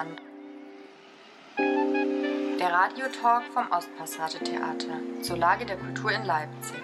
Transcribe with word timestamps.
Kulturrelevant. 0.00 0.20
Der 2.58 2.72
Radiotalk 2.72 3.44
vom 3.52 3.70
Ostpassage-Theater 3.70 5.22
zur 5.22 5.36
Lage 5.36 5.66
der 5.66 5.76
Kultur 5.76 6.12
in 6.12 6.24
Leipzig. 6.24 6.80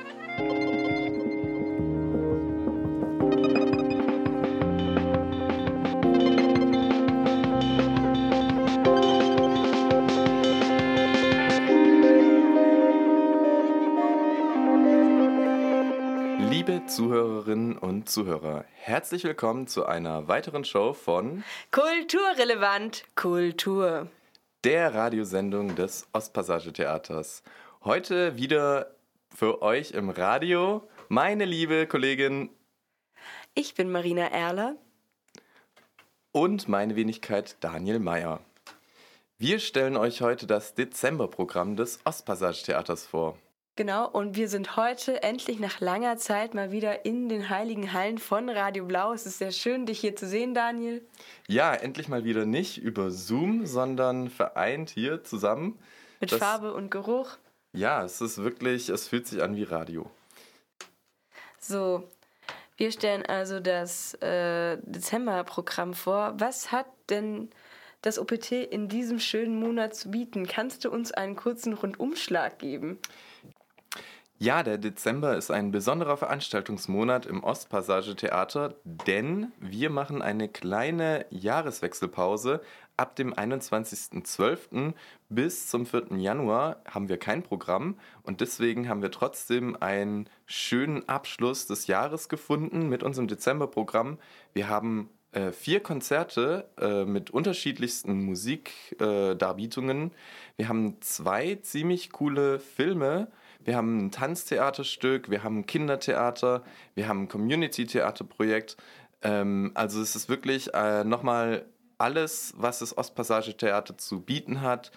Zuhörer, 18.06 18.64
herzlich 18.74 19.24
willkommen 19.24 19.66
zu 19.66 19.84
einer 19.86 20.28
weiteren 20.28 20.64
Show 20.64 20.92
von 20.92 21.42
Kulturrelevant 21.72 23.04
Kultur. 23.16 24.08
der 24.64 24.94
Radiosendung 24.94 25.74
des 25.76 26.06
Ostpassage-Theaters. 26.12 27.42
Heute 27.84 28.36
wieder 28.36 28.94
für 29.34 29.60
euch 29.62 29.90
im 29.92 30.10
Radio 30.10 30.88
meine 31.08 31.44
liebe 31.44 31.86
Kollegin 31.86 32.50
Ich 33.54 33.74
bin 33.74 33.90
Marina 33.90 34.26
Erler. 34.28 34.76
und 36.32 36.68
meine 36.68 36.96
Wenigkeit 36.96 37.56
Daniel 37.60 37.98
Mayer. 37.98 38.40
Wir 39.38 39.58
stellen 39.58 39.96
euch 39.96 40.20
heute 40.22 40.46
das 40.46 40.74
Dezemberprogramm 40.74 41.76
des 41.76 41.98
Ostpassage-Theaters 42.04 43.06
vor. 43.06 43.36
Genau, 43.76 44.08
und 44.08 44.36
wir 44.36 44.48
sind 44.48 44.76
heute 44.76 45.22
endlich 45.22 45.58
nach 45.60 45.80
langer 45.80 46.16
Zeit 46.16 46.54
mal 46.54 46.70
wieder 46.72 47.04
in 47.04 47.28
den 47.28 47.50
heiligen 47.50 47.92
Hallen 47.92 48.16
von 48.16 48.48
Radio 48.48 48.86
Blau. 48.86 49.12
Es 49.12 49.26
ist 49.26 49.36
sehr 49.36 49.52
schön, 49.52 49.84
dich 49.84 50.00
hier 50.00 50.16
zu 50.16 50.26
sehen, 50.26 50.54
Daniel. 50.54 51.06
Ja, 51.46 51.74
endlich 51.74 52.08
mal 52.08 52.24
wieder 52.24 52.46
nicht 52.46 52.78
über 52.78 53.10
Zoom, 53.10 53.66
sondern 53.66 54.30
vereint 54.30 54.88
hier 54.88 55.22
zusammen. 55.24 55.78
Mit 56.20 56.32
Das- 56.32 56.38
Farbe 56.38 56.72
und 56.72 56.90
Geruch. 56.90 57.36
Ja, 57.74 58.02
es 58.02 58.22
ist 58.22 58.38
wirklich, 58.38 58.88
es 58.88 59.08
fühlt 59.08 59.26
sich 59.26 59.42
an 59.42 59.54
wie 59.56 59.64
Radio. 59.64 60.10
So, 61.60 62.04
wir 62.78 62.90
stellen 62.92 63.26
also 63.26 63.60
das 63.60 64.14
äh, 64.22 64.78
Dezemberprogramm 64.80 65.92
vor. 65.92 66.32
Was 66.38 66.72
hat 66.72 66.86
denn 67.10 67.50
das 68.00 68.18
OPT 68.18 68.52
in 68.52 68.88
diesem 68.88 69.18
schönen 69.18 69.60
Monat 69.60 69.94
zu 69.94 70.10
bieten? 70.10 70.46
Kannst 70.46 70.86
du 70.86 70.90
uns 70.90 71.12
einen 71.12 71.36
kurzen 71.36 71.74
Rundumschlag 71.74 72.58
geben? 72.58 72.98
Ja, 74.38 74.62
der 74.62 74.76
Dezember 74.76 75.34
ist 75.34 75.50
ein 75.50 75.70
besonderer 75.70 76.18
Veranstaltungsmonat 76.18 77.24
im 77.24 77.42
Ostpassage 77.42 78.14
Theater, 78.16 78.74
denn 78.84 79.50
wir 79.60 79.88
machen 79.88 80.20
eine 80.20 80.50
kleine 80.50 81.24
Jahreswechselpause. 81.30 82.60
Ab 82.98 83.16
dem 83.16 83.32
21.12. 83.32 84.92
bis 85.30 85.68
zum 85.68 85.86
4. 85.86 86.18
Januar 86.18 86.82
haben 86.86 87.08
wir 87.08 87.16
kein 87.16 87.42
Programm 87.42 87.98
und 88.24 88.42
deswegen 88.42 88.90
haben 88.90 89.00
wir 89.00 89.10
trotzdem 89.10 89.74
einen 89.80 90.28
schönen 90.44 91.08
Abschluss 91.08 91.66
des 91.66 91.86
Jahres 91.86 92.28
gefunden 92.28 92.90
mit 92.90 93.02
unserem 93.02 93.28
Dezemberprogramm. 93.28 94.18
Wir 94.52 94.68
haben 94.68 95.08
äh, 95.32 95.50
vier 95.50 95.80
Konzerte 95.80 96.68
äh, 96.78 97.06
mit 97.06 97.30
unterschiedlichsten 97.30 98.22
Musikdarbietungen. 98.22 100.10
Äh, 100.10 100.14
wir 100.58 100.68
haben 100.68 101.00
zwei 101.00 101.54
ziemlich 101.54 102.12
coole 102.12 102.58
Filme. 102.60 103.28
Wir 103.64 103.76
haben 103.76 104.06
ein 104.06 104.10
Tanztheaterstück, 104.10 105.30
wir 105.30 105.42
haben 105.42 105.60
ein 105.60 105.66
Kindertheater, 105.66 106.62
wir 106.94 107.08
haben 107.08 107.22
ein 107.22 107.28
Community-Theaterprojekt. 107.28 108.76
Ähm, 109.22 109.72
also 109.74 110.00
es 110.00 110.16
ist 110.16 110.28
wirklich 110.28 110.72
äh, 110.74 111.04
nochmal 111.04 111.66
alles, 111.98 112.54
was 112.56 112.80
das 112.80 112.96
Ostpassage-Theater 112.96 113.96
zu 113.98 114.20
bieten 114.20 114.60
hat, 114.60 114.92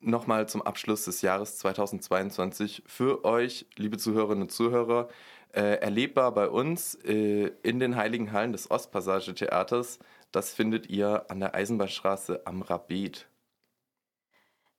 nochmal 0.00 0.48
zum 0.48 0.62
Abschluss 0.62 1.04
des 1.04 1.22
Jahres 1.22 1.58
2022 1.58 2.82
für 2.86 3.24
euch, 3.24 3.66
liebe 3.76 3.98
Zuhörerinnen 3.98 4.42
und 4.42 4.52
Zuhörer, 4.52 5.08
äh, 5.52 5.80
erlebbar 5.80 6.32
bei 6.32 6.48
uns 6.48 6.94
äh, 7.04 7.50
in 7.62 7.78
den 7.80 7.96
Heiligen 7.96 8.32
Hallen 8.32 8.52
des 8.52 8.70
Ostpassage-Theaters. 8.70 9.98
Das 10.32 10.54
findet 10.54 10.88
ihr 10.88 11.24
an 11.28 11.40
der 11.40 11.54
Eisenbahnstraße 11.54 12.42
am 12.46 12.62
Rabet. 12.62 13.29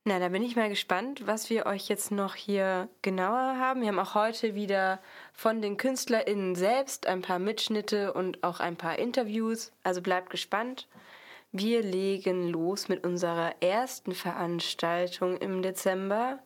Na, 0.04 0.18
da 0.18 0.30
bin 0.30 0.42
ich 0.42 0.56
mal 0.56 0.68
gespannt, 0.68 1.28
was 1.28 1.52
wir 1.52 1.68
euch 1.68 1.88
jetzt 1.88 2.10
noch 2.10 2.34
hier 2.34 2.90
genauer 3.04 3.60
haben. 3.60 3.82
Wir 3.82 3.90
haben 3.90 4.00
auch 4.00 4.16
heute 4.16 4.56
wieder 4.56 5.00
von 5.32 5.62
den 5.62 5.78
KünstlerInnen 5.78 6.56
selbst 6.56 7.06
ein 7.06 7.22
paar 7.22 7.38
Mitschnitte 7.38 8.12
und 8.14 8.44
auch 8.44 8.60
ein 8.60 8.78
paar 8.78 8.98
Interviews. 8.98 9.72
Also 9.84 10.02
bleibt 10.02 10.32
gespannt. 10.32 10.88
Wir 11.52 11.84
legen 11.84 12.50
los 12.50 12.90
mit 12.90 13.06
unserer 13.06 13.62
ersten 13.62 14.14
Veranstaltung 14.14 15.38
im 15.38 15.62
Dezember. 15.62 16.40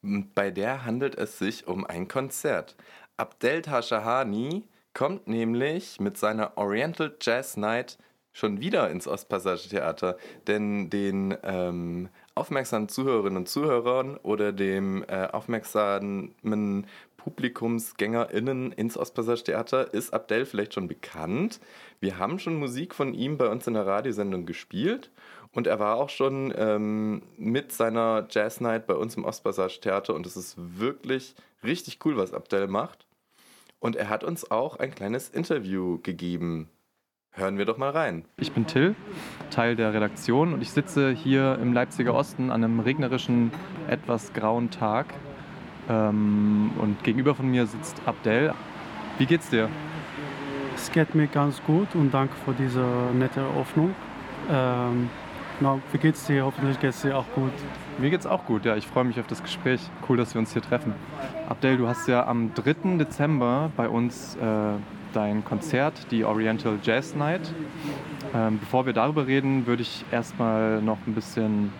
Bei 0.00 0.52
der 0.52 0.84
handelt 0.84 1.16
es 1.16 1.38
sich 1.40 1.66
um 1.66 1.84
ein 1.84 2.06
Konzert. 2.06 2.76
Abdel 3.16 3.62
Tashahani 3.62 4.68
kommt 4.92 5.26
nämlich 5.26 5.98
mit 5.98 6.18
seiner 6.18 6.56
Oriental 6.56 7.16
Jazz 7.20 7.56
Night 7.56 7.98
schon 8.34 8.60
wieder 8.60 8.90
ins 8.90 9.08
Ostpassage 9.08 9.70
Theater, 9.70 10.18
denn 10.46 10.90
den 10.90 11.34
ähm, 11.42 12.10
aufmerksamen 12.34 12.90
Zuhörerinnen 12.90 13.38
und 13.38 13.48
Zuhörern 13.48 14.18
oder 14.18 14.52
dem 14.52 15.04
äh, 15.08 15.28
aufmerksamen 15.28 16.86
PublikumsgängerInnen 17.16 18.72
ins 18.72 18.98
Ostpassage 18.98 19.44
Theater 19.44 19.94
ist 19.94 20.12
Abdel 20.12 20.44
vielleicht 20.44 20.74
schon 20.74 20.88
bekannt. 20.88 21.60
Wir 22.00 22.18
haben 22.18 22.38
schon 22.38 22.56
Musik 22.56 22.94
von 22.94 23.14
ihm 23.14 23.38
bei 23.38 23.48
uns 23.48 23.66
in 23.66 23.74
der 23.74 23.86
Radiosendung 23.86 24.44
gespielt 24.44 25.10
und 25.52 25.68
er 25.68 25.78
war 25.78 25.96
auch 25.96 26.10
schon 26.10 26.52
ähm, 26.56 27.22
mit 27.38 27.72
seiner 27.72 28.26
Jazz 28.28 28.60
Night 28.60 28.86
bei 28.88 28.94
uns 28.94 29.16
im 29.16 29.24
Ostpassage 29.24 29.80
Theater 29.80 30.12
und 30.14 30.26
es 30.26 30.36
ist 30.36 30.56
wirklich 30.58 31.36
richtig 31.62 32.04
cool, 32.04 32.16
was 32.16 32.34
Abdel 32.34 32.66
macht. 32.66 33.06
Und 33.78 33.96
er 33.96 34.08
hat 34.08 34.24
uns 34.24 34.50
auch 34.50 34.76
ein 34.78 34.94
kleines 34.94 35.28
Interview 35.28 35.98
gegeben. 36.02 36.70
Hören 37.36 37.58
wir 37.58 37.64
doch 37.64 37.78
mal 37.78 37.90
rein. 37.90 38.24
Ich 38.36 38.52
bin 38.52 38.64
Till, 38.64 38.94
Teil 39.50 39.74
der 39.74 39.92
Redaktion 39.92 40.52
und 40.54 40.62
ich 40.62 40.70
sitze 40.70 41.10
hier 41.10 41.58
im 41.60 41.72
Leipziger 41.72 42.14
Osten 42.14 42.52
an 42.52 42.62
einem 42.62 42.78
regnerischen, 42.78 43.50
etwas 43.88 44.32
grauen 44.32 44.70
Tag. 44.70 45.06
Ähm, 45.88 46.70
und 46.78 47.02
gegenüber 47.02 47.34
von 47.34 47.50
mir 47.50 47.66
sitzt 47.66 48.00
Abdel. 48.06 48.54
Wie 49.18 49.26
geht's 49.26 49.50
dir? 49.50 49.68
Es 50.76 50.92
geht 50.92 51.16
mir 51.16 51.26
ganz 51.26 51.60
gut 51.64 51.96
und 51.96 52.14
danke 52.14 52.34
für 52.44 52.52
diese 52.52 52.86
nette 53.12 53.40
Eröffnung. 53.40 53.96
Ähm, 54.48 55.10
na, 55.58 55.80
wie 55.90 55.98
geht's 55.98 56.26
dir? 56.26 56.44
Hoffentlich 56.44 56.78
geht's 56.78 57.02
dir 57.02 57.18
auch 57.18 57.26
gut. 57.34 57.52
Mir 57.98 58.10
geht's 58.10 58.26
auch 58.26 58.44
gut, 58.46 58.64
ja. 58.64 58.76
Ich 58.76 58.86
freue 58.86 59.02
mich 59.02 59.18
auf 59.18 59.26
das 59.26 59.42
Gespräch. 59.42 59.80
Cool, 60.08 60.16
dass 60.16 60.34
wir 60.34 60.38
uns 60.38 60.52
hier 60.52 60.62
treffen. 60.62 60.94
Abdel, 61.48 61.78
du 61.78 61.88
hast 61.88 62.06
ja 62.06 62.28
am 62.28 62.54
3. 62.54 62.96
Dezember 62.96 63.72
bei 63.76 63.88
uns 63.88 64.36
äh, 64.36 64.74
dein 65.14 65.44
Konzert, 65.44 65.94
die 66.10 66.24
Oriental 66.24 66.78
Jazz 66.82 67.14
Night. 67.14 67.52
Ähm, 68.34 68.58
bevor 68.58 68.86
wir 68.86 68.92
darüber 68.92 69.26
reden, 69.26 69.66
würde 69.66 69.82
ich 69.82 70.04
erstmal 70.10 70.82
noch 70.82 70.98
ein 71.06 71.14
bisschen 71.14 71.72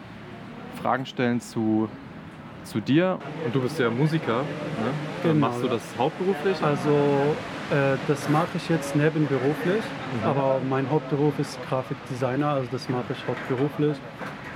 Fragen 0.80 1.04
stellen 1.06 1.40
zu, 1.40 1.88
zu 2.64 2.80
dir. 2.80 3.18
Und 3.44 3.54
du 3.54 3.60
bist 3.60 3.78
ja 3.78 3.90
Musiker, 3.90 4.38
ne? 4.38 4.90
Genau, 5.22 5.34
Machst 5.46 5.62
du 5.62 5.68
das 5.68 5.82
hauptberuflich? 5.98 6.62
Also, 6.62 6.90
äh, 7.70 7.96
das 8.06 8.28
mache 8.28 8.48
ich 8.56 8.68
jetzt 8.68 8.94
nebenberuflich, 8.94 9.82
aber 10.24 10.60
mein 10.68 10.88
Hauptberuf 10.90 11.38
ist 11.38 11.58
Grafikdesigner, 11.68 12.48
also 12.48 12.68
das 12.70 12.88
mache 12.88 13.12
ich 13.12 13.26
hauptberuflich. 13.26 13.96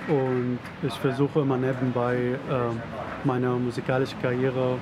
Und 0.08 0.58
ich 0.82 0.94
versuche 0.94 1.40
immer 1.40 1.56
nebenbei 1.56 2.16
äh, 2.16 2.36
meine 3.24 3.50
musikalische 3.50 4.16
Karriere 4.22 4.76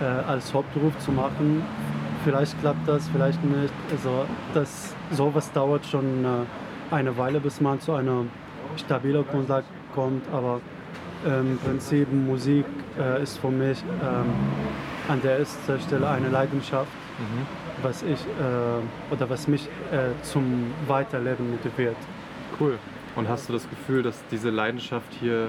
äh, 0.00 0.04
als 0.04 0.52
Hauptberuf 0.54 0.96
zu 0.98 1.10
machen. 1.10 1.62
Vielleicht 2.24 2.60
klappt 2.60 2.86
das, 2.86 3.08
vielleicht 3.08 3.42
nicht. 3.44 3.72
Also 3.90 4.26
das, 4.52 4.94
sowas 5.10 5.50
dauert 5.52 5.86
schon 5.86 6.24
äh, 6.24 6.94
eine 6.94 7.16
Weile, 7.16 7.40
bis 7.40 7.60
man 7.60 7.80
zu 7.80 7.92
einer 7.94 8.24
stabilen 8.76 9.24
Grundlage 9.26 9.66
kommt. 9.94 10.24
Aber 10.32 10.60
ähm, 11.26 11.52
im 11.52 11.58
Prinzip 11.58 12.12
Musik 12.12 12.66
äh, 12.98 13.22
ist 13.22 13.38
für 13.38 13.50
mich 13.50 13.82
ähm, 14.02 14.26
an 15.08 15.20
der 15.22 15.38
ersten 15.38 15.80
Stelle 15.80 16.08
eine 16.08 16.28
Leidenschaft, 16.28 16.90
was 17.82 18.02
ich 18.02 18.20
äh, 18.20 19.14
oder 19.14 19.28
was 19.28 19.48
mich 19.48 19.68
äh, 19.90 20.10
zum 20.22 20.72
Weiterleben 20.86 21.50
motiviert. 21.50 21.96
Cool. 22.58 22.78
Und 23.16 23.28
hast 23.28 23.48
du 23.48 23.52
das 23.52 23.68
Gefühl, 23.68 24.02
dass 24.02 24.22
diese 24.30 24.50
Leidenschaft 24.50 25.12
hier 25.18 25.48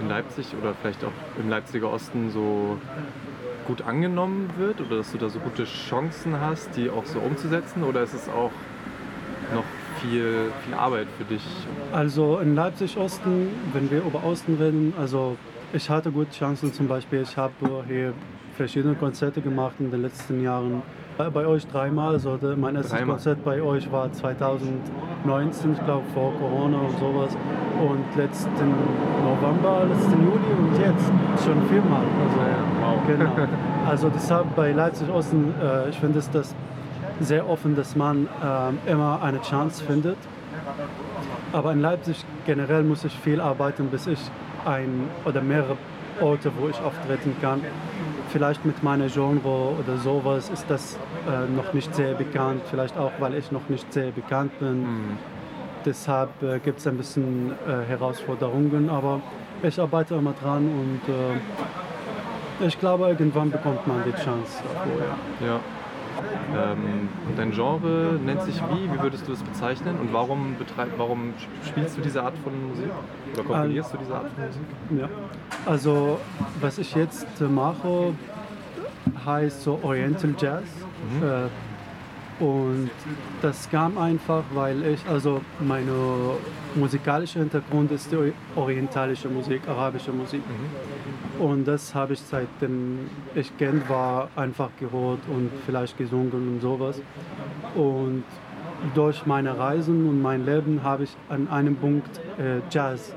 in 0.00 0.08
Leipzig 0.08 0.46
oder 0.60 0.74
vielleicht 0.74 1.04
auch 1.04 1.12
im 1.38 1.48
Leipziger 1.48 1.90
Osten 1.90 2.30
so 2.30 2.78
gut 3.66 3.82
angenommen 3.82 4.50
wird 4.56 4.80
oder 4.80 4.98
dass 4.98 5.12
du 5.12 5.18
da 5.18 5.28
so 5.28 5.38
gute 5.38 5.64
Chancen 5.64 6.40
hast, 6.40 6.76
die 6.76 6.88
auch 6.90 7.04
so 7.04 7.18
umzusetzen? 7.18 7.82
Oder 7.82 8.02
ist 8.02 8.14
es 8.14 8.28
auch 8.28 8.52
noch 9.54 9.64
viel, 10.00 10.50
viel 10.64 10.74
Arbeit 10.74 11.06
für 11.18 11.24
dich? 11.24 11.42
Also 11.92 12.38
in 12.38 12.54
Leipzig-Osten, 12.54 13.48
wenn 13.72 13.90
wir 13.90 13.98
über 13.98 14.24
Osten 14.24 14.56
reden, 14.56 14.94
also 14.98 15.36
ich 15.72 15.90
hatte 15.90 16.10
gute 16.10 16.30
Chancen 16.30 16.72
zum 16.72 16.88
Beispiel. 16.88 17.22
Ich 17.22 17.36
habe 17.36 17.52
hier 17.88 18.12
verschiedene 18.56 18.94
Konzerte 18.94 19.40
gemacht 19.40 19.74
in 19.78 19.90
den 19.90 20.02
letzten 20.02 20.42
Jahren 20.42 20.82
Bei 21.16 21.46
euch 21.46 21.66
dreimal, 21.66 22.12
also 22.12 22.38
mein 22.56 22.76
erstes 22.76 22.92
Dreimal. 22.92 23.16
Konzert 23.16 23.42
bei 23.42 23.62
euch 23.62 23.90
war 23.90 24.12
2019, 24.12 25.72
ich 25.72 25.84
glaube 25.84 26.04
vor 26.12 26.34
Corona 26.34 26.78
und 26.78 26.98
sowas. 26.98 27.34
Und 27.80 28.04
letzten 28.16 28.74
November, 29.24 29.86
letzten 29.86 30.22
Juli 30.22 30.52
und 30.58 30.78
jetzt 30.78 31.44
schon 31.44 31.62
viermal. 31.68 32.02
Also, 32.22 32.40
Wow. 32.82 33.00
genau. 33.06 33.30
also 33.88 34.10
deshalb 34.10 34.54
bei 34.54 34.72
Leipzig 34.72 35.08
Osten, 35.10 35.54
äh, 35.62 35.88
ich 35.88 35.98
finde 35.98 36.18
es 36.18 36.30
das 36.30 36.54
sehr 37.20 37.48
offen, 37.48 37.74
dass 37.76 37.96
man 37.96 38.28
ähm, 38.44 38.78
immer 38.86 39.22
eine 39.22 39.40
Chance 39.40 39.82
findet. 39.84 40.18
Aber 41.52 41.72
in 41.72 41.80
Leipzig 41.80 42.24
generell 42.44 42.82
muss 42.82 43.04
ich 43.04 43.18
viel 43.18 43.40
arbeiten, 43.40 43.86
bis 43.88 44.06
ich 44.06 44.20
ein 44.66 45.08
oder 45.24 45.40
mehrere 45.40 45.76
Orte, 46.20 46.50
wo 46.58 46.68
ich 46.68 46.80
auftreten 46.80 47.36
kann. 47.40 47.60
Vielleicht 48.28 48.64
mit 48.64 48.82
meiner 48.82 49.08
Genre 49.08 49.74
oder 49.78 49.96
sowas 49.98 50.50
ist 50.50 50.66
das 50.68 50.98
äh, 51.28 51.50
noch 51.50 51.72
nicht 51.72 51.94
sehr 51.94 52.14
bekannt. 52.14 52.62
Vielleicht 52.70 52.96
auch, 52.98 53.12
weil 53.18 53.34
ich 53.34 53.52
noch 53.52 53.68
nicht 53.68 53.92
sehr 53.92 54.10
bekannt 54.10 54.58
bin. 54.58 55.18
Deshalb 55.84 56.42
äh, 56.42 56.58
gibt 56.58 56.80
es 56.80 56.86
ein 56.86 56.96
bisschen 56.96 57.52
äh, 57.66 57.88
Herausforderungen, 57.88 58.90
aber 58.90 59.20
ich 59.62 59.80
arbeite 59.80 60.16
immer 60.16 60.32
dran 60.32 60.64
und 60.66 61.00
äh, 61.12 62.66
ich 62.66 62.78
glaube, 62.78 63.06
irgendwann 63.08 63.50
bekommt 63.50 63.86
man 63.86 64.02
die 64.04 64.12
Chance 64.12 64.62
dafür. 64.64 65.04
Ja. 65.40 65.46
Ja. 65.46 65.60
Ähm, 66.54 67.08
und 67.28 67.38
dein 67.38 67.52
Genre 67.52 68.18
nennt 68.24 68.42
sich 68.42 68.60
wie? 68.70 68.92
Wie 68.92 69.02
würdest 69.02 69.26
du 69.28 69.32
es 69.32 69.42
bezeichnen? 69.42 69.98
Und 70.00 70.12
warum, 70.12 70.56
betreib, 70.58 70.88
warum 70.96 71.34
spielst 71.64 71.96
du 71.96 72.02
diese 72.02 72.22
Art 72.22 72.34
von 72.42 72.68
Musik? 72.68 72.90
Oder 73.34 73.42
komponierst 73.42 73.92
du 73.92 73.98
diese 73.98 74.14
Art 74.14 74.26
von 74.28 74.44
Musik? 74.44 74.62
Ja, 75.00 75.08
also 75.70 76.18
was 76.60 76.78
ich 76.78 76.94
jetzt 76.94 77.40
mache, 77.40 78.14
heißt 79.24 79.62
so 79.62 79.78
Oriental 79.82 80.34
Jazz. 80.38 80.64
Äh, 81.22 81.48
und 82.38 82.90
das 83.40 83.68
kam 83.70 83.96
einfach, 83.96 84.44
weil 84.52 84.84
ich, 84.84 85.00
also 85.08 85.40
mein 85.60 85.88
musikalischer 86.74 87.40
Hintergrund 87.40 87.90
ist 87.92 88.12
die 88.12 88.32
orientalische 88.54 89.28
Musik, 89.28 89.62
arabische 89.66 90.12
Musik. 90.12 90.42
Und 91.38 91.66
das 91.66 91.94
habe 91.94 92.12
ich 92.12 92.20
seitdem 92.20 93.10
ich 93.34 93.56
Kind 93.56 93.88
war 93.88 94.28
einfach 94.36 94.70
gehört 94.78 95.20
und 95.28 95.50
vielleicht 95.64 95.96
gesungen 95.96 96.30
und 96.32 96.60
sowas. 96.60 97.00
Und 97.74 98.24
durch 98.94 99.24
meine 99.24 99.56
Reisen 99.56 100.06
und 100.06 100.20
mein 100.20 100.44
Leben 100.44 100.82
habe 100.82 101.04
ich 101.04 101.16
an 101.28 101.48
einem 101.48 101.76
Punkt 101.76 102.20
äh, 102.38 102.60
Jazz 102.70 103.14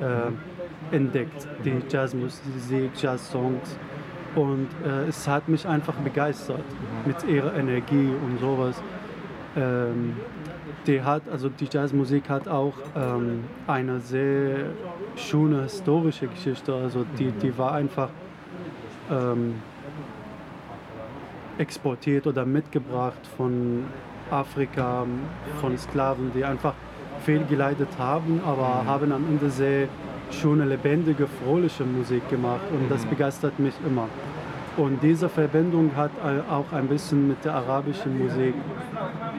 äh, 0.00 0.94
entdeckt, 0.94 1.46
die 1.64 1.82
Jazzmusik, 1.88 2.90
Jazzsongs. 3.00 3.78
Und 4.34 4.68
äh, 4.84 5.08
es 5.08 5.26
hat 5.26 5.48
mich 5.48 5.66
einfach 5.66 5.94
begeistert 5.94 6.64
mit 7.04 7.24
ihrer 7.24 7.54
Energie 7.54 8.12
und 8.24 8.38
sowas. 8.38 8.80
Ähm, 9.56 10.16
die 10.86 11.02
hat, 11.02 11.22
also 11.30 11.48
die 11.48 11.68
Jazzmusik 11.70 12.28
hat 12.28 12.46
auch 12.46 12.74
ähm, 12.94 13.44
eine 13.66 14.00
sehr 14.00 14.70
schöne 15.16 15.62
historische 15.62 16.28
Geschichte. 16.28 16.72
Also 16.74 17.04
die, 17.18 17.32
die 17.32 17.56
war 17.58 17.72
einfach 17.72 18.10
ähm, 19.10 19.56
exportiert 21.58 22.26
oder 22.26 22.46
mitgebracht 22.46 23.26
von 23.36 23.84
Afrika, 24.30 25.04
von 25.60 25.76
Sklaven, 25.76 26.30
die 26.34 26.44
einfach 26.44 26.74
viel 27.24 27.44
geleitet 27.44 27.88
haben, 27.98 28.40
aber 28.46 28.84
haben 28.86 29.12
am 29.12 29.26
Ende 29.28 29.50
sehr 29.50 29.88
schöne, 30.30 30.64
lebendige, 30.64 31.26
fröhliche 31.26 31.84
Musik 31.84 32.28
gemacht 32.28 32.62
und 32.72 32.90
das 32.90 33.04
begeistert 33.06 33.58
mich 33.58 33.74
immer. 33.86 34.08
Und 34.76 35.02
diese 35.02 35.28
Verbindung 35.28 35.90
hat 35.96 36.12
auch 36.48 36.72
ein 36.72 36.86
bisschen 36.86 37.28
mit 37.28 37.44
der 37.44 37.54
arabischen 37.54 38.18
Musik 38.18 38.54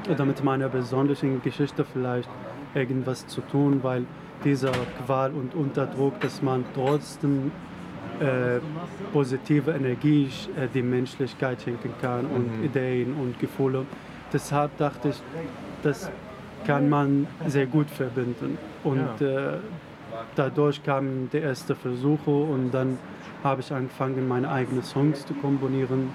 oder 0.10 0.26
mit 0.26 0.44
meiner 0.44 0.70
persönlichen 0.70 1.42
Geschichte 1.42 1.86
vielleicht 1.86 2.30
irgendwas 2.76 3.26
zu 3.28 3.42
tun, 3.42 3.80
weil 3.82 4.06
dieser 4.44 4.72
Qual 5.06 5.32
und 5.32 5.56
Unterdruck, 5.56 6.20
dass 6.20 6.42
man 6.42 6.66
trotzdem 6.74 7.52
äh, 8.20 8.60
positive 9.14 9.72
Energie 9.72 10.30
äh, 10.58 10.68
die 10.74 10.82
Menschlichkeit 10.82 11.62
schenken 11.62 11.94
kann 12.02 12.26
und 12.26 12.64
Ideen 12.64 13.14
und 13.14 13.40
Gefühle. 13.40 13.86
Deshalb 14.32 14.78
dachte 14.78 15.10
ich, 15.10 15.22
das 15.82 16.12
kann 16.66 16.90
man 16.90 17.28
sehr 17.48 17.66
gut 17.66 17.90
verbinden. 17.90 18.58
Und 18.84 19.20
Ja. 19.20 19.54
äh, 19.54 19.58
dadurch 20.36 20.84
kamen 20.84 21.30
die 21.31 21.40
ersten 21.40 21.75
Versuche 21.75 22.31
und 22.31 22.72
dann 22.72 22.98
habe 23.44 23.62
ich 23.62 23.72
angefangen, 23.74 24.28
meine 24.28 24.50
eigenen 24.50 24.84
Songs 24.84 25.25
zu 25.25 25.34
komponieren. 25.34 26.10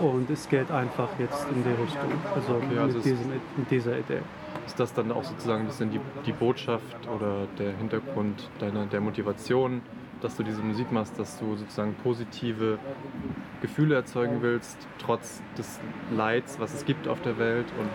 Und 0.00 0.30
es 0.30 0.48
geht 0.48 0.70
einfach 0.70 1.08
jetzt 1.18 1.46
in 1.50 1.64
die 1.64 1.70
Richtung, 1.70 2.12
also, 2.34 2.54
Okay, 2.54 2.78
also 2.78 2.86
mit, 2.86 2.96
es- 2.98 3.02
diesem, 3.04 3.32
mit 3.56 3.70
dieser 3.70 3.98
Idee. 3.98 4.20
Ist 4.64 4.78
das 4.78 4.92
dann 4.94 5.10
auch 5.10 5.24
sozusagen 5.24 5.62
ein 5.62 5.66
bisschen 5.66 5.90
die, 5.90 6.00
die 6.26 6.32
Botschaft 6.32 7.08
oder 7.08 7.46
der 7.58 7.72
Hintergrund 7.76 8.48
deiner, 8.60 8.86
der 8.86 9.00
Motivation, 9.00 9.80
dass 10.20 10.36
du 10.36 10.42
diese 10.44 10.62
Musik 10.62 10.92
machst, 10.92 11.18
dass 11.18 11.38
du 11.38 11.56
sozusagen 11.56 11.94
positive 12.02 12.78
Gefühle 13.60 13.96
erzeugen 13.96 14.38
willst, 14.40 14.76
trotz 14.98 15.42
des 15.56 15.80
Leids, 16.16 16.60
was 16.60 16.74
es 16.74 16.84
gibt 16.84 17.08
auf 17.08 17.20
der 17.22 17.38
Welt? 17.38 17.66
Und 17.80 17.88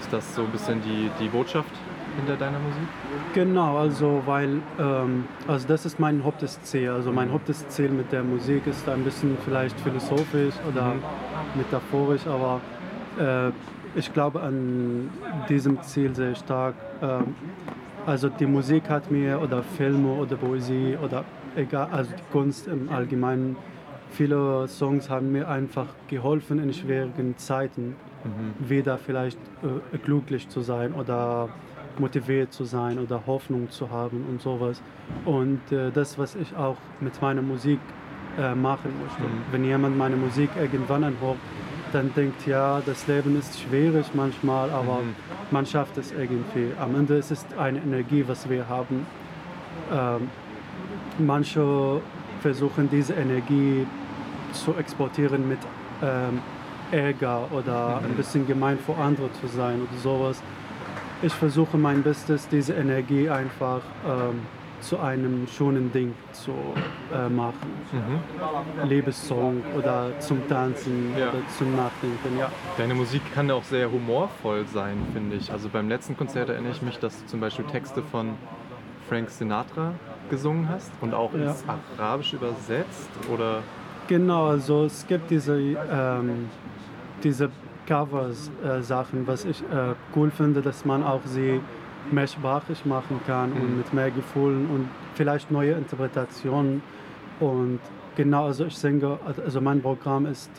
ist 0.00 0.12
das 0.12 0.34
so 0.36 0.42
ein 0.42 0.50
bisschen 0.50 0.82
die, 0.82 1.10
die 1.20 1.28
Botschaft 1.28 1.70
hinter 2.16 2.36
deiner 2.36 2.58
Musik? 2.58 2.88
Genau, 3.34 3.78
also 3.78 4.22
weil 4.26 4.60
ähm, 4.78 5.24
also 5.46 5.66
das 5.68 5.86
ist 5.86 5.98
mein 6.00 6.24
Hauptziel. 6.24 6.90
Also 6.90 7.12
mein 7.12 7.32
Hauptziel 7.32 7.90
mit 7.90 8.12
der 8.12 8.22
Musik 8.22 8.66
ist 8.66 8.88
ein 8.88 9.04
bisschen 9.04 9.36
vielleicht 9.44 9.78
philosophisch 9.80 10.54
oder 10.68 10.94
metaphorisch, 11.54 12.26
aber 12.26 12.60
äh, 13.18 13.52
ich 13.98 14.12
glaube 14.12 14.40
an 14.40 15.10
diesem 15.48 15.80
Ziel 15.82 16.14
sehr 16.14 16.34
stark. 16.34 16.74
Ähm, 17.02 17.34
also 18.06 18.28
die 18.28 18.46
Musik 18.46 18.88
hat 18.88 19.10
mir 19.10 19.40
oder 19.40 19.62
Filme 19.62 20.12
oder 20.12 20.36
Poesie 20.36 20.96
oder 21.02 21.24
egal, 21.56 21.88
also 21.90 22.12
die 22.12 22.32
Kunst 22.32 22.68
im 22.68 22.88
Allgemeinen, 22.88 23.56
viele 24.10 24.68
Songs 24.68 25.10
haben 25.10 25.32
mir 25.32 25.48
einfach 25.48 25.88
geholfen 26.06 26.60
in 26.60 26.72
schwierigen 26.72 27.36
Zeiten 27.36 27.96
wieder 28.58 28.98
vielleicht 28.98 29.38
äh, 29.62 29.98
glücklich 29.98 30.48
zu 30.48 30.60
sein 30.60 30.92
oder 30.94 31.48
motiviert 32.00 32.52
zu 32.52 32.64
sein 32.64 32.98
oder 32.98 33.26
Hoffnung 33.26 33.70
zu 33.70 33.90
haben 33.90 34.24
und 34.28 34.42
sowas. 34.42 34.82
Und 35.24 35.60
äh, 35.72 35.90
das, 35.90 36.18
was 36.18 36.34
ich 36.34 36.56
auch 36.56 36.76
mit 37.00 37.20
meiner 37.20 37.42
Musik 37.42 37.80
äh, 38.38 38.54
machen 38.54 38.92
möchte. 39.02 39.22
Wenn 39.50 39.64
jemand 39.64 39.96
meine 39.96 40.16
Musik 40.16 40.50
irgendwann 40.60 41.04
anhört, 41.04 41.38
dann 41.92 42.12
denkt, 42.14 42.46
ja, 42.46 42.82
das 42.84 43.06
Leben 43.06 43.38
ist 43.38 43.58
schwierig 43.60 44.06
manchmal, 44.12 44.70
aber 44.70 45.00
man 45.50 45.64
schafft 45.64 45.96
es 45.96 46.12
irgendwie. 46.12 46.72
Am 46.78 46.94
Ende 46.94 47.16
ist 47.16 47.30
es 47.30 47.46
eine 47.56 47.78
Energie, 47.78 48.24
was 48.26 48.48
wir 48.50 48.68
haben. 48.68 49.06
Ähm, 49.90 50.28
manche 51.18 52.00
versuchen 52.40 52.90
diese 52.90 53.14
Energie 53.14 53.86
zu 54.52 54.74
exportieren 54.74 55.48
mit 55.48 55.58
ähm, 56.02 56.40
Ärger 56.90 57.48
oder 57.52 57.98
ein 58.04 58.14
bisschen 58.16 58.46
gemein 58.46 58.78
vor 58.78 58.98
andere 58.98 59.32
zu 59.40 59.46
sein 59.46 59.80
oder 59.80 59.98
sowas. 60.00 60.42
Ich 61.22 61.32
versuche 61.32 61.76
mein 61.78 62.02
Bestes, 62.02 62.46
diese 62.48 62.74
Energie 62.74 63.28
einfach 63.30 63.80
ähm, 64.06 64.40
zu 64.80 64.98
einem 64.98 65.46
schönen 65.48 65.90
Ding 65.90 66.14
zu 66.32 66.52
äh, 67.12 67.28
machen. 67.30 67.70
Liebessong 68.84 69.62
oder 69.76 70.10
zum 70.20 70.46
Tanzen 70.46 71.14
Ja. 71.18 71.30
oder 71.30 71.38
zum 71.56 71.74
Nachdenken, 71.74 72.38
ja. 72.38 72.50
Deine 72.76 72.94
Musik 72.94 73.22
kann 73.34 73.50
auch 73.50 73.64
sehr 73.64 73.90
humorvoll 73.90 74.66
sein, 74.72 74.98
finde 75.14 75.36
ich. 75.36 75.50
Also 75.50 75.68
beim 75.70 75.88
letzten 75.88 76.16
Konzert 76.16 76.50
erinnere 76.50 76.72
ich 76.72 76.82
mich, 76.82 76.98
dass 76.98 77.18
du 77.22 77.26
zum 77.26 77.40
Beispiel 77.40 77.64
Texte 77.64 78.02
von 78.02 78.34
Frank 79.08 79.30
Sinatra 79.30 79.94
gesungen 80.28 80.68
hast 80.68 80.92
und 81.00 81.14
auch 81.14 81.32
Ja. 81.32 81.50
ins 81.50 81.64
Arabische 81.98 82.36
übersetzt 82.36 83.08
oder 83.32 83.62
Genau, 84.08 84.46
also 84.48 84.84
es 84.84 85.04
gibt 85.06 85.30
diese, 85.30 85.58
ähm, 85.58 86.48
diese 87.24 87.50
Covers-Sachen, 87.86 89.26
was 89.26 89.44
ich 89.44 89.62
äh, 89.62 89.94
cool 90.14 90.30
finde, 90.30 90.62
dass 90.62 90.84
man 90.84 91.02
auch 91.02 91.20
sie 91.24 91.60
mehrsprachig 92.10 92.84
machen 92.86 93.20
kann 93.26 93.52
und 93.52 93.76
mit 93.78 93.92
mehr 93.92 94.10
Gefühlen 94.10 94.68
und 94.70 94.88
vielleicht 95.14 95.50
neue 95.50 95.72
Interpretationen. 95.72 96.82
Und 97.40 97.80
genau, 98.16 98.46
also 98.46 98.66
ich 98.66 98.76
singe, 98.76 99.18
also 99.44 99.60
mein 99.60 99.82
Programm 99.82 100.26
ist 100.26 100.50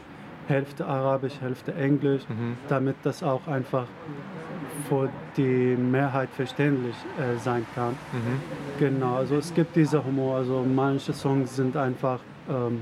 Hälfte 0.48 0.86
Arabisch, 0.86 1.40
Hälfte 1.42 1.74
Englisch, 1.74 2.24
damit 2.70 2.96
das 3.04 3.24
auch 3.24 3.48
einfach 3.48 3.86
für 4.88 5.10
die 5.36 5.76
Mehrheit 5.76 6.30
verständlich 6.30 6.96
äh, 7.20 7.38
sein 7.40 7.66
kann. 7.76 7.96
Genau, 8.80 9.16
also 9.16 9.36
es 9.38 9.54
gibt 9.54 9.76
dieser 9.76 10.04
Humor, 10.04 10.38
also 10.38 10.64
manche 10.64 11.14
Songs 11.14 11.56
sind 11.56 11.76
einfach 11.76 12.20
ähm, 12.50 12.82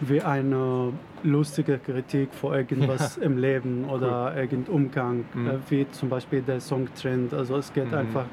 wie 0.00 0.22
eine 0.22 0.92
lustige 1.22 1.78
Kritik 1.78 2.32
vor 2.32 2.56
irgendwas 2.56 3.16
im 3.18 3.36
Leben 3.38 3.84
oder 3.84 4.34
irgendein 4.36 4.74
Umgang, 4.74 5.24
äh, 5.46 5.58
wie 5.68 5.86
zum 5.90 6.08
Beispiel 6.08 6.42
der 6.42 6.60
Song 6.60 6.88
Trend. 6.94 7.34
Also 7.34 7.56
es 7.56 7.72
geht 7.72 7.92
einfach, 7.92 8.24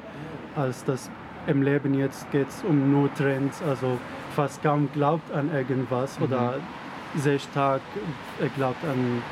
als 0.56 0.84
das 0.84 1.10
im 1.46 1.62
Leben 1.62 1.94
jetzt 1.94 2.30
geht 2.30 2.48
es 2.48 2.62
um 2.64 2.90
nur 2.90 3.12
Trends, 3.14 3.62
also 3.62 3.98
fast 4.34 4.62
kaum 4.62 4.88
glaubt 4.92 5.30
an 5.32 5.50
irgendwas 5.54 6.18
oder 6.20 6.54
sehr 7.16 7.38
stark, 7.38 7.80
er 8.40 8.48
glaubt 8.50 8.82
an 8.84 9.22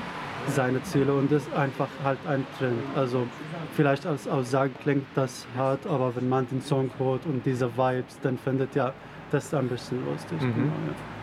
seine 0.48 0.82
Ziele 0.82 1.12
und 1.12 1.30
das 1.32 1.42
ist 1.46 1.54
einfach 1.54 1.88
halt 2.04 2.18
ein 2.26 2.46
Trend. 2.58 2.78
Also 2.94 3.26
vielleicht 3.74 4.06
als 4.06 4.28
Aussage 4.28 4.70
klingt 4.82 5.06
das 5.14 5.46
hart, 5.56 5.86
aber 5.86 6.14
wenn 6.16 6.28
man 6.28 6.46
den 6.48 6.60
Song 6.60 6.90
hört 6.98 7.26
und 7.26 7.44
diese 7.44 7.76
Vibes, 7.76 8.18
dann 8.22 8.38
findet 8.38 8.74
ja 8.74 8.92
das 9.30 9.52
ein 9.52 9.68
bisschen 9.68 10.04
lustig. 10.06 10.40
Mhm. 10.40 10.54
Genau, 10.54 10.72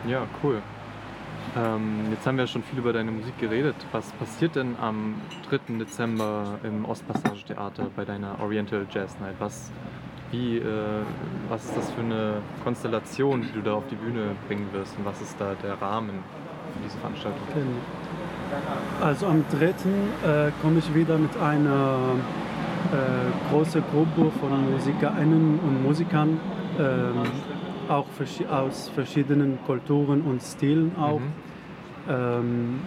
ja. 0.06 0.20
Ja, 0.20 0.26
cool. 0.42 0.62
Ähm, 1.56 2.06
jetzt 2.10 2.26
haben 2.26 2.38
wir 2.38 2.46
schon 2.46 2.62
viel 2.62 2.78
über 2.78 2.92
deine 2.92 3.10
Musik 3.10 3.38
geredet. 3.38 3.76
Was 3.92 4.10
passiert 4.12 4.56
denn 4.56 4.76
am 4.80 5.14
3. 5.48 5.78
Dezember 5.78 6.58
im 6.64 6.84
Ostpassage 6.84 7.44
Theater 7.46 7.86
bei 7.94 8.04
deiner 8.04 8.40
Oriental 8.40 8.86
Jazz 8.90 9.16
Night? 9.20 9.34
Was, 9.38 9.70
wie, 10.30 10.58
äh, 10.58 10.62
was 11.48 11.64
ist 11.64 11.76
das 11.76 11.90
für 11.92 12.00
eine 12.00 12.42
Konstellation, 12.64 13.42
die 13.42 13.52
du 13.52 13.62
da 13.62 13.74
auf 13.74 13.86
die 13.88 13.96
Bühne 13.96 14.36
bringen 14.48 14.68
wirst? 14.72 14.98
Und 14.98 15.04
was 15.04 15.20
ist 15.20 15.36
da 15.38 15.54
der 15.62 15.80
Rahmen 15.80 16.24
für 16.72 16.82
diese 16.84 16.98
Veranstaltung? 16.98 17.40
Genau. 17.54 19.06
Also 19.06 19.26
am 19.26 19.44
3. 19.50 19.66
Äh, 19.66 20.50
komme 20.62 20.78
ich 20.78 20.94
wieder 20.94 21.18
mit 21.18 21.36
einer 21.36 21.98
äh, 22.92 23.50
großen 23.50 23.82
Gruppe 23.92 24.30
von 24.40 24.72
Musikerinnen 24.72 25.58
und 25.60 25.82
Musikern, 25.82 26.40
ähm, 26.78 27.22
auch 27.88 28.06
aus 28.50 28.88
verschiedenen 28.94 29.58
Kulturen 29.66 30.22
und 30.22 30.42
Stilen 30.42 30.92
auch. 30.98 31.20
Mhm. 31.20 31.32
Ähm, 32.08 32.80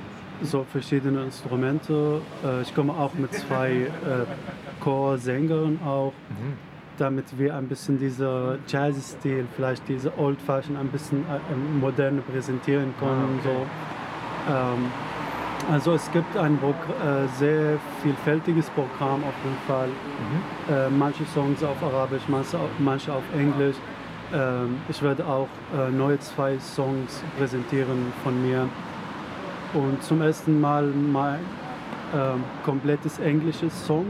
so 0.44 0.63
verschiedene 0.72 1.24
Instrumente. 1.24 2.22
Äh, 2.46 2.62
ich 2.62 2.74
komme 2.75 2.94
auch 2.94 3.13
mit 3.16 3.34
zwei 3.34 3.72
äh, 3.72 3.89
Chorsängern 4.84 5.80
auch, 5.84 6.13
Mhm. 6.30 6.54
damit 6.98 7.25
wir 7.39 7.56
ein 7.56 7.68
bisschen 7.68 7.98
dieser 8.00 8.58
Jazz-Stil, 8.68 9.46
vielleicht 9.56 9.88
diese 9.88 10.12
Old-Fashioned 10.18 10.80
ein 10.80 10.89
bisschen 10.89 11.22
äh, 11.22 11.56
modern 11.80 12.22
präsentieren 12.32 12.94
können. 13.00 13.39
Ah, 13.44 13.50
okay. 13.50 13.66
so. 14.48 14.54
ähm, 14.54 14.92
also 15.72 15.94
es 15.94 16.12
gibt 16.12 16.38
ein 16.38 16.58
Progr 16.60 16.75
äh, 17.04 17.27
sehr 17.39 17.80
vielfältiges 18.04 18.70
Programm 18.70 19.24
auf 19.24 19.34
jeden 19.44 19.58
Fall. 19.68 19.88
Mhm. 19.88 20.74
Äh, 20.74 20.89
manche 20.92 21.25
Songs 21.25 21.63
auf 21.63 21.82
Arabisch, 21.82 22.22
manche 22.27 22.58
auf, 22.60 22.70
manche 22.77 23.12
auf 23.12 23.24
Englisch. 23.36 23.75
Ähm, 24.34 24.77
ich 24.89 25.01
werde 25.01 25.25
auch 25.25 25.48
äh, 25.75 25.89
neue 25.91 26.19
zwei 26.19 26.60
Songs 26.60 27.24
präsentieren 27.38 28.12
von 28.24 28.41
mir. 28.41 28.67
Und 29.74 30.01
zum 30.03 30.22
ersten 30.22 30.60
Mal 30.60 30.84
mein 30.86 31.39
ähm, 32.15 32.43
komplettes 32.63 33.19
englisches 33.19 33.86
Song. 33.86 34.05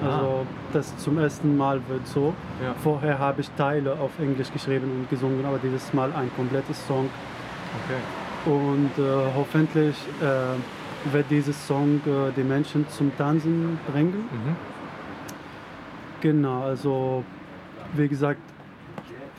Aha. 0.00 0.08
Also 0.08 0.46
das 0.72 0.96
zum 0.98 1.18
ersten 1.18 1.56
Mal 1.56 1.80
wird 1.88 2.06
so. 2.06 2.34
Ja. 2.62 2.74
Vorher 2.82 3.18
habe 3.18 3.40
ich 3.40 3.50
Teile 3.50 3.92
auf 3.92 4.10
Englisch 4.20 4.52
geschrieben 4.52 4.90
und 4.90 5.10
gesungen, 5.10 5.44
aber 5.44 5.58
dieses 5.58 5.92
Mal 5.92 6.12
ein 6.12 6.30
komplettes 6.36 6.86
Song. 6.86 7.10
Okay. 7.84 8.50
Und 8.50 8.90
äh, 8.98 9.02
hoffentlich 9.36 9.96
äh, 10.20 11.12
wird 11.12 11.26
dieses 11.30 11.66
Song 11.66 12.00
äh, 12.06 12.32
die 12.36 12.42
Menschen 12.42 12.88
zum 12.88 13.16
Tanzen 13.16 13.78
bringen. 13.90 14.28
Mhm. 14.30 14.56
Genau, 16.20 16.62
also 16.62 17.24
wie 17.94 18.08
gesagt, 18.08 18.40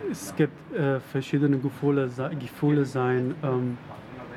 es 0.10 0.34
gibt 0.36 0.54
äh, 0.76 1.00
verschiedene 1.00 1.58
Gefühle, 1.58 2.10
Gefühle 2.40 2.86
sein. 2.86 3.36
Ähm, 3.44 3.78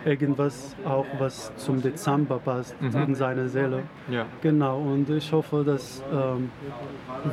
irgendwas 0.04 0.76
auch, 0.84 1.06
was 1.18 1.50
zum 1.56 1.80
Dezember 1.80 2.38
passt 2.38 2.74
Mhm. 2.82 2.94
in 3.06 3.14
seiner 3.14 3.48
Seele. 3.48 3.84
Ja. 4.10 4.26
Genau, 4.42 4.78
und 4.78 5.08
ich 5.08 5.32
hoffe, 5.32 5.64
dass 5.64 6.02
ähm, 6.12 6.50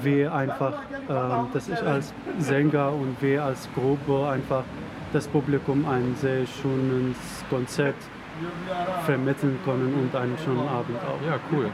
wir 0.01 0.33
einfach, 0.33 0.81
ähm, 1.09 1.47
dass 1.53 1.67
ich 1.67 1.81
als 1.83 2.13
Sänger 2.39 2.93
und 2.93 3.21
wir 3.21 3.43
als 3.43 3.67
Gruppe 3.75 4.29
einfach 4.29 4.63
das 5.11 5.27
Publikum 5.27 5.85
ein 5.85 6.15
sehr 6.15 6.45
schönes 6.45 7.17
Konzert 7.49 7.95
vermitteln 9.05 9.59
können 9.65 9.93
und 9.93 10.15
einen 10.15 10.37
schönen 10.37 10.65
Abend 10.67 10.97
auch. 10.99 11.27
Ja, 11.27 11.37
cool. 11.51 11.65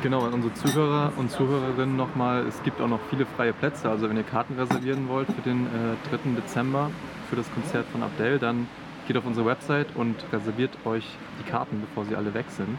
Genau, 0.00 0.24
an 0.24 0.32
unsere 0.32 0.54
Zuhörer 0.54 1.12
und 1.16 1.30
Zuhörerinnen 1.30 1.96
nochmal, 1.96 2.46
es 2.46 2.62
gibt 2.62 2.80
auch 2.80 2.88
noch 2.88 3.00
viele 3.10 3.26
freie 3.26 3.52
Plätze. 3.52 3.88
Also 3.88 4.08
wenn 4.08 4.16
ihr 4.16 4.24
Karten 4.24 4.54
reservieren 4.58 5.08
wollt 5.08 5.28
für 5.28 5.42
den 5.42 5.66
äh, 5.66 6.08
3. 6.10 6.30
Dezember 6.36 6.90
für 7.28 7.36
das 7.36 7.52
Konzert 7.52 7.86
von 7.92 8.02
Abdel, 8.02 8.38
dann 8.38 8.66
geht 9.06 9.16
auf 9.16 9.26
unsere 9.26 9.46
Website 9.46 9.88
und 9.94 10.16
reserviert 10.32 10.70
euch 10.84 11.06
die 11.38 11.48
Karten, 11.48 11.80
bevor 11.80 12.04
sie 12.04 12.16
alle 12.16 12.34
weg 12.34 12.46
sind. 12.48 12.78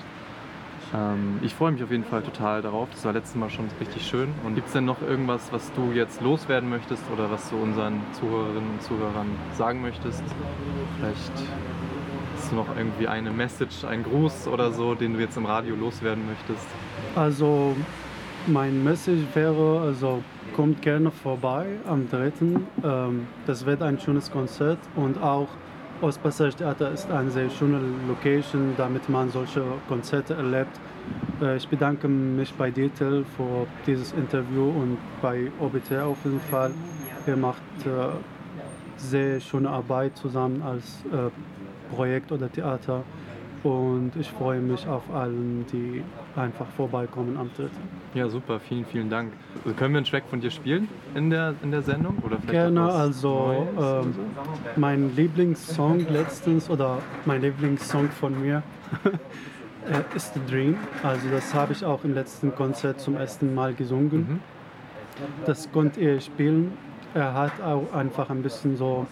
Ähm, 0.93 1.39
ich 1.41 1.53
freue 1.55 1.71
mich 1.71 1.83
auf 1.83 1.91
jeden 1.91 2.03
Fall 2.03 2.21
total 2.21 2.61
darauf. 2.61 2.89
Das 2.91 3.05
war 3.05 3.13
letztes 3.13 3.35
Mal 3.35 3.49
schon 3.49 3.65
richtig 3.79 4.05
schön. 4.05 4.33
Und 4.43 4.55
gibt 4.55 4.67
es 4.67 4.73
denn 4.73 4.85
noch 4.85 5.01
irgendwas, 5.01 5.51
was 5.51 5.71
du 5.73 5.91
jetzt 5.91 6.21
loswerden 6.21 6.69
möchtest 6.69 7.03
oder 7.11 7.31
was 7.31 7.49
du 7.49 7.55
unseren 7.57 8.01
Zuhörerinnen 8.19 8.69
und 8.69 8.81
Zuhörern 8.81 9.27
sagen 9.57 9.81
möchtest? 9.81 10.23
Vielleicht 10.97 11.31
hast 12.35 12.51
du 12.51 12.55
noch 12.55 12.75
irgendwie 12.75 13.07
eine 13.07 13.31
Message, 13.31 13.85
einen 13.85 14.03
Gruß 14.03 14.47
oder 14.47 14.71
so, 14.71 14.95
den 14.95 15.13
du 15.13 15.19
jetzt 15.19 15.37
im 15.37 15.45
Radio 15.45 15.75
loswerden 15.75 16.25
möchtest? 16.27 16.67
Also 17.15 17.75
mein 18.47 18.83
Message 18.83 19.23
wäre, 19.33 19.81
also 19.81 20.23
kommt 20.55 20.81
gerne 20.81 21.11
vorbei 21.11 21.65
am 21.87 22.09
3. 22.09 22.31
Ähm, 22.83 23.27
das 23.45 23.65
wird 23.65 23.81
ein 23.81 23.99
schönes 23.99 24.31
Konzert 24.31 24.79
und 24.95 25.21
auch 25.21 25.47
Ostpassage 26.01 26.55
Theater 26.55 26.91
ist 26.91 27.09
eine 27.09 27.29
sehr 27.29 27.49
schöne 27.49 27.79
Location, 28.07 28.73
damit 28.77 29.07
man 29.09 29.29
solche 29.29 29.63
Konzerte 29.87 30.33
erlebt. 30.33 30.79
Äh, 31.41 31.57
ich 31.57 31.67
bedanke 31.67 32.07
mich 32.07 32.53
bei 32.55 32.71
Dietel 32.71 33.23
für 33.37 33.67
dieses 33.85 34.11
Interview 34.13 34.69
und 34.69 34.97
bei 35.21 35.51
OBT 35.59 35.99
auf 36.01 36.17
jeden 36.25 36.41
Fall. 36.41 36.71
Ihr 37.27 37.37
macht 37.37 37.61
äh, 37.85 38.09
sehr 38.97 39.39
schöne 39.39 39.69
Arbeit 39.69 40.17
zusammen 40.17 40.61
als 40.61 41.03
äh, 41.11 41.29
Projekt 41.95 42.31
oder 42.31 42.51
Theater. 42.51 43.03
Und 43.63 44.11
ich 44.19 44.29
freue 44.29 44.59
mich 44.59 44.85
auf 44.87 45.03
allen, 45.13 45.65
die 45.71 46.03
einfach 46.35 46.67
vorbeikommen 46.75 47.37
am 47.37 47.49
3. 47.55 47.69
Ja, 48.13 48.27
super, 48.27 48.59
vielen, 48.59 48.85
vielen 48.85 49.09
Dank. 49.09 49.31
Also 49.63 49.73
können 49.75 49.93
wir 49.93 49.99
einen 49.99 50.05
Track 50.05 50.25
von 50.29 50.41
dir 50.41 50.51
spielen 50.51 50.89
in 51.15 51.29
der, 51.29 51.55
in 51.63 51.71
der 51.71 51.81
Sendung? 51.81 52.17
Oder 52.25 52.37
Gerne, 52.49 52.81
also 52.81 53.65
ähm, 53.79 54.15
mein 54.75 55.15
Lieblingssong 55.15 56.07
letztens 56.09 56.69
oder 56.69 56.99
mein 57.25 57.41
Lieblingssong 57.41 58.09
von 58.09 58.39
mir 58.41 58.63
äh, 59.89 60.15
ist 60.15 60.33
The 60.33 60.41
Dream. 60.49 60.75
Also 61.01 61.29
das 61.29 61.53
habe 61.53 61.71
ich 61.71 61.85
auch 61.85 62.03
im 62.03 62.13
letzten 62.13 62.53
Konzert 62.53 62.99
zum 62.99 63.15
ersten 63.15 63.55
Mal 63.55 63.73
gesungen. 63.73 64.19
Mhm. 64.27 64.39
Das 65.45 65.71
konnte 65.71 66.01
er 66.01 66.19
spielen. 66.19 66.73
Er 67.15 67.33
hat 67.33 67.61
auch 67.61 67.93
einfach 67.93 68.29
ein 68.29 68.41
bisschen 68.41 68.75
so 68.75 69.05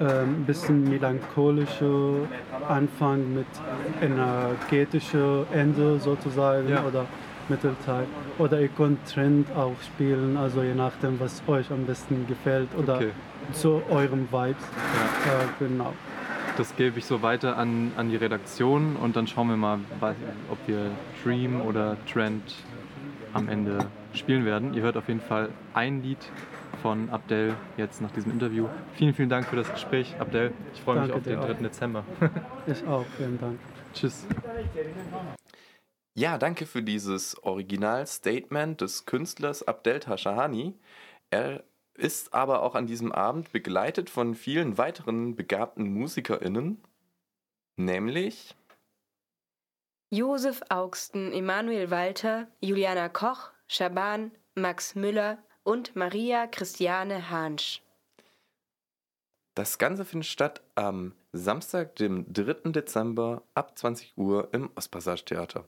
ähm, 0.00 0.06
ein 0.40 0.44
bisschen 0.46 0.84
melancholische 0.88 2.28
Anfang 2.68 3.34
mit 3.34 3.46
energetische 4.00 5.46
Ende 5.52 5.98
sozusagen 5.98 6.68
Ja. 6.68 6.84
oder 6.84 7.06
Mittelteil. 7.48 8.06
Oder 8.38 8.60
ihr 8.60 8.68
könnt 8.68 8.98
Trend 9.06 9.48
auch 9.54 9.74
spielen, 9.82 10.36
also 10.36 10.62
je 10.62 10.74
nachdem, 10.74 11.20
was 11.20 11.42
euch 11.46 11.70
am 11.70 11.84
besten 11.84 12.26
gefällt 12.26 12.68
oder 12.76 12.96
Okay. 12.96 13.10
zu 13.52 13.82
eurem 13.90 14.28
Vibes. 14.32 14.64
Ja. 15.26 15.32
Äh, 15.32 15.46
genau. 15.58 15.92
Das 16.56 16.74
gebe 16.76 16.98
ich 17.00 17.04
so 17.04 17.20
weiter 17.20 17.56
an, 17.58 17.90
an 17.96 18.10
die 18.10 18.16
Redaktion 18.16 18.96
und 18.96 19.16
dann 19.16 19.26
schauen 19.26 19.48
wir 19.48 19.56
mal, 19.56 19.80
ob 20.50 20.58
wir 20.66 20.90
Dream 21.24 21.60
oder 21.60 21.96
Trend 22.10 22.42
am 23.32 23.48
Ende 23.48 23.78
spielen 24.14 24.44
werden. 24.44 24.72
Ihr 24.74 24.82
hört 24.82 24.96
auf 24.96 25.08
jeden 25.08 25.20
Fall 25.20 25.48
ein 25.74 26.00
Lied 26.02 26.18
von 26.76 27.10
Abdel 27.10 27.54
jetzt 27.76 28.00
nach 28.00 28.10
diesem 28.10 28.32
Interview. 28.32 28.68
Vielen, 28.94 29.14
vielen 29.14 29.28
Dank 29.28 29.46
für 29.46 29.56
das 29.56 29.70
Gespräch, 29.70 30.14
Abdel. 30.18 30.52
Ich 30.72 30.82
freue 30.82 31.00
mich 31.00 31.12
auf 31.12 31.22
den 31.22 31.38
auch. 31.38 31.46
3. 31.46 31.54
Dezember. 31.54 32.04
Ich 32.66 32.86
auch, 32.86 33.04
vielen 33.16 33.38
Dank. 33.38 33.58
Tschüss. 33.92 34.26
Ja, 36.14 36.38
danke 36.38 36.66
für 36.66 36.82
dieses 36.82 37.42
Originalstatement 37.42 38.80
des 38.80 39.04
Künstlers 39.04 39.66
Abdel 39.66 40.00
Tashahani. 40.00 40.74
Er 41.30 41.64
ist 41.94 42.34
aber 42.34 42.62
auch 42.62 42.74
an 42.74 42.86
diesem 42.86 43.12
Abend 43.12 43.52
begleitet 43.52 44.10
von 44.10 44.34
vielen 44.34 44.78
weiteren 44.78 45.36
begabten 45.36 45.92
MusikerInnen, 45.92 46.82
nämlich 47.76 48.56
Josef 50.10 50.62
Augsten, 50.68 51.32
Emanuel 51.32 51.90
Walter, 51.90 52.46
Juliana 52.60 53.08
Koch, 53.08 53.50
Schaban, 53.66 54.30
Max 54.54 54.94
Müller 54.94 55.38
und 55.64 55.96
Maria 55.96 56.46
Christiane 56.46 57.30
Hansch. 57.30 57.82
das 59.54 59.78
Ganze 59.78 60.04
findet 60.04 60.28
statt 60.28 60.60
am 60.74 61.12
Samstag, 61.32 61.96
dem 61.96 62.32
3. 62.32 62.70
Dezember 62.70 63.42
ab 63.54 63.76
20 63.78 64.14
Uhr 64.16 64.48
im 64.52 64.70
Ostpassage 64.76 65.24
Theater. 65.24 65.64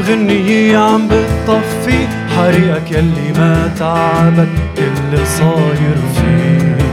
بغنية 0.00 0.78
عم 0.78 1.08
بتطفي 1.08 2.06
حريقك 2.36 2.90
يلي 2.90 3.32
ما 3.38 3.70
تعبك 3.78 4.48
اللي 4.78 5.24
صاير 5.24 5.96
فيك 6.14 6.84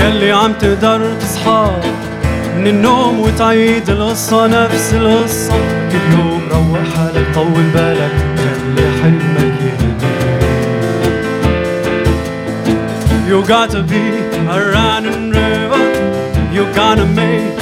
يلي 0.00 0.32
عم 0.32 0.52
تقدر 0.52 1.14
تصحى 1.20 1.70
من 2.56 2.66
النوم 2.66 3.20
وتعيد 3.20 3.90
القصة 3.90 4.46
نفس 4.46 4.94
القصة. 4.94 5.54
كل 5.92 6.18
يوم 6.18 6.40
روق 6.52 6.78
حالك 6.96 7.34
طول 7.34 7.62
بالك 7.74 8.12
خلي 8.36 8.86
حلمك 9.02 9.54
يهديك 9.62 9.98
You 13.30 13.42
got 13.42 13.68
to 13.76 13.82
be 13.82 14.04
a 14.56 14.58
running 14.74 15.30
river. 15.38 15.84
You 16.54 16.64
gotta 16.80 17.04
make 17.04 17.58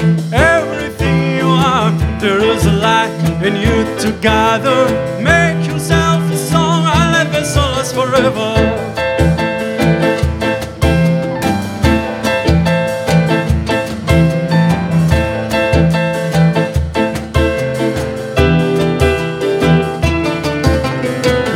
There 2.27 2.41
is 2.41 2.67
a 2.67 2.73
light 2.73 3.45
in 3.47 3.55
you 3.55 3.77
together. 4.01 4.81
Make 5.23 5.65
yourself 5.71 6.29
a 6.29 6.37
song 6.37 6.83
and 6.85 7.13
let 7.15 7.31
the 7.33 7.45
song 7.45 7.71
last 7.77 7.95
forever. 7.95 8.51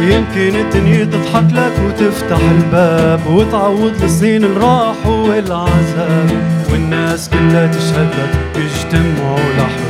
يمكن 0.01 0.57
الدنيا 0.57 1.05
تضحك 1.05 1.53
لك 1.53 1.73
وتفتح 1.87 2.39
الباب 2.51 3.27
وتعوض 3.27 4.03
السنين 4.03 4.45
اللي 4.45 4.61
راحوا 4.61 5.29
والعذاب 5.29 6.31
والناس 6.73 7.29
كلها 7.29 7.67
تشهد 7.67 8.09
لك 8.15 8.57
يجتمعوا 8.57 9.39
لحظات 9.59 9.90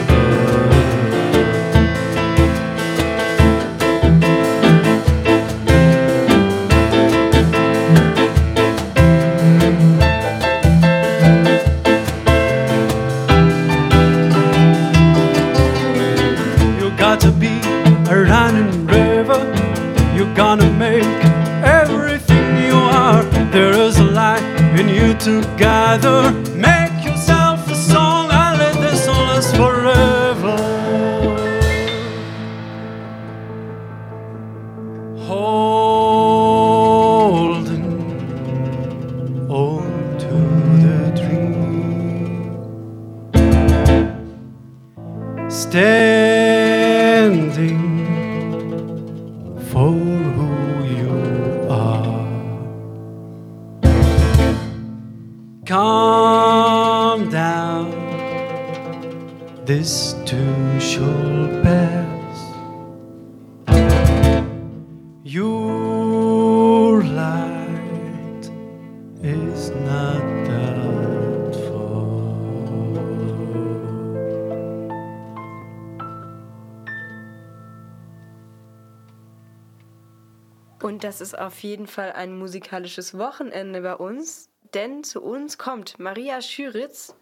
Und 80.82 81.04
das 81.04 81.20
ist 81.20 81.38
auf 81.38 81.62
jeden 81.62 81.86
Fall 81.86 82.12
ein 82.12 82.38
musikalisches 82.38 83.18
Wochenende 83.18 83.82
bei 83.82 83.94
uns, 83.94 84.48
denn 84.72 85.04
zu 85.04 85.22
uns 85.22 85.58
kommt 85.58 85.98
Maria 85.98 86.40
Schüritz 86.40 87.14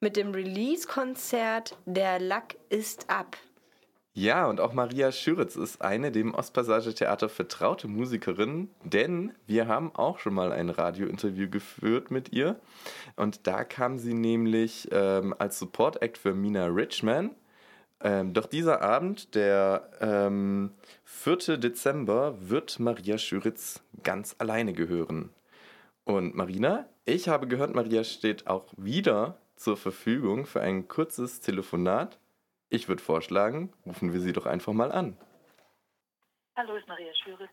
mit 0.00 0.16
dem 0.16 0.32
Release-Konzert 0.32 1.76
Der 1.86 2.18
Lack 2.18 2.56
ist 2.70 3.08
ab. 3.08 3.36
Ja, 4.18 4.48
und 4.48 4.58
auch 4.58 4.72
Maria 4.72 5.12
Schüritz 5.12 5.54
ist 5.54 5.80
eine 5.80 6.10
dem 6.10 6.34
Ostpassage 6.34 6.92
Theater 6.92 7.28
vertraute 7.28 7.86
Musikerin, 7.86 8.68
denn 8.82 9.32
wir 9.46 9.68
haben 9.68 9.94
auch 9.94 10.18
schon 10.18 10.34
mal 10.34 10.50
ein 10.50 10.70
Radiointerview 10.70 11.48
geführt 11.48 12.10
mit 12.10 12.32
ihr. 12.32 12.56
Und 13.14 13.46
da 13.46 13.62
kam 13.62 13.96
sie 13.96 14.14
nämlich 14.14 14.88
ähm, 14.90 15.36
als 15.38 15.60
Support 15.60 16.02
Act 16.02 16.18
für 16.18 16.34
Mina 16.34 16.66
Richman. 16.66 17.30
Ähm, 18.00 18.34
doch 18.34 18.46
dieser 18.46 18.82
Abend, 18.82 19.36
der 19.36 19.88
ähm, 20.00 20.72
4. 21.04 21.56
Dezember, 21.56 22.34
wird 22.40 22.80
Maria 22.80 23.18
Schüritz 23.18 23.82
ganz 24.02 24.34
alleine 24.38 24.72
gehören. 24.72 25.30
Und 26.02 26.34
Marina, 26.34 26.88
ich 27.04 27.28
habe 27.28 27.46
gehört, 27.46 27.72
Maria 27.72 28.02
steht 28.02 28.48
auch 28.48 28.66
wieder 28.76 29.38
zur 29.54 29.76
Verfügung 29.76 30.44
für 30.44 30.60
ein 30.60 30.88
kurzes 30.88 31.38
Telefonat. 31.38 32.18
Ich 32.70 32.88
würde 32.88 33.02
vorschlagen, 33.02 33.72
rufen 33.86 34.12
wir 34.12 34.20
sie 34.20 34.32
doch 34.32 34.46
einfach 34.46 34.72
mal 34.72 34.92
an. 34.92 35.16
Hallo, 36.56 36.76
ist 36.76 36.86
Maria 36.86 37.14
Schüritz. 37.14 37.50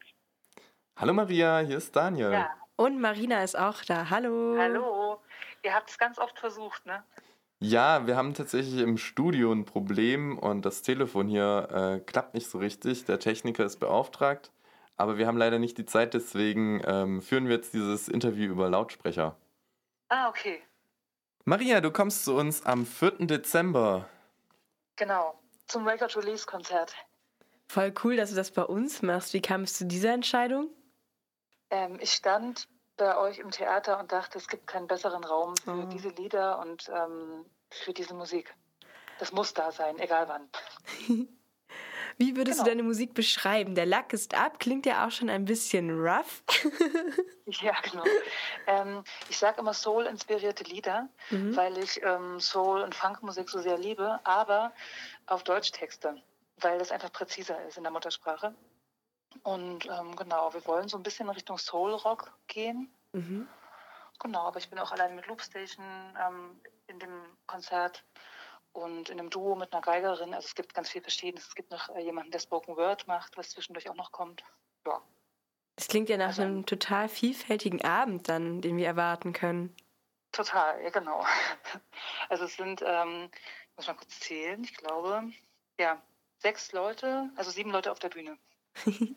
Hallo 0.98 1.14
Maria, 1.14 1.60
hier 1.60 1.78
ist 1.78 1.96
Daniel. 1.96 2.32
Ja, 2.32 2.50
Und 2.76 3.00
Marina 3.00 3.44
ist 3.44 3.58
auch 3.58 3.84
da. 3.84 4.10
Hallo. 4.10 4.58
hallo. 4.60 5.22
Ihr 5.64 5.74
habt 5.74 5.90
es 5.90 5.98
ganz 5.98 6.20
oft 6.20 6.38
versucht, 6.40 6.86
ne? 6.86 7.04
Ja, 7.60 8.06
wir 8.06 8.18
haben 8.18 8.34
tatsächlich 8.34 8.82
im 8.82 8.98
Studio 8.98 9.52
ein 9.52 9.64
Problem 9.64 10.38
und 10.38 10.66
das 10.66 10.82
Telefon 10.82 11.28
hier 11.28 11.70
äh, 11.72 12.00
klappt 12.02 12.34
nicht 12.34 12.50
so 12.50 12.58
richtig. 12.58 13.06
Der 13.06 13.20
Techniker 13.20 13.64
ist 13.64 13.78
beauftragt, 13.78 14.52
aber 14.98 15.18
wir 15.18 15.28
haben 15.28 15.38
leider 15.38 15.60
nicht 15.60 15.78
die 15.78 15.86
Zeit, 15.86 16.14
deswegen 16.14 16.82
ähm, 16.86 17.22
führen 17.22 17.48
wir 17.48 17.56
jetzt 17.56 17.74
dieses 17.74 18.10
Interview 18.10 18.52
über 18.52 18.70
Lautsprecher. 18.70 19.38
Ah, 20.10 20.28
okay. 20.28 20.62
Maria, 21.46 21.80
du 21.80 21.92
kommst 21.92 22.26
zu 22.26 22.36
uns 22.36 22.66
am 22.66 22.86
4. 22.86 23.28
Dezember. 23.28 24.10
Genau. 24.96 25.40
Zum 25.68 25.88
Record 25.88 26.16
Release 26.16 26.46
Konzert. 26.46 26.94
Voll 27.68 27.94
cool, 28.04 28.16
dass 28.16 28.30
du 28.30 28.36
das 28.36 28.52
bei 28.52 28.64
uns 28.64 29.02
machst. 29.02 29.34
Wie 29.34 29.42
kam 29.42 29.64
es 29.64 29.74
zu 29.74 29.86
dieser 29.86 30.14
Entscheidung? 30.14 30.70
Ähm, 31.72 31.98
ich 32.00 32.12
stand 32.14 32.68
bei 32.98 33.18
euch 33.18 33.40
im 33.40 33.52
Theater 33.52 34.00
und 34.00 34.12
dachte, 34.12 34.38
es 34.38 34.48
gibt 34.48 34.68
keinen 34.68 34.88
besseren 34.88 35.24
Raum 35.24 35.56
für 35.58 35.72
Oh. 35.72 35.86
diese 35.92 36.10
Lieder 36.10 36.60
und 36.60 36.90
ähm, 36.90 37.46
für 37.72 37.92
diese 37.94 38.14
Musik. 38.14 38.56
Das 39.20 39.32
muss 39.32 39.54
da 39.54 39.72
sein, 39.72 39.98
egal 40.00 40.28
wann. 40.30 40.50
Wie 42.18 42.36
würdest 42.38 42.60
du 42.60 42.64
Genau. 42.64 42.76
deine 42.76 42.84
Musik 42.84 43.14
beschreiben? 43.14 43.76
Der 43.76 43.86
Lack 43.86 44.14
ist 44.14 44.34
ab, 44.36 44.60
klingt 44.60 44.86
ja 44.86 45.06
auch 45.06 45.12
schon 45.12 45.30
ein 45.30 45.46
bisschen 45.46 45.90
rough. 46.00 46.44
Ja, 47.48 47.74
genau. 47.82 48.04
ähm, 48.66 49.04
ich 49.30 49.38
sage 49.38 49.60
immer 49.62 49.74
Soul-inspirierte 49.74 50.64
Lieder, 50.64 51.08
Mhm. 51.30 51.56
weil 51.56 51.78
ich 51.78 52.02
ähm, 52.02 52.40
Soul- 52.40 52.82
und 52.82 52.96
Funkmusik 52.96 53.50
so 53.52 53.62
sehr 53.62 53.78
liebe, 53.78 54.20
aber 54.24 54.74
auf 55.28 55.44
Deutschtexte, 55.44 56.20
weil 56.58 56.80
das 56.80 56.90
einfach 56.92 57.12
präziser 57.12 57.64
ist 57.68 57.78
in 57.78 57.84
der 57.84 57.92
Muttersprache. 57.92 58.56
Und 59.44 59.86
ähm, 59.86 60.16
genau, 60.16 60.52
wir 60.56 60.66
wollen 60.66 60.88
so 60.88 60.98
ein 60.98 61.04
bisschen 61.04 61.28
in 61.28 61.34
Richtung 61.34 61.60
Soul-Rock 61.60 62.32
gehen. 62.48 62.90
Mhm. 63.14 63.48
Genau, 64.20 64.48
aber 64.48 64.58
ich 64.58 64.70
bin 64.72 64.80
auch 64.80 64.92
allein 64.92 65.16
mit 65.16 65.28
Loopstation 65.28 65.86
ähm, 66.20 66.60
in 66.88 66.98
dem 66.98 67.22
Konzert 67.46 68.04
und 68.76 69.10
in 69.10 69.20
einem 69.20 69.30
Duo 69.30 69.56
mit 69.56 69.72
einer 69.74 69.82
Geigerin. 69.82 70.34
Also 70.34 70.46
es 70.48 70.56
gibt 70.56 70.74
ganz 70.74 70.90
viel 70.90 71.02
Verschiedenes. 71.02 71.48
Es 71.48 71.56
gibt 71.56 71.72
noch 71.72 71.90
äh, 71.96 72.02
jemanden, 72.02 72.32
der 72.32 72.40
Spoken 72.40 72.76
Word 72.78 73.08
macht, 73.08 73.38
was 73.38 73.50
zwischendurch 73.52 73.90
auch 73.90 73.96
noch 73.96 74.12
kommt. 74.12 74.44
Ja, 74.86 75.02
Das 75.78 75.88
klingt 75.88 76.10
ja 76.10 76.18
nach 76.18 76.28
Also- 76.28 76.42
einem 76.44 76.66
total 76.66 77.08
vielfältigen 77.10 77.84
Abend 77.84 78.28
dann, 78.30 78.62
den 78.62 78.78
wir 78.78 78.86
erwarten 78.88 79.34
können. 79.34 79.76
total, 80.32 80.82
ja 80.84 80.90
genau. 80.90 81.26
Also 82.30 82.44
es 82.46 82.56
sind, 82.58 82.82
ähm, 82.86 83.30
muss 83.78 83.88
mal 83.88 83.94
kurz 83.94 84.20
zählen, 84.20 84.64
ich 84.64 84.76
glaube, 84.76 85.24
ja, 85.80 86.02
sechs 86.40 86.72
Leute, 86.74 87.30
also 87.38 87.52
sieben 87.52 87.72
Leute 87.72 87.92
auf 87.92 88.00
der 88.00 88.10
Bühne. 88.10 88.38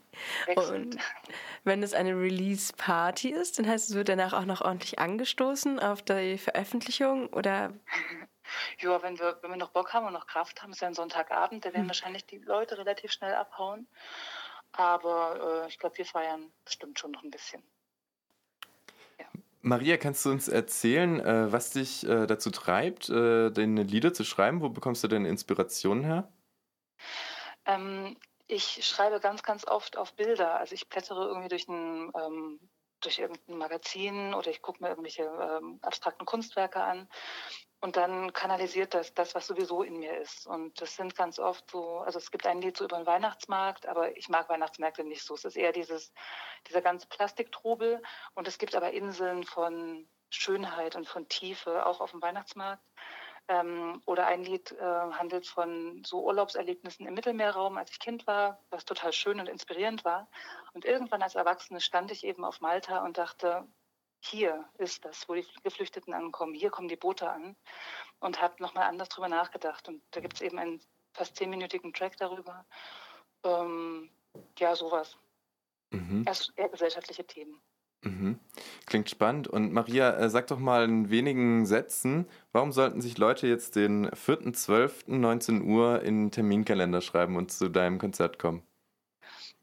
Und 0.54 0.96
wenn 1.64 1.82
es 1.82 1.92
eine 1.92 2.14
Release-Party 2.14 3.30
ist, 3.30 3.58
dann 3.58 3.66
heißt 3.68 3.90
es, 3.90 3.96
wird 3.96 4.08
danach 4.08 4.32
auch 4.32 4.44
noch 4.44 4.60
ordentlich 4.60 4.98
angestoßen 5.00 5.80
auf 5.80 6.02
die 6.02 6.38
Veröffentlichung 6.38 7.26
oder? 7.28 7.72
Ja, 8.78 9.02
wenn 9.02 9.18
wir, 9.18 9.38
wenn 9.42 9.50
wir 9.50 9.56
noch 9.56 9.70
Bock 9.70 9.92
haben 9.92 10.06
und 10.06 10.12
noch 10.12 10.26
Kraft 10.26 10.62
haben, 10.62 10.72
ist 10.72 10.80
ja 10.80 10.88
ein 10.88 10.94
Sonntagabend, 10.94 11.64
da 11.64 11.70
werden 11.70 11.82
hm. 11.82 11.88
wahrscheinlich 11.88 12.26
die 12.26 12.38
Leute 12.38 12.78
relativ 12.78 13.12
schnell 13.12 13.34
abhauen. 13.34 13.86
Aber 14.72 15.64
äh, 15.64 15.68
ich 15.68 15.78
glaube, 15.78 15.98
wir 15.98 16.06
feiern 16.06 16.52
bestimmt 16.64 16.98
schon 16.98 17.12
noch 17.12 17.22
ein 17.22 17.30
bisschen. 17.30 17.62
Ja. 19.18 19.26
Maria, 19.60 19.96
kannst 19.96 20.24
du 20.24 20.30
uns 20.30 20.48
erzählen, 20.48 21.20
äh, 21.20 21.52
was 21.52 21.70
dich 21.70 22.06
äh, 22.06 22.26
dazu 22.26 22.50
treibt, 22.50 23.08
äh, 23.08 23.50
deine 23.50 23.82
Lieder 23.82 24.12
zu 24.12 24.24
schreiben? 24.24 24.60
Wo 24.60 24.68
bekommst 24.68 25.02
du 25.02 25.08
deine 25.08 25.28
Inspiration 25.28 26.04
her? 26.04 26.30
Ähm, 27.64 28.16
ich 28.46 28.86
schreibe 28.86 29.20
ganz, 29.20 29.42
ganz 29.42 29.66
oft 29.66 29.96
auf 29.96 30.14
Bilder. 30.14 30.54
Also 30.54 30.74
ich 30.74 30.88
blättere 30.88 31.26
irgendwie 31.26 31.48
durch 31.48 31.68
ein 31.68 32.12
ähm, 32.14 32.60
durch 33.00 33.18
irgendein 33.18 33.58
Magazin 33.58 34.34
oder 34.34 34.50
ich 34.50 34.62
gucke 34.62 34.82
mir 34.82 34.90
irgendwelche 34.90 35.24
ähm, 35.24 35.78
abstrakten 35.82 36.26
Kunstwerke 36.26 36.82
an 36.82 37.08
und 37.80 37.96
dann 37.96 38.32
kanalisiert 38.32 38.94
das 38.94 39.14
das, 39.14 39.34
was 39.34 39.46
sowieso 39.46 39.82
in 39.82 39.98
mir 39.98 40.18
ist. 40.18 40.46
Und 40.46 40.80
das 40.80 40.96
sind 40.96 41.14
ganz 41.14 41.38
oft 41.38 41.70
so, 41.70 41.98
also 41.98 42.18
es 42.18 42.30
gibt 42.30 42.46
ein 42.46 42.60
Lied 42.60 42.76
so 42.76 42.84
über 42.84 42.96
den 42.96 43.06
Weihnachtsmarkt, 43.06 43.86
aber 43.86 44.16
ich 44.16 44.28
mag 44.28 44.48
Weihnachtsmärkte 44.48 45.04
nicht 45.04 45.22
so. 45.22 45.34
Es 45.34 45.44
ist 45.44 45.56
eher 45.56 45.72
dieses, 45.72 46.12
dieser 46.66 46.82
ganze 46.82 47.06
Plastiktrubel 47.06 48.02
und 48.34 48.48
es 48.48 48.58
gibt 48.58 48.74
aber 48.74 48.90
Inseln 48.90 49.44
von 49.44 50.08
Schönheit 50.30 50.96
und 50.96 51.06
von 51.06 51.28
Tiefe, 51.28 51.86
auch 51.86 52.00
auf 52.00 52.10
dem 52.10 52.20
Weihnachtsmarkt. 52.20 52.82
Ähm, 53.48 54.02
oder 54.04 54.26
ein 54.26 54.44
Lied 54.44 54.72
äh, 54.72 54.84
handelt 54.84 55.46
von 55.46 56.02
so 56.04 56.22
Urlaubserlebnissen 56.22 57.06
im 57.06 57.14
Mittelmeerraum, 57.14 57.78
als 57.78 57.90
ich 57.90 57.98
Kind 57.98 58.26
war, 58.26 58.62
was 58.70 58.84
total 58.84 59.12
schön 59.12 59.40
und 59.40 59.48
inspirierend 59.48 60.04
war. 60.04 60.28
Und 60.74 60.84
irgendwann 60.84 61.22
als 61.22 61.34
Erwachsene 61.34 61.80
stand 61.80 62.10
ich 62.10 62.24
eben 62.24 62.44
auf 62.44 62.60
Malta 62.60 63.04
und 63.04 63.16
dachte, 63.16 63.66
hier 64.20 64.68
ist 64.78 65.04
das, 65.04 65.28
wo 65.28 65.34
die 65.34 65.46
Geflüchteten 65.62 66.12
ankommen, 66.12 66.54
hier 66.54 66.70
kommen 66.70 66.88
die 66.88 66.96
Boote 66.96 67.30
an 67.30 67.56
und 68.20 68.42
habe 68.42 68.62
nochmal 68.62 68.84
anders 68.84 69.08
drüber 69.08 69.28
nachgedacht. 69.28 69.88
Und 69.88 70.02
da 70.10 70.20
gibt 70.20 70.34
es 70.34 70.40
eben 70.40 70.58
einen 70.58 70.80
fast 71.14 71.36
zehnminütigen 71.36 71.92
Track 71.92 72.16
darüber. 72.16 72.66
Ähm, 73.44 74.10
ja, 74.58 74.74
sowas. 74.74 75.16
Mhm. 75.90 76.24
Erst 76.26 76.52
eher 76.56 76.68
gesellschaftliche 76.68 77.26
Themen. 77.26 77.60
Mhm. 78.02 78.38
Klingt 78.86 79.10
spannend. 79.10 79.48
Und 79.48 79.72
Maria, 79.72 80.16
äh, 80.16 80.30
sag 80.30 80.46
doch 80.46 80.58
mal 80.58 80.84
in 80.84 81.10
wenigen 81.10 81.66
Sätzen, 81.66 82.28
warum 82.52 82.72
sollten 82.72 83.00
sich 83.00 83.18
Leute 83.18 83.46
jetzt 83.46 83.76
den 83.76 84.08
4.12.19 84.10 85.64
Uhr 85.64 86.02
in 86.02 86.26
den 86.26 86.30
Terminkalender 86.30 87.00
schreiben 87.00 87.36
und 87.36 87.50
zu 87.50 87.68
deinem 87.68 87.98
Konzert 87.98 88.38
kommen? 88.38 88.62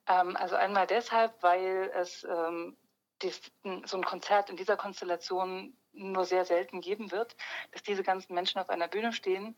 Ähm, 0.07 0.35
also 0.35 0.55
einmal 0.55 0.85
deshalb, 0.85 1.31
weil 1.41 1.91
es 1.95 2.25
ähm, 2.29 2.75
die, 3.21 3.31
so 3.85 3.97
ein 3.97 4.03
Konzert 4.03 4.49
in 4.49 4.57
dieser 4.57 4.75
Konstellation 4.75 5.73
nur 5.93 6.25
sehr 6.25 6.43
selten 6.43 6.81
geben 6.81 7.11
wird. 7.11 7.35
Dass 7.71 7.83
diese 7.83 8.03
ganzen 8.03 8.33
Menschen 8.33 8.59
auf 8.59 8.69
einer 8.69 8.89
Bühne 8.89 9.13
stehen, 9.13 9.55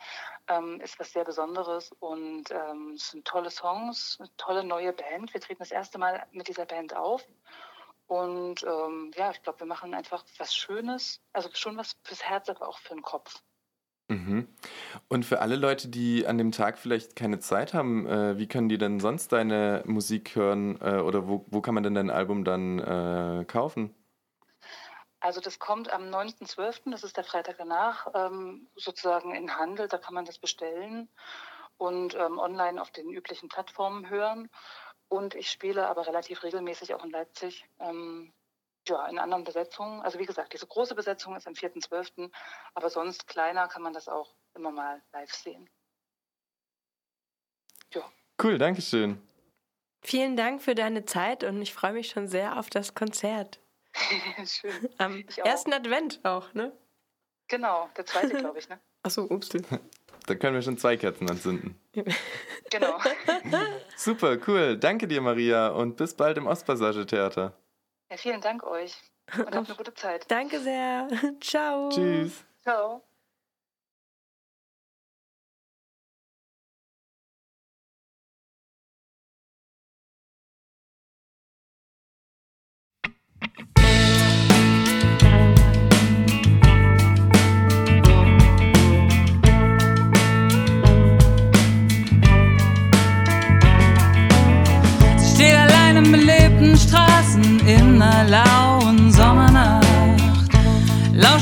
ähm, 0.47 0.79
ist 0.81 0.99
was 0.99 1.11
sehr 1.11 1.25
Besonderes 1.25 1.91
und 1.99 2.51
ähm, 2.51 2.93
es 2.95 3.09
sind 3.09 3.25
tolle 3.25 3.49
Songs, 3.49 4.17
eine 4.19 4.29
tolle 4.37 4.63
neue 4.63 4.93
Band. 4.93 5.33
Wir 5.33 5.41
treten 5.41 5.59
das 5.59 5.71
erste 5.71 5.97
Mal 5.97 6.25
mit 6.31 6.47
dieser 6.47 6.65
Band 6.65 6.95
auf. 6.95 7.27
Und 8.07 8.63
ähm, 8.63 9.11
ja, 9.15 9.31
ich 9.31 9.41
glaube, 9.43 9.59
wir 9.59 9.67
machen 9.67 9.93
einfach 9.93 10.23
was 10.37 10.55
Schönes, 10.55 11.21
also 11.33 11.49
schon 11.53 11.77
was 11.77 11.97
fürs 12.03 12.23
Herz, 12.23 12.49
aber 12.49 12.67
auch 12.67 12.79
für 12.79 12.93
den 12.93 13.03
Kopf. 13.03 13.41
Mhm. 14.09 14.47
Und 15.09 15.25
für 15.25 15.41
alle 15.41 15.57
Leute, 15.57 15.89
die 15.89 16.25
an 16.25 16.37
dem 16.37 16.53
Tag 16.53 16.77
vielleicht 16.77 17.17
keine 17.17 17.39
Zeit 17.39 17.73
haben, 17.73 18.07
äh, 18.07 18.37
wie 18.37 18.47
können 18.47 18.69
die 18.69 18.77
denn 18.77 19.01
sonst 19.01 19.33
deine 19.33 19.83
Musik 19.85 20.35
hören 20.35 20.79
äh, 20.81 21.01
oder 21.01 21.27
wo, 21.27 21.45
wo 21.47 21.59
kann 21.59 21.73
man 21.73 21.83
denn 21.83 21.95
dein 21.95 22.09
Album 22.09 22.45
dann 22.45 22.79
äh, 22.79 23.45
kaufen? 23.45 23.93
Also 25.19 25.41
das 25.41 25.59
kommt 25.59 25.91
am 25.91 26.03
9.12., 26.03 26.91
das 26.91 27.03
ist 27.03 27.17
der 27.17 27.25
Freitag 27.25 27.57
danach, 27.57 28.07
ähm, 28.13 28.69
sozusagen 28.75 29.35
in 29.35 29.57
Handel, 29.57 29.89
da 29.89 29.97
kann 29.97 30.13
man 30.13 30.23
das 30.23 30.37
bestellen 30.37 31.09
und 31.77 32.15
ähm, 32.15 32.39
online 32.39 32.81
auf 32.81 32.91
den 32.91 33.09
üblichen 33.09 33.49
Plattformen 33.49 34.09
hören. 34.09 34.49
Und 35.09 35.35
ich 35.35 35.49
spiele 35.49 35.87
aber 35.87 36.05
relativ 36.07 36.43
regelmäßig 36.43 36.93
auch 36.93 37.03
in 37.03 37.11
Leipzig. 37.11 37.65
Ähm, 37.79 38.33
ja, 38.87 39.05
in 39.07 39.19
anderen 39.19 39.43
Besetzungen. 39.43 40.01
Also 40.01 40.19
wie 40.19 40.25
gesagt, 40.25 40.53
diese 40.53 40.67
große 40.67 40.95
Besetzung 40.95 41.35
ist 41.35 41.47
am 41.47 41.53
4.12., 41.53 42.31
aber 42.73 42.89
sonst 42.89 43.27
kleiner 43.27 43.67
kann 43.67 43.81
man 43.81 43.93
das 43.93 44.07
auch 44.07 44.33
immer 44.53 44.71
mal 44.71 45.01
live 45.13 45.33
sehen. 45.33 45.69
Ja. 47.93 48.01
Cool, 48.41 48.57
danke 48.57 48.81
schön. 48.81 49.21
Vielen 50.01 50.37
Dank 50.37 50.61
für 50.61 50.75
deine 50.75 51.05
Zeit 51.05 51.43
und 51.43 51.61
ich 51.61 51.73
freue 51.73 51.93
mich 51.93 52.09
schon 52.09 52.27
sehr 52.27 52.57
auf 52.57 52.69
das 52.69 52.93
Konzert. 52.93 53.59
Schön. 54.45 54.89
Am 54.99 55.25
ersten 55.43 55.73
Advent 55.73 56.23
auch, 56.23 56.53
ne? 56.53 56.71
Genau, 57.47 57.89
der 57.97 58.05
zweite, 58.05 58.35
glaube 58.37 58.59
ich, 58.59 58.69
ne? 58.69 58.79
Achso, 59.03 59.23
ups. 59.23 59.49
Da 60.27 60.35
können 60.35 60.55
wir 60.55 60.61
schon 60.61 60.77
zwei 60.77 60.97
Kerzen 60.97 61.29
anzünden. 61.29 61.79
genau. 62.69 62.99
Super, 63.95 64.37
cool. 64.45 64.77
Danke 64.77 65.07
dir, 65.07 65.21
Maria, 65.21 65.69
und 65.69 65.95
bis 65.95 66.13
bald 66.13 66.37
im 66.37 66.47
Ostpassage-Theater. 66.47 67.57
Ja, 68.11 68.17
vielen 68.17 68.41
Dank 68.41 68.63
euch. 68.63 68.93
Und 69.37 69.55
habt 69.55 69.67
eine 69.67 69.75
gute 69.77 69.93
Zeit. 69.93 70.29
Danke 70.29 70.59
sehr. 70.59 71.07
Ciao. 71.41 71.89
Tschüss. 71.89 72.43
Ciao. 72.61 73.06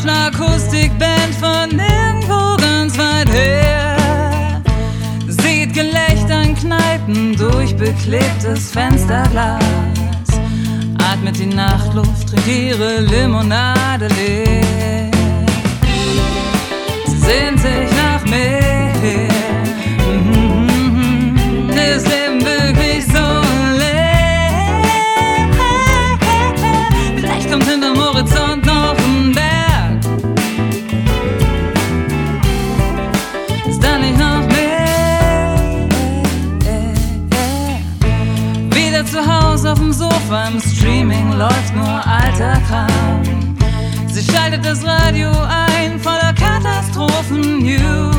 Eine 0.08 0.28
Akustikband 0.28 1.34
von 1.40 1.80
irgendwo 1.80 2.56
ganz 2.62 2.96
weit 2.96 3.28
her. 3.28 4.62
Sieht 5.28 5.74
Gelächter 5.74 6.44
in 6.44 6.56
Kneipen 6.56 7.36
durch 7.36 7.76
beklebtes 7.76 8.70
Fensterglas. 8.70 9.64
Atmet 11.00 11.40
die 11.40 11.48
Nachtluft, 11.48 12.30
trinkt 12.30 12.48
ihre 12.48 13.00
Limonade 13.00 14.08
leer. 14.10 15.10
Sie 17.08 17.18
sehnt 17.18 17.60
sich 17.60 17.90
nach 17.98 18.24
mehr. 18.30 18.65
Auf 40.26 40.32
dem 40.32 40.32
Sofa, 40.32 40.48
im 40.48 40.60
Streaming 40.62 41.34
läuft 41.34 41.76
nur 41.76 42.08
alter 42.08 42.60
Kram. 42.68 43.22
Sie 44.08 44.24
schaltet 44.24 44.66
das 44.66 44.84
Radio 44.84 45.30
ein, 45.30 46.00
voller 46.00 46.34
Katastrophen-News. 46.34 48.16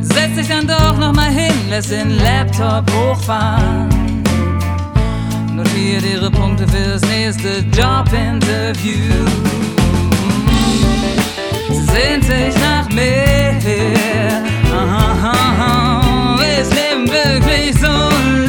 Setzt 0.00 0.36
sich 0.36 0.48
dann 0.48 0.66
doch 0.66 0.96
noch 0.98 1.12
mal 1.12 1.30
hin, 1.30 1.52
lässt 1.68 1.90
den 1.90 2.18
Laptop 2.18 2.90
hochfahren 2.92 3.88
notiert 5.54 6.04
ihre 6.04 6.30
Punkte 6.30 6.68
fürs 6.68 7.02
nächste 7.02 7.64
Jobinterview. 7.76 9.26
Sie 11.68 11.84
sehnt 11.92 12.24
sich 12.24 12.54
nach 12.60 12.88
mehr. 12.90 14.44
Aha, 14.72 15.32
aha, 15.32 16.38
ist 16.60 16.72
Leben 16.72 17.08
wirklich 17.10 17.74
so 17.80 17.88
leer? 18.36 18.47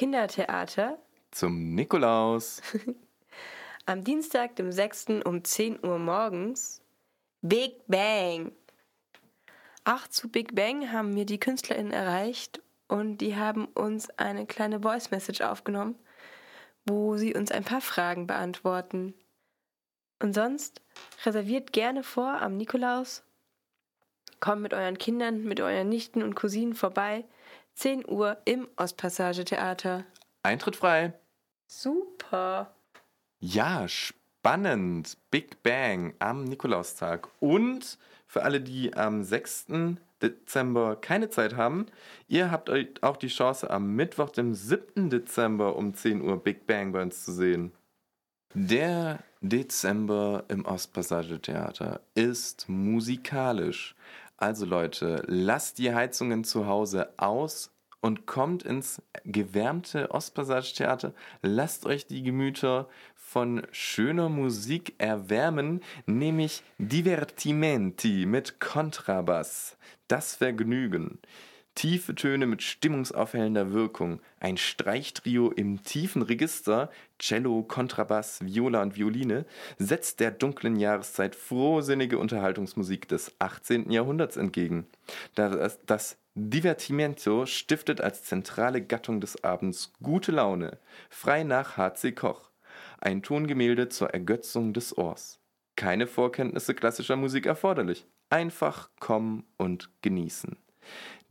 Kindertheater 0.00 0.96
Zum 1.30 1.74
Nikolaus. 1.74 2.62
am 3.84 4.02
Dienstag, 4.02 4.56
dem 4.56 4.72
6. 4.72 5.08
um 5.26 5.44
10 5.44 5.84
Uhr 5.84 5.98
morgens. 5.98 6.80
Big 7.42 7.86
Bang. 7.86 8.52
Auch 9.84 10.08
zu 10.08 10.30
Big 10.30 10.54
Bang 10.54 10.90
haben 10.90 11.16
wir 11.16 11.26
die 11.26 11.38
KünstlerInnen 11.38 11.92
erreicht 11.92 12.62
und 12.88 13.18
die 13.18 13.36
haben 13.36 13.66
uns 13.66 14.08
eine 14.18 14.46
kleine 14.46 14.80
Voice 14.80 15.10
Message 15.10 15.42
aufgenommen, 15.42 15.96
wo 16.86 17.18
sie 17.18 17.34
uns 17.34 17.52
ein 17.52 17.64
paar 17.64 17.82
Fragen 17.82 18.26
beantworten. 18.26 19.12
Und 20.18 20.34
sonst 20.34 20.80
reserviert 21.26 21.74
gerne 21.74 22.04
vor 22.04 22.40
am 22.40 22.56
Nikolaus. 22.56 23.22
Kommt 24.40 24.62
mit 24.62 24.72
euren 24.72 24.96
Kindern, 24.96 25.44
mit 25.44 25.60
euren 25.60 25.90
Nichten 25.90 26.22
und 26.22 26.36
Cousinen 26.36 26.72
vorbei. 26.72 27.26
10 27.74 28.08
Uhr 28.08 28.38
im 28.44 28.68
Ostpassage 28.76 29.44
Theater. 29.44 30.04
Eintritt 30.42 30.76
frei. 30.76 31.12
Super. 31.66 32.74
Ja, 33.38 33.88
spannend. 33.88 35.16
Big 35.30 35.62
Bang 35.62 36.14
am 36.18 36.44
Nikolaustag. 36.44 37.28
Und 37.40 37.98
für 38.26 38.42
alle, 38.42 38.60
die 38.60 38.94
am 38.94 39.22
6. 39.22 39.66
Dezember 40.22 40.96
keine 40.96 41.30
Zeit 41.30 41.56
haben, 41.56 41.86
ihr 42.28 42.50
habt 42.50 42.68
euch 42.68 42.88
auch 43.02 43.16
die 43.16 43.28
Chance, 43.28 43.70
am 43.70 43.96
Mittwoch, 43.96 44.30
dem 44.30 44.54
7. 44.54 45.08
Dezember 45.10 45.76
um 45.76 45.94
10 45.94 46.20
Uhr 46.22 46.42
Big 46.42 46.66
Bang 46.66 46.92
bei 46.92 47.02
uns 47.02 47.24
zu 47.24 47.32
sehen. 47.32 47.72
Der 48.52 49.20
Dezember 49.40 50.44
im 50.48 50.66
Ostpassage 50.66 51.40
Theater 51.40 52.00
ist 52.14 52.68
musikalisch. 52.68 53.94
Also 54.40 54.64
Leute, 54.64 55.22
lasst 55.26 55.76
die 55.76 55.94
Heizungen 55.94 56.44
zu 56.44 56.66
Hause 56.66 57.12
aus 57.18 57.70
und 58.00 58.24
kommt 58.24 58.62
ins 58.62 59.02
gewärmte 59.22 60.10
Ostpassage 60.12 60.72
Theater. 60.74 61.12
Lasst 61.42 61.84
euch 61.84 62.06
die 62.06 62.22
Gemüter 62.22 62.88
von 63.14 63.66
schöner 63.70 64.30
Musik 64.30 64.94
erwärmen, 64.96 65.82
nämlich 66.06 66.62
Divertimenti 66.78 68.24
mit 68.24 68.60
Kontrabass. 68.60 69.76
Das 70.08 70.36
Vergnügen. 70.36 71.18
Tiefe 71.74 72.14
Töne 72.14 72.46
mit 72.46 72.62
stimmungsaufhellender 72.62 73.72
Wirkung. 73.72 74.20
Ein 74.38 74.56
Streichtrio 74.56 75.50
im 75.50 75.82
tiefen 75.82 76.22
Register, 76.22 76.90
Cello, 77.18 77.62
Kontrabass, 77.62 78.44
Viola 78.44 78.82
und 78.82 78.96
Violine, 78.96 79.46
setzt 79.78 80.20
der 80.20 80.30
dunklen 80.30 80.76
Jahreszeit 80.76 81.34
frohsinnige 81.34 82.18
Unterhaltungsmusik 82.18 83.08
des 83.08 83.32
18. 83.38 83.90
Jahrhunderts 83.90 84.36
entgegen. 84.36 84.86
Das, 85.34 85.78
das 85.86 86.18
Divertimento 86.34 87.46
stiftet 87.46 88.00
als 88.00 88.24
zentrale 88.24 88.82
Gattung 88.82 89.20
des 89.20 89.42
Abends 89.42 89.92
gute 90.02 90.32
Laune, 90.32 90.78
frei 91.08 91.44
nach 91.44 91.76
H.C. 91.76 92.12
Koch. 92.12 92.50
Ein 92.98 93.22
Tongemälde 93.22 93.88
zur 93.88 94.10
Ergötzung 94.10 94.72
des 94.72 94.96
Ohrs. 94.96 95.40
Keine 95.76 96.06
Vorkenntnisse 96.06 96.74
klassischer 96.74 97.16
Musik 97.16 97.46
erforderlich. 97.46 98.06
Einfach 98.28 98.90
kommen 99.00 99.44
und 99.56 99.90
genießen. 100.02 100.56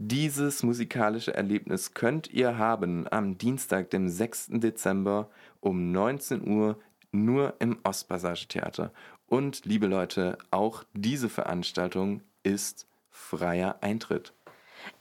Dieses 0.02 0.64
musikalische 0.64 1.34
Erlebnis 1.34 1.94
könnt 1.94 2.32
ihr 2.32 2.58
haben 2.58 3.06
am 3.12 3.38
Dienstag, 3.38 3.90
dem 3.90 4.08
6. 4.08 4.52
Dezember 4.54 5.30
um 5.60 5.92
19 5.92 6.48
Uhr 6.48 6.80
nur 7.12 7.56
im 7.60 7.80
Ostpassage 7.84 8.48
Theater. 8.48 8.94
Und 9.28 9.66
liebe 9.66 9.88
Leute, 9.88 10.38
auch 10.52 10.86
diese 10.94 11.28
Veranstaltung 11.28 12.22
ist 12.44 12.88
freier 13.10 13.80
Eintritt. 13.82 14.32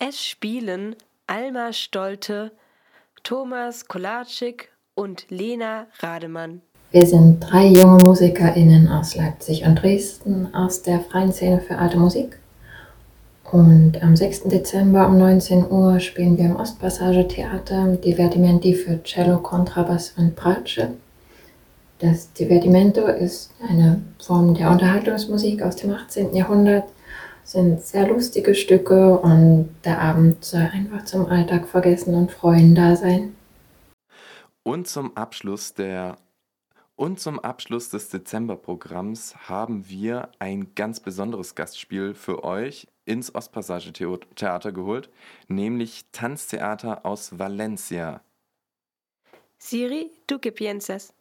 Es 0.01 0.27
spielen 0.27 0.97
Alma 1.29 1.73
Stolte, 1.73 2.51
Thomas 3.23 3.87
Kolatschik 3.87 4.73
und 4.97 5.27
Lena 5.29 5.87
Rademann. 6.01 6.61
Wir 6.91 7.07
sind 7.07 7.39
drei 7.39 7.69
junge 7.69 8.03
MusikerInnen 8.03 8.89
aus 8.89 9.15
Leipzig 9.15 9.63
und 9.63 9.81
Dresden 9.81 10.53
aus 10.53 10.83
der 10.83 10.99
freien 10.99 11.33
Szene 11.33 11.61
für 11.61 11.79
alte 11.79 11.99
Musik. 11.99 12.41
Und 13.51 14.03
am 14.03 14.15
6. 14.15 14.45
Dezember 14.45 15.07
um 15.07 15.17
19 15.17 15.71
Uhr 15.71 16.01
spielen 16.01 16.37
wir 16.37 16.45
im 16.47 16.57
Ostpassage 16.57 17.27
Theater 17.27 17.97
Divertimenti 17.97 18.75
für 18.75 19.03
Cello, 19.05 19.39
Kontrabass 19.39 20.13
und 20.19 20.37
Bratsche. 20.37 20.95
Das 21.99 22.33
Divertimento 22.35 23.07
ist 23.07 23.51
eine 23.67 24.03
Form 24.23 24.55
der 24.55 24.71
Unterhaltungsmusik 24.71 25.63
aus 25.63 25.77
dem 25.77 25.93
18. 25.93 26.35
Jahrhundert, 26.35 26.85
sind 27.43 27.83
sehr 27.83 28.07
lustige 28.07 28.55
Stücke 28.55 29.19
und 29.19 29.71
der 29.83 29.99
Abend 29.99 30.45
soll 30.45 30.69
einfach 30.71 31.07
zum 31.07 31.27
Alltag 31.27 31.67
vergessen 31.67 32.15
und 32.15 32.31
freuen 32.31 32.75
da 32.75 32.95
sein. 32.95 33.35
Und 34.63 34.87
zum 34.87 35.17
Abschluss 35.17 35.73
der 35.73 36.19
und 36.95 37.21
zum 37.21 37.39
Abschluss 37.39 37.89
des 37.89 38.11
Dezemberprogramms 38.11 39.49
haben 39.49 39.89
wir 39.89 40.31
ein 40.41 40.75
ganz 40.75 41.01
besonderes 41.01 41.55
Gastspiel 41.55 42.13
für 42.13 42.45
euch 42.45 42.89
ins 43.09 43.35
Ostpassage 43.35 43.93
Theo- 43.93 44.19
Theater 44.37 44.71
geholt, 44.73 45.11
nämlich 45.49 46.05
Tanztheater 46.13 47.05
aus 47.05 47.39
Valencia. 47.39 48.23
Siri, 49.59 50.13
¿tú 50.27 50.39
qué 50.39 50.53
piensas? 50.53 51.15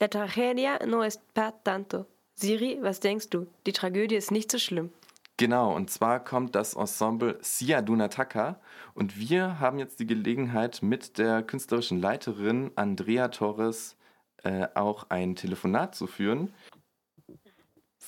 La 0.00 0.08
tragedia 0.08 0.78
no 0.86 1.02
es 1.02 1.18
pa 1.34 1.52
tanto. 1.64 2.06
Siri, 2.34 2.78
was 2.82 3.00
denkst 3.00 3.30
du? 3.30 3.46
Die 3.66 3.72
Tragödie 3.72 4.16
ist 4.16 4.30
nicht 4.30 4.50
so 4.52 4.58
schlimm. 4.58 4.90
Genau, 5.38 5.74
und 5.74 5.88
zwar 5.88 6.22
kommt 6.22 6.54
das 6.54 6.74
Ensemble 6.74 7.38
Sia 7.40 7.80
Dunataka 7.80 8.60
und 8.94 9.16
wir 9.18 9.60
haben 9.60 9.78
jetzt 9.78 10.00
die 10.00 10.06
Gelegenheit, 10.06 10.82
mit 10.82 11.16
der 11.16 11.42
künstlerischen 11.42 12.00
Leiterin 12.00 12.72
Andrea 12.74 13.28
Torres 13.28 13.96
äh, 14.42 14.66
auch 14.74 15.06
ein 15.10 15.36
Telefonat 15.36 15.94
zu 15.94 16.06
führen. 16.08 16.52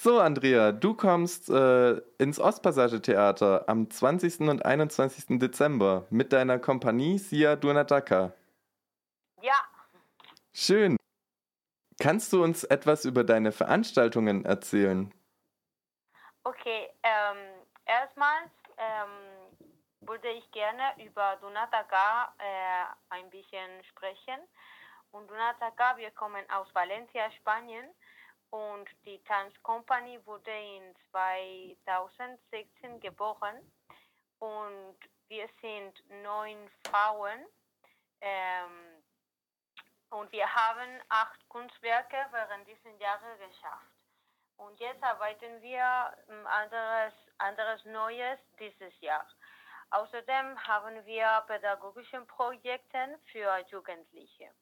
So, 0.02 0.18
Andrea, 0.18 0.72
du 0.72 0.94
kommst 0.94 1.50
äh, 1.50 2.00
ins 2.16 2.40
Ostpassage 2.40 3.02
Theater 3.02 3.68
am 3.68 3.90
20. 3.90 4.48
und 4.48 4.64
21. 4.64 5.38
Dezember 5.38 6.06
mit 6.08 6.32
deiner 6.32 6.58
Kompanie 6.58 7.18
Sia 7.18 7.54
Dunataka. 7.54 8.32
Ja, 9.42 9.60
Schön. 10.54 10.96
kannst 12.00 12.32
du 12.32 12.42
uns 12.42 12.64
etwas 12.64 13.04
über 13.04 13.24
deine 13.24 13.52
Veranstaltungen 13.52 14.46
erzählen? 14.46 15.12
Okay, 16.44 16.88
ähm, 17.02 17.66
erstmals 17.84 18.52
ähm, 18.78 19.58
würde 20.08 20.30
ich 20.30 20.50
gerne 20.52 20.94
über 21.04 21.36
Dunataga 21.42 22.34
äh, 22.38 22.86
ein 23.10 23.28
bisschen 23.28 23.84
sprechen. 23.90 24.40
Und 25.10 25.28
Dunataga, 25.28 25.98
wir 25.98 26.10
kommen 26.12 26.48
aus 26.48 26.74
Valencia, 26.74 27.30
Spanien. 27.32 27.84
Und 28.50 28.88
die 29.04 29.22
Tanzkompanie 29.24 30.20
wurde 30.26 30.50
in 30.50 30.94
2016 31.10 33.00
geboren. 33.00 33.56
Und 34.38 34.98
wir 35.28 35.48
sind 35.60 36.22
neun 36.22 36.68
Frauen. 36.86 37.46
Ähm, 38.20 39.02
und 40.10 40.32
wir 40.32 40.52
haben 40.52 41.00
acht 41.08 41.48
Kunstwerke 41.48 42.16
während 42.32 42.66
diesen 42.66 42.98
Jahren 42.98 43.38
geschafft. 43.38 43.86
Und 44.56 44.78
jetzt 44.80 45.02
arbeiten 45.02 45.62
wir 45.62 46.16
ähm, 46.28 46.46
anderes, 46.46 47.14
anderes 47.38 47.84
Neues 47.84 48.38
dieses 48.58 48.98
Jahr. 49.00 49.26
Außerdem 49.90 50.58
haben 50.66 51.04
wir 51.06 51.44
pädagogische 51.46 52.20
Projekte 52.22 53.18
für 53.32 53.56
Jugendliche. 53.70 54.52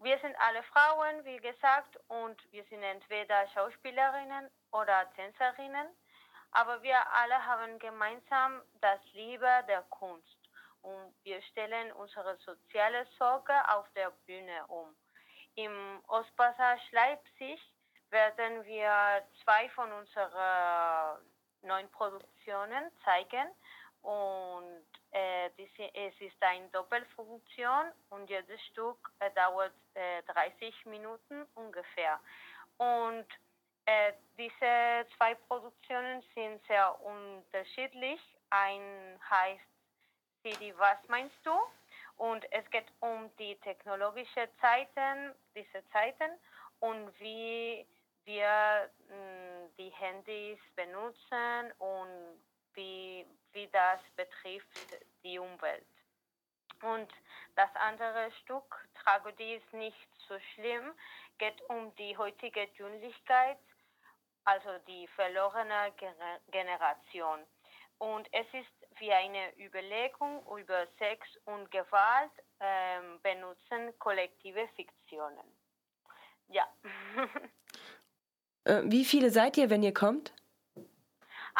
Wir 0.00 0.16
sind 0.20 0.36
alle 0.38 0.62
Frauen, 0.62 1.24
wie 1.24 1.38
gesagt, 1.38 1.98
und 2.06 2.36
wir 2.52 2.62
sind 2.64 2.84
entweder 2.84 3.48
Schauspielerinnen 3.48 4.48
oder 4.70 5.12
Tänzerinnen, 5.14 5.88
aber 6.52 6.80
wir 6.82 7.04
alle 7.12 7.44
haben 7.44 7.80
gemeinsam 7.80 8.62
das 8.80 9.00
Liebe 9.12 9.64
der 9.66 9.82
Kunst 9.90 10.38
und 10.82 11.14
wir 11.24 11.42
stellen 11.42 11.92
unsere 11.92 12.36
soziale 12.36 13.06
Sorge 13.18 13.52
auf 13.70 13.86
der 13.94 14.12
Bühne 14.24 14.66
um. 14.68 14.94
Im 15.56 16.00
Ostpassage 16.06 16.80
Leipzig 16.92 17.60
werden 18.10 18.64
wir 18.64 19.26
zwei 19.42 19.68
von 19.70 19.90
unseren 19.92 21.18
neuen 21.62 21.90
Produktionen 21.90 22.92
zeigen 23.04 23.48
und 24.02 24.86
es 25.10 26.20
ist 26.20 26.42
eine 26.42 26.68
Doppelfunktion 26.68 27.92
und 28.10 28.28
jedes 28.28 28.60
Stück 28.66 29.10
äh, 29.20 29.30
dauert 29.32 29.72
äh, 29.94 30.22
30 30.24 30.86
Minuten 30.86 31.46
ungefähr. 31.54 32.20
Und 32.76 33.26
äh, 33.86 34.12
diese 34.36 35.06
zwei 35.16 35.34
Produktionen 35.34 36.22
sind 36.34 36.60
sehr 36.66 36.94
unterschiedlich. 37.02 38.20
Ein 38.50 39.18
heißt 39.30 39.64
Sidi, 40.42 40.74
was 40.78 40.98
meinst 41.08 41.36
du? 41.44 41.52
Und 42.16 42.44
es 42.52 42.68
geht 42.70 42.86
um 43.00 43.30
die 43.38 43.56
technologischen 43.56 44.48
Zeiten, 44.60 45.34
diese 45.54 45.88
Zeiten 45.90 46.32
und 46.80 47.12
wie 47.20 47.86
wir 48.24 48.90
mh, 49.08 49.16
mm, 49.16 49.76
die 49.78 49.90
Handys 49.90 50.58
benutzen 50.76 51.72
und 51.78 52.40
wie, 52.78 53.26
wie 53.52 53.68
das 53.72 54.00
betrifft 54.16 54.96
die 55.24 55.38
Umwelt. 55.38 55.86
Und 56.82 57.10
das 57.56 57.68
andere 57.74 58.30
Stück, 58.42 58.88
Tragödie 59.02 59.54
ist 59.54 59.72
nicht 59.72 60.08
so 60.28 60.38
schlimm, 60.54 60.94
geht 61.38 61.60
um 61.68 61.94
die 61.96 62.16
heutige 62.16 62.68
Jugendlichkeit, 62.76 63.58
also 64.44 64.70
die 64.86 65.08
verlorene 65.08 65.92
Generation. 66.52 67.40
Und 67.98 68.28
es 68.32 68.46
ist 68.52 69.00
wie 69.00 69.12
eine 69.12 69.58
Überlegung 69.58 70.46
über 70.56 70.86
Sex 70.98 71.26
und 71.46 71.68
Gewalt 71.72 72.30
ähm, 72.60 73.20
benutzen 73.22 73.98
kollektive 73.98 74.68
Fiktionen. 74.76 75.46
Ja. 76.48 76.66
Äh, 78.64 78.82
wie 78.84 79.04
viele 79.06 79.30
seid 79.30 79.56
ihr, 79.56 79.70
wenn 79.70 79.84
ihr 79.84 79.94
kommt? 79.94 80.34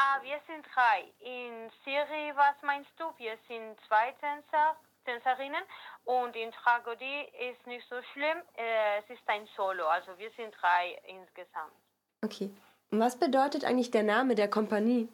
Ah, 0.00 0.22
wir 0.22 0.40
sind 0.46 0.64
drei. 0.72 1.12
In 1.18 1.72
Siri, 1.82 2.32
was 2.36 2.54
meinst 2.62 2.90
du? 2.98 3.04
Wir 3.16 3.36
sind 3.48 3.76
zwei 3.88 4.12
Tänzer, 4.20 4.76
Tänzerinnen 5.04 5.64
und 6.04 6.36
in 6.36 6.52
Tragödie 6.52 7.24
ist 7.50 7.66
nicht 7.66 7.84
so 7.88 8.00
schlimm. 8.12 8.40
Äh, 8.56 8.98
es 9.00 9.10
ist 9.10 9.22
ein 9.26 9.48
Solo, 9.56 9.88
also 9.88 10.16
wir 10.16 10.30
sind 10.36 10.54
drei 10.60 10.96
insgesamt. 11.04 11.72
Okay. 12.24 12.54
Und 12.92 13.00
was 13.00 13.18
bedeutet 13.18 13.64
eigentlich 13.64 13.90
der 13.90 14.04
Name 14.04 14.36
der 14.36 14.48
Kompanie? 14.48 15.08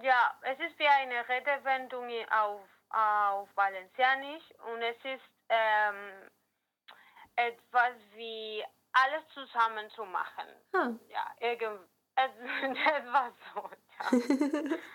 Ja, 0.00 0.34
es 0.40 0.58
ist 0.60 0.78
wie 0.78 0.88
eine 0.88 1.28
Redewendung 1.28 2.08
auf, 2.30 2.62
auf 2.88 3.48
Valencianisch 3.54 4.44
und 4.72 4.80
es 4.80 4.96
ist 5.04 5.30
ähm, 5.50 6.30
etwas 7.36 7.92
wie 8.14 8.64
alles 8.94 9.28
zusammen 9.34 9.90
zu 9.90 10.04
machen. 10.06 10.48
Hm. 10.72 10.98
Ja, 11.10 11.26
irgend, 12.62 12.78
etwas 12.78 13.32
so. 13.54 13.70
Ja. 14.00 14.76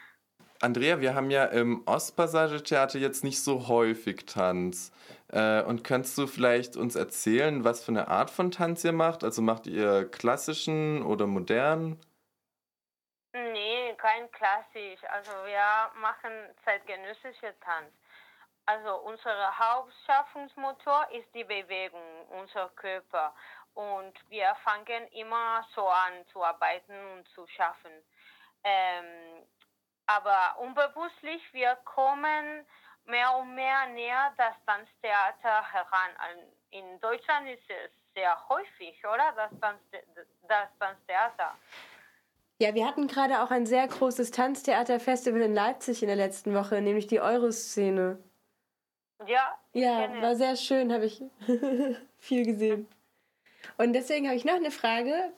Andrea, 0.62 0.99
wir 0.99 1.15
haben 1.15 1.32
ja 1.32 1.45
im 1.45 1.88
Ostpassage-Theater 1.88 2.99
jetzt 2.99 3.23
nicht 3.23 3.41
so 3.41 3.69
häufig 3.69 4.25
Tanz. 4.25 4.91
Äh, 5.32 5.62
und 5.63 5.86
kannst 5.86 6.17
du 6.17 6.27
vielleicht 6.27 6.75
uns 6.75 6.95
erzählen, 6.95 7.63
was 7.63 7.84
für 7.84 7.93
eine 7.93 8.10
Art 8.10 8.29
von 8.29 8.51
Tanz 8.51 8.84
ihr 8.84 8.91
macht? 8.91 9.23
Also 9.23 9.41
macht 9.41 9.67
ihr 9.67 10.10
klassischen 10.12 11.01
oder 11.01 11.27
modernen? 11.27 11.97
Nee, 13.34 13.95
kein 13.97 14.29
klassisch. 14.32 14.99
Also 15.10 15.32
wir 15.45 15.91
machen 16.01 16.32
zeitgenössische 16.65 17.53
Tanz. 17.62 17.93
Also 18.65 18.97
unser 18.97 19.58
Hauptschaffungsmotor 19.58 21.08
ist 21.12 21.34
die 21.34 21.43
Bewegung, 21.43 22.27
unser 22.39 22.69
Körper. 22.75 23.34
Und 23.73 24.13
wir 24.29 24.55
fangen 24.63 25.08
immer 25.13 25.65
so 25.73 25.88
an 25.88 26.25
zu 26.32 26.43
arbeiten 26.43 26.93
und 27.13 27.27
zu 27.29 27.47
schaffen. 27.47 27.91
Ähm, 28.63 29.43
aber 30.05 30.57
unbewusstlich, 30.59 31.41
wir 31.53 31.76
kommen 31.86 32.65
mehr 33.05 33.36
und 33.38 33.55
mehr 33.55 33.88
näher 33.93 34.34
das 34.38 34.55
Tanztheater 34.65 35.63
heran. 35.72 36.11
In 36.72 36.99
Deutschland 36.99 37.47
ist 37.47 37.63
es 37.70 37.91
sehr 38.13 38.38
häufig, 38.49 38.99
oder? 39.05 39.32
Das, 39.36 39.51
Tanz, 39.59 39.80
das 40.47 40.67
Tanztheater. 40.80 41.55
Ja, 42.61 42.74
wir 42.76 42.86
hatten 42.86 43.07
gerade 43.07 43.41
auch 43.41 43.51
ein 43.51 43.65
sehr 43.65 43.88
großes 43.88 44.32
Tanztheaterfestival 44.32 45.41
in 45.41 45.53
Leipzig 45.53 46.01
in 46.01 46.07
der 46.07 46.17
letzten 46.17 46.53
Woche, 46.53 46.82
nämlich 46.82 47.07
die 47.07 47.22
Euroszene. 47.22 48.22
Ja. 49.26 49.57
Ja, 49.74 50.22
war 50.22 50.36
sehr 50.36 50.55
schön, 50.55 50.91
habe 50.91 51.05
ich 51.05 51.24
viel 52.17 52.45
gesehen. 52.45 52.88
Und 53.78 53.93
deswegen 53.93 54.28
habe 54.28 54.36
ich 54.36 54.45
noch 54.45 54.55
eine 54.55 54.72
Frage, 54.72 55.32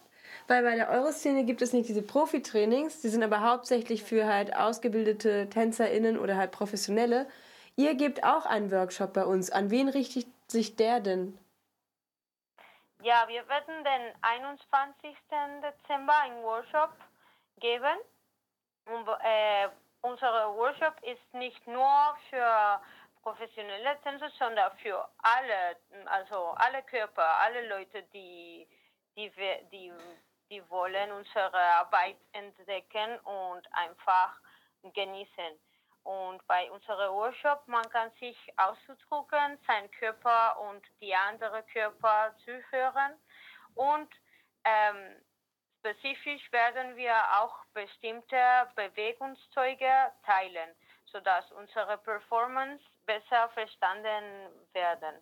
weil 0.47 0.63
bei 0.63 0.75
der 0.75 0.89
Euroszene 0.89 1.45
gibt 1.45 1.61
es 1.61 1.73
nicht 1.73 1.87
diese 1.87 2.01
Profi-Trainings, 2.01 3.01
die 3.01 3.09
sind 3.09 3.23
aber 3.23 3.41
hauptsächlich 3.41 4.03
für 4.03 4.25
halt 4.25 4.55
ausgebildete 4.55 5.49
TänzerInnen 5.49 6.17
oder 6.17 6.37
halt 6.37 6.51
Professionelle. 6.51 7.27
Ihr 7.75 7.95
gebt 7.95 8.23
auch 8.23 8.45
einen 8.45 8.71
Workshop 8.71 9.13
bei 9.13 9.25
uns. 9.25 9.49
An 9.49 9.69
wen 9.69 9.89
richtet 9.89 10.27
sich 10.47 10.75
der 10.75 10.99
denn? 10.99 11.37
Ja, 13.03 13.25
wir 13.27 13.47
werden 13.47 13.83
den 13.83 14.15
21. 14.21 15.17
Dezember 15.63 16.13
einen 16.21 16.43
Workshop 16.43 16.91
geben. 17.59 17.97
Und, 18.85 19.07
äh, 19.23 19.69
unser 20.01 20.55
Workshop 20.55 20.95
ist 21.03 21.33
nicht 21.33 21.65
nur 21.67 22.15
für 22.29 22.81
professionelle 23.21 23.99
Tänzer, 24.01 24.29
sondern 24.37 24.75
für 24.77 25.07
alle, 25.19 25.77
also 26.05 26.51
alle 26.57 26.83
Körper, 26.83 27.25
alle 27.39 27.67
Leute, 27.67 28.03
die, 28.13 28.67
die, 29.15 29.31
die, 29.71 29.93
die 30.49 30.69
wollen 30.69 31.11
unsere 31.11 31.59
Arbeit 31.59 32.17
entdecken 32.33 33.19
und 33.19 33.67
einfach 33.73 34.39
genießen. 34.83 35.59
Und 36.03 36.45
bei 36.47 36.71
unserem 36.71 37.13
Workshop, 37.13 37.67
man 37.67 37.87
kann 37.89 38.09
sich 38.19 38.37
ausdrücken, 38.57 39.59
sein 39.67 39.89
Körper 39.91 40.59
und 40.59 40.83
die 40.99 41.13
andere 41.13 41.63
Körper 41.71 42.35
zuhören. 42.43 43.13
Und 43.75 44.09
ähm, 44.63 45.21
spezifisch 45.79 46.51
werden 46.51 46.95
wir 46.95 47.15
auch 47.39 47.65
bestimmte 47.73 48.67
Bewegungszeuge 48.75 50.11
teilen, 50.25 50.75
sodass 51.05 51.51
unsere 51.51 51.99
Performance 51.99 52.83
besser 53.05 53.49
verstanden 53.49 54.49
werden. 54.73 55.15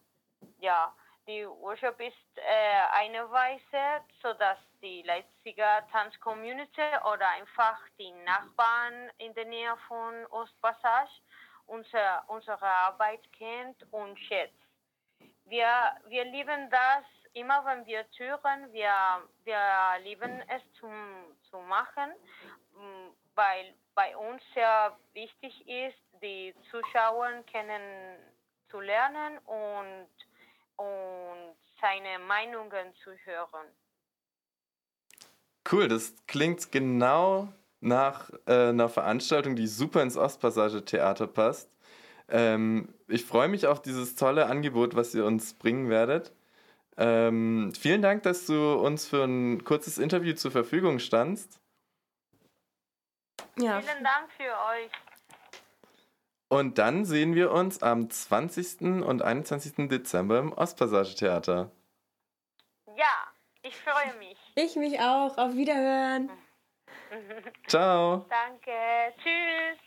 Ja, 0.59 0.93
die 1.27 1.45
Workshop 1.47 1.99
ist 1.99 2.37
äh, 2.37 2.81
eine 2.93 3.29
Weise, 3.29 4.03
sodass 4.21 4.57
die 4.81 5.03
Leipziger 5.03 5.85
Tanzcommunity 5.91 6.81
oder 7.13 7.29
einfach 7.29 7.77
die 7.99 8.11
Nachbarn 8.25 9.11
in 9.17 9.33
der 9.33 9.45
Nähe 9.45 9.75
von 9.87 10.25
Ostpassage 10.27 11.11
unsere, 11.67 12.23
unsere 12.27 12.65
Arbeit 12.65 13.21
kennt 13.33 13.85
und 13.93 14.17
schätzt. 14.19 14.55
Wir, 15.45 15.95
wir 16.07 16.25
lieben 16.25 16.69
das 16.69 17.05
immer, 17.33 17.63
wenn 17.65 17.85
wir 17.85 18.09
türen, 18.11 18.71
wir, 18.71 18.93
wir 19.43 20.03
lieben 20.03 20.41
es 20.47 20.61
zum, 20.79 21.37
zu 21.49 21.57
machen, 21.59 22.11
weil 23.35 23.73
bei 23.95 24.15
uns 24.15 24.41
sehr 24.53 24.97
wichtig 25.13 25.67
ist, 25.67 25.97
die 26.21 26.53
Zuschauer 26.71 27.43
kennenzulernen 27.47 29.37
und, 29.45 30.07
und 30.77 31.55
seine 31.81 32.19
Meinungen 32.19 32.93
zu 33.03 33.11
hören. 33.25 33.67
Cool, 35.71 35.87
das 35.87 36.15
klingt 36.27 36.71
genau 36.71 37.49
nach 37.81 38.31
äh, 38.45 38.69
einer 38.69 38.89
Veranstaltung, 38.89 39.55
die 39.55 39.67
super 39.67 40.01
ins 40.01 40.17
Ostpassage-Theater 40.17 41.27
passt. 41.27 41.69
Ähm, 42.27 42.93
ich 43.07 43.25
freue 43.25 43.47
mich 43.47 43.67
auf 43.67 43.81
dieses 43.81 44.15
tolle 44.15 44.47
Angebot, 44.47 44.95
was 44.95 45.13
ihr 45.15 45.25
uns 45.25 45.53
bringen 45.53 45.89
werdet. 45.89 46.33
Ähm, 46.97 47.71
vielen 47.79 48.01
Dank, 48.01 48.23
dass 48.23 48.45
du 48.45 48.73
uns 48.73 49.07
für 49.07 49.23
ein 49.23 49.63
kurzes 49.63 49.97
Interview 49.97 50.33
zur 50.33 50.51
Verfügung 50.51 50.99
standst. 50.99 51.59
Ja. 53.59 53.81
Vielen 53.81 54.03
Dank 54.03 54.31
für 54.37 54.43
euch. 54.43 54.91
Und 56.47 56.77
dann 56.77 57.05
sehen 57.05 57.35
wir 57.35 57.51
uns 57.51 57.83
am 57.83 58.09
20. 58.09 59.03
und 59.03 59.21
21. 59.21 59.87
Dezember 59.87 60.39
im 60.39 60.51
Ostpassage-Theater. 60.51 61.71
Ja, 62.95 63.27
ich 63.61 63.75
freue 63.75 64.17
mich. 64.17 64.37
Ich 64.55 64.75
mich 64.75 64.99
auch. 64.99 65.37
Auf 65.37 65.53
Wiederhören. 65.53 66.29
Ciao. 67.67 68.25
Danke. 68.29 69.13
Tschüss. 69.21 69.79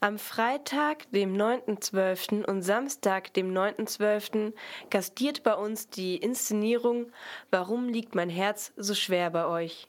Am 0.00 0.18
Freitag, 0.18 1.10
dem 1.10 1.34
9.12. 1.34 2.44
und 2.44 2.62
Samstag, 2.62 3.34
dem 3.34 3.52
9.12. 3.52 4.54
gastiert 4.90 5.42
bei 5.42 5.54
uns 5.54 5.88
die 5.88 6.16
Inszenierung 6.16 7.12
Warum 7.50 7.88
liegt 7.88 8.14
mein 8.14 8.30
Herz 8.30 8.72
so 8.76 8.94
schwer 8.94 9.30
bei 9.30 9.46
euch? 9.46 9.88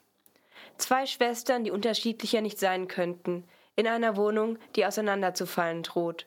Zwei 0.80 1.06
Schwestern, 1.06 1.66
die 1.66 1.72
unterschiedlicher 1.72 2.40
nicht 2.40 2.58
sein 2.58 2.88
könnten, 2.88 3.44
in 3.76 3.86
einer 3.86 4.16
Wohnung, 4.16 4.58
die 4.78 4.86
auseinanderzufallen 4.86 5.84
droht. 5.84 6.26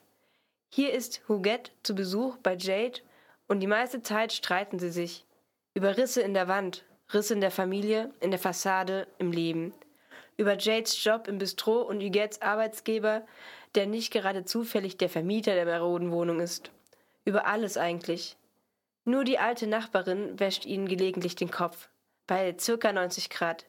Hier 0.69 0.93
ist 0.93 1.21
Huguette 1.27 1.71
zu 1.81 1.95
Besuch 1.95 2.37
bei 2.37 2.55
Jade 2.55 3.01
und 3.47 3.61
die 3.61 3.67
meiste 3.67 4.03
Zeit 4.03 4.31
streiten 4.31 4.77
sie 4.77 4.91
sich. 4.91 5.25
Über 5.73 5.97
Risse 5.97 6.21
in 6.21 6.35
der 6.35 6.47
Wand, 6.47 6.85
Risse 7.11 7.33
in 7.33 7.41
der 7.41 7.49
Familie, 7.49 8.13
in 8.19 8.29
der 8.29 8.39
Fassade, 8.39 9.07
im 9.17 9.31
Leben. 9.31 9.73
Über 10.37 10.55
Jades 10.55 11.03
Job 11.03 11.27
im 11.27 11.39
Bistro 11.39 11.81
und 11.81 12.03
Huguettes 12.03 12.43
Arbeitsgeber, 12.43 13.25
der 13.73 13.87
nicht 13.87 14.13
gerade 14.13 14.45
zufällig 14.45 14.97
der 14.97 15.09
Vermieter 15.09 15.55
der 15.55 15.65
maroden 15.65 16.11
Wohnung 16.11 16.39
ist. 16.39 16.69
Über 17.25 17.47
alles 17.47 17.75
eigentlich. 17.75 18.37
Nur 19.03 19.23
die 19.23 19.39
alte 19.39 19.65
Nachbarin 19.65 20.39
wäscht 20.39 20.67
ihnen 20.67 20.87
gelegentlich 20.87 21.35
den 21.35 21.49
Kopf. 21.49 21.89
Bei 22.27 22.55
circa 22.59 22.93
90 22.93 23.31
Grad. 23.31 23.65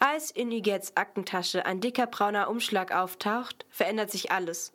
Als 0.00 0.30
in 0.30 0.52
Huguettes 0.52 0.96
Aktentasche 0.96 1.66
ein 1.66 1.80
dicker 1.80 2.06
brauner 2.06 2.48
Umschlag 2.48 2.92
auftaucht, 2.92 3.66
verändert 3.68 4.12
sich 4.12 4.30
alles. 4.30 4.72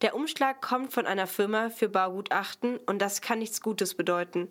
Der 0.00 0.14
Umschlag 0.14 0.62
kommt 0.62 0.94
von 0.94 1.06
einer 1.06 1.26
Firma 1.26 1.68
für 1.68 1.90
Baugutachten 1.90 2.78
und 2.78 3.00
das 3.00 3.20
kann 3.20 3.40
nichts 3.40 3.60
Gutes 3.60 3.94
bedeuten. 3.94 4.50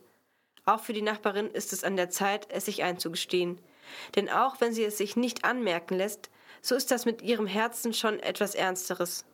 Auch 0.65 0.80
für 0.80 0.93
die 0.93 1.01
Nachbarin 1.01 1.49
ist 1.49 1.74
es 1.74 1.84
an 1.84 1.95
der 1.95 2.11
Zeit, 2.11 2.47
es 2.51 2.65
sich 2.65 2.84
einzugestehen. 2.84 3.57
Denn 4.15 4.30
auch 4.30 4.61
wenn 4.61 4.74
sie 4.74 4.84
es 4.84 4.97
sich 4.97 5.15
nicht 5.15 5.43
anmerken 5.43 5.95
lässt, 5.95 6.30
so 6.61 6.76
ist 6.76 6.91
das 6.91 7.05
mit 7.05 7.24
ihrem 7.24 7.47
Herzen 7.47 7.91
schon 7.91 8.19
etwas 8.19 8.53
Ernsteres. 8.53 9.26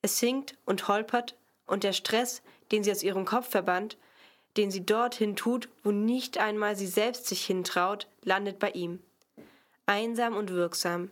Es 0.00 0.18
hinkt 0.18 0.56
und 0.64 0.88
holpert, 0.88 1.36
und 1.66 1.84
der 1.84 1.92
Stress, 1.92 2.42
den 2.72 2.82
sie 2.82 2.90
aus 2.90 3.02
ihrem 3.02 3.26
Kopf 3.26 3.50
verbannt, 3.50 3.98
den 4.56 4.70
sie 4.70 4.84
dorthin 4.84 5.36
tut, 5.36 5.68
wo 5.84 5.90
nicht 5.90 6.38
einmal 6.38 6.74
sie 6.74 6.86
selbst 6.86 7.26
sich 7.26 7.44
hintraut, 7.44 8.08
landet 8.22 8.58
bei 8.58 8.70
ihm. 8.70 9.00
Einsam 9.90 10.36
und 10.36 10.50
wirksam. 10.50 11.10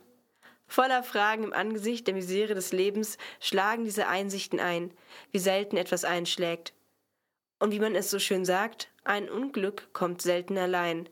Voller 0.65 1.03
Fragen 1.03 1.43
im 1.43 1.51
Angesicht 1.51 2.07
der 2.07 2.13
Misere 2.13 2.55
des 2.55 2.71
Lebens 2.71 3.17
schlagen 3.41 3.83
diese 3.83 4.07
Einsichten 4.07 4.61
ein, 4.61 4.93
wie 5.31 5.39
selten 5.39 5.75
etwas 5.75 6.05
einschlägt. 6.05 6.73
Und 7.59 7.73
wie 7.73 7.79
man 7.81 7.93
es 7.93 8.09
so 8.09 8.19
schön 8.19 8.45
sagt, 8.45 8.89
ein 9.03 9.29
Unglück 9.29 9.91
kommt 9.91 10.21
selten 10.21 10.57
allein. 10.57 11.09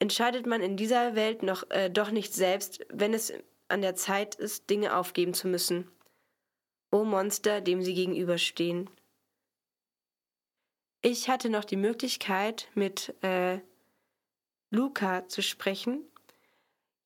Entscheidet 0.00 0.46
man 0.46 0.60
in 0.60 0.76
dieser 0.76 1.14
Welt 1.14 1.44
noch 1.44 1.70
äh, 1.70 1.88
doch 1.88 2.10
nicht 2.10 2.34
selbst, 2.34 2.84
wenn 2.88 3.14
es 3.14 3.32
an 3.68 3.80
der 3.80 3.94
Zeit 3.94 4.34
ist, 4.34 4.68
Dinge 4.68 4.96
aufgeben 4.96 5.34
zu 5.34 5.46
müssen. 5.46 5.88
O 6.90 7.04
Monster, 7.04 7.60
dem 7.60 7.80
sie 7.80 7.94
gegenüberstehen. 7.94 8.90
Ich 11.00 11.28
hatte 11.28 11.48
noch 11.48 11.64
die 11.64 11.76
Möglichkeit, 11.76 12.68
mit 12.74 13.14
äh, 13.22 13.60
Luca 14.70 15.28
zu 15.28 15.42
sprechen. 15.42 16.04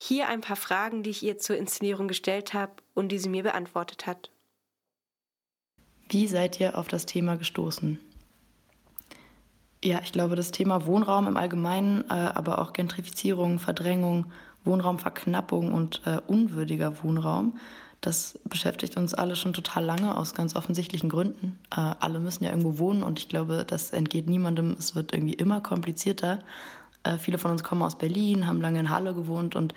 Hier 0.04 0.28
ein 0.28 0.40
paar 0.40 0.56
Fragen, 0.56 1.04
die 1.04 1.10
ich 1.10 1.22
ihr 1.22 1.38
zur 1.38 1.56
Inszenierung 1.56 2.08
gestellt 2.08 2.54
habe 2.54 2.72
und 2.92 3.10
die 3.12 3.20
sie 3.20 3.28
mir 3.28 3.44
beantwortet 3.44 4.04
hat. 4.04 4.32
Wie 6.08 6.26
seid 6.26 6.58
ihr 6.58 6.76
auf 6.76 6.88
das 6.88 7.06
Thema 7.06 7.36
gestoßen? 7.36 8.00
Ja, 9.84 10.00
ich 10.02 10.10
glaube, 10.10 10.34
das 10.34 10.50
Thema 10.50 10.86
Wohnraum 10.86 11.28
im 11.28 11.36
Allgemeinen, 11.36 12.02
äh, 12.10 12.14
aber 12.14 12.58
auch 12.58 12.72
Gentrifizierung, 12.72 13.60
Verdrängung 13.60 14.32
Wohnraumverknappung 14.64 15.72
und 15.72 16.02
äh, 16.04 16.18
unwürdiger 16.26 17.04
Wohnraum. 17.04 17.60
Das 18.00 18.40
beschäftigt 18.42 18.96
uns 18.96 19.14
alle 19.14 19.36
schon 19.36 19.52
total 19.52 19.84
lange 19.84 20.16
aus 20.16 20.34
ganz 20.34 20.56
offensichtlichen 20.56 21.10
Gründen. 21.10 21.60
Äh, 21.70 21.94
alle 22.00 22.18
müssen 22.18 22.42
ja 22.42 22.50
irgendwo 22.50 22.78
wohnen 22.78 23.04
und 23.04 23.20
ich 23.20 23.28
glaube, 23.28 23.64
das 23.64 23.90
entgeht 23.92 24.28
niemandem. 24.28 24.74
Es 24.76 24.96
wird 24.96 25.14
irgendwie 25.14 25.34
immer 25.34 25.60
komplizierter. 25.60 26.40
Äh, 27.04 27.18
viele 27.18 27.38
von 27.38 27.50
uns 27.50 27.64
kommen 27.64 27.82
aus 27.82 27.96
Berlin, 27.96 28.46
haben 28.46 28.60
lange 28.60 28.80
in 28.80 28.90
Halle 28.90 29.14
gewohnt 29.14 29.56
und 29.56 29.74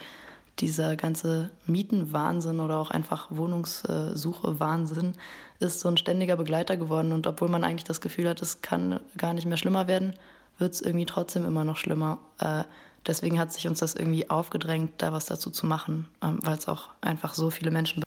dieser 0.59 0.95
ganze 0.95 1.51
Mietenwahnsinn 1.65 2.59
oder 2.59 2.77
auch 2.77 2.91
einfach 2.91 3.27
Wohnungssuche-Wahnsinn 3.29 5.15
ist 5.59 5.79
so 5.79 5.89
ein 5.89 5.97
ständiger 5.97 6.37
Begleiter 6.37 6.77
geworden. 6.77 7.11
Und 7.11 7.27
obwohl 7.27 7.49
man 7.49 7.63
eigentlich 7.63 7.83
das 7.83 8.01
Gefühl 8.01 8.29
hat, 8.29 8.41
es 8.41 8.61
kann 8.61 8.99
gar 9.17 9.33
nicht 9.33 9.45
mehr 9.45 9.57
schlimmer 9.57 9.87
werden, 9.87 10.13
wird 10.57 10.73
es 10.73 10.81
irgendwie 10.81 11.05
trotzdem 11.05 11.45
immer 11.45 11.63
noch 11.63 11.77
schlimmer. 11.77 12.19
Äh, 12.39 12.63
deswegen 13.05 13.39
hat 13.39 13.53
sich 13.53 13.67
uns 13.67 13.79
das 13.79 13.95
irgendwie 13.95 14.29
aufgedrängt, 14.29 14.93
da 14.97 15.11
was 15.11 15.25
dazu 15.25 15.49
zu 15.49 15.65
machen, 15.65 16.07
ähm, 16.21 16.39
weil 16.43 16.57
es 16.57 16.67
auch 16.67 16.89
einfach 17.01 17.33
so 17.33 17.49
viele 17.49 17.71
Menschen. 17.71 18.03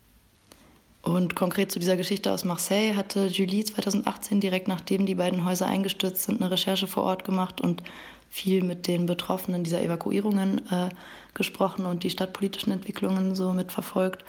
Und 1.02 1.36
konkret 1.36 1.72
zu 1.72 1.78
dieser 1.78 1.96
Geschichte 1.96 2.32
aus 2.32 2.44
Marseille 2.44 2.96
hatte 2.96 3.26
Julie 3.26 3.64
2018 3.64 4.40
direkt 4.40 4.68
nachdem 4.68 5.06
die 5.06 5.14
beiden 5.14 5.44
Häuser 5.44 5.66
eingestürzt 5.66 6.24
sind, 6.24 6.40
eine 6.40 6.50
Recherche 6.50 6.86
vor 6.86 7.04
Ort 7.04 7.24
gemacht 7.24 7.60
und 7.60 7.82
viel 8.30 8.62
mit 8.62 8.86
den 8.86 9.06
Betroffenen 9.06 9.64
dieser 9.64 9.82
Evakuierungen 9.82 10.70
äh, 10.70 10.90
gesprochen 11.34 11.86
und 11.86 12.02
die 12.02 12.10
stadtpolitischen 12.10 12.72
Entwicklungen 12.72 13.34
so 13.34 13.52
mitverfolgt. 13.52 14.24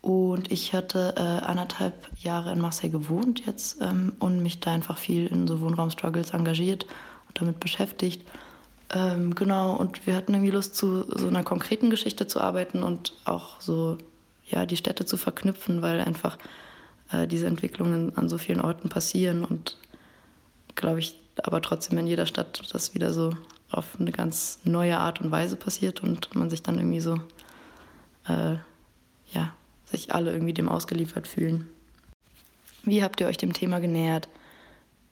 Und 0.00 0.50
ich 0.50 0.72
hatte 0.72 1.14
äh, 1.16 1.20
anderthalb 1.20 2.08
Jahre 2.18 2.52
in 2.52 2.60
Marseille 2.60 2.90
gewohnt 2.90 3.44
jetzt 3.46 3.80
ähm, 3.80 4.12
und 4.18 4.42
mich 4.42 4.60
da 4.60 4.72
einfach 4.72 4.96
viel 4.96 5.26
in 5.26 5.46
so 5.46 5.60
Wohnraumstruggles 5.60 6.30
engagiert 6.30 6.86
und 7.26 7.40
damit 7.40 7.60
beschäftigt. 7.60 8.26
Ähm, 8.94 9.34
genau, 9.34 9.74
und 9.74 10.06
wir 10.06 10.14
hatten 10.14 10.32
irgendwie 10.32 10.52
Lust, 10.52 10.76
zu 10.76 11.04
so 11.14 11.26
einer 11.26 11.42
konkreten 11.42 11.90
Geschichte 11.90 12.26
zu 12.26 12.40
arbeiten 12.40 12.82
und 12.82 13.12
auch 13.24 13.60
so, 13.60 13.98
ja, 14.46 14.64
die 14.64 14.78
Städte 14.78 15.04
zu 15.04 15.16
verknüpfen, 15.16 15.82
weil 15.82 16.00
einfach 16.00 16.38
äh, 17.12 17.26
diese 17.26 17.46
Entwicklungen 17.46 18.16
an 18.16 18.28
so 18.28 18.38
vielen 18.38 18.60
Orten 18.60 18.88
passieren 18.88 19.44
und, 19.44 19.76
glaube 20.74 21.00
ich, 21.00 21.17
aber 21.46 21.60
trotzdem 21.62 21.98
in 21.98 22.06
jeder 22.06 22.26
Stadt 22.26 22.62
das 22.72 22.94
wieder 22.94 23.12
so 23.12 23.32
auf 23.70 23.86
eine 23.98 24.12
ganz 24.12 24.58
neue 24.64 24.98
Art 24.98 25.20
und 25.20 25.30
Weise 25.30 25.56
passiert 25.56 26.02
und 26.02 26.34
man 26.34 26.50
sich 26.50 26.62
dann 26.62 26.78
irgendwie 26.78 27.00
so, 27.00 27.14
äh, 28.26 28.56
ja, 29.32 29.54
sich 29.84 30.14
alle 30.14 30.32
irgendwie 30.32 30.54
dem 30.54 30.68
ausgeliefert 30.68 31.28
fühlen. 31.28 31.68
Wie 32.82 33.02
habt 33.02 33.20
ihr 33.20 33.26
euch 33.26 33.36
dem 33.36 33.52
Thema 33.52 33.80
genähert? 33.80 34.28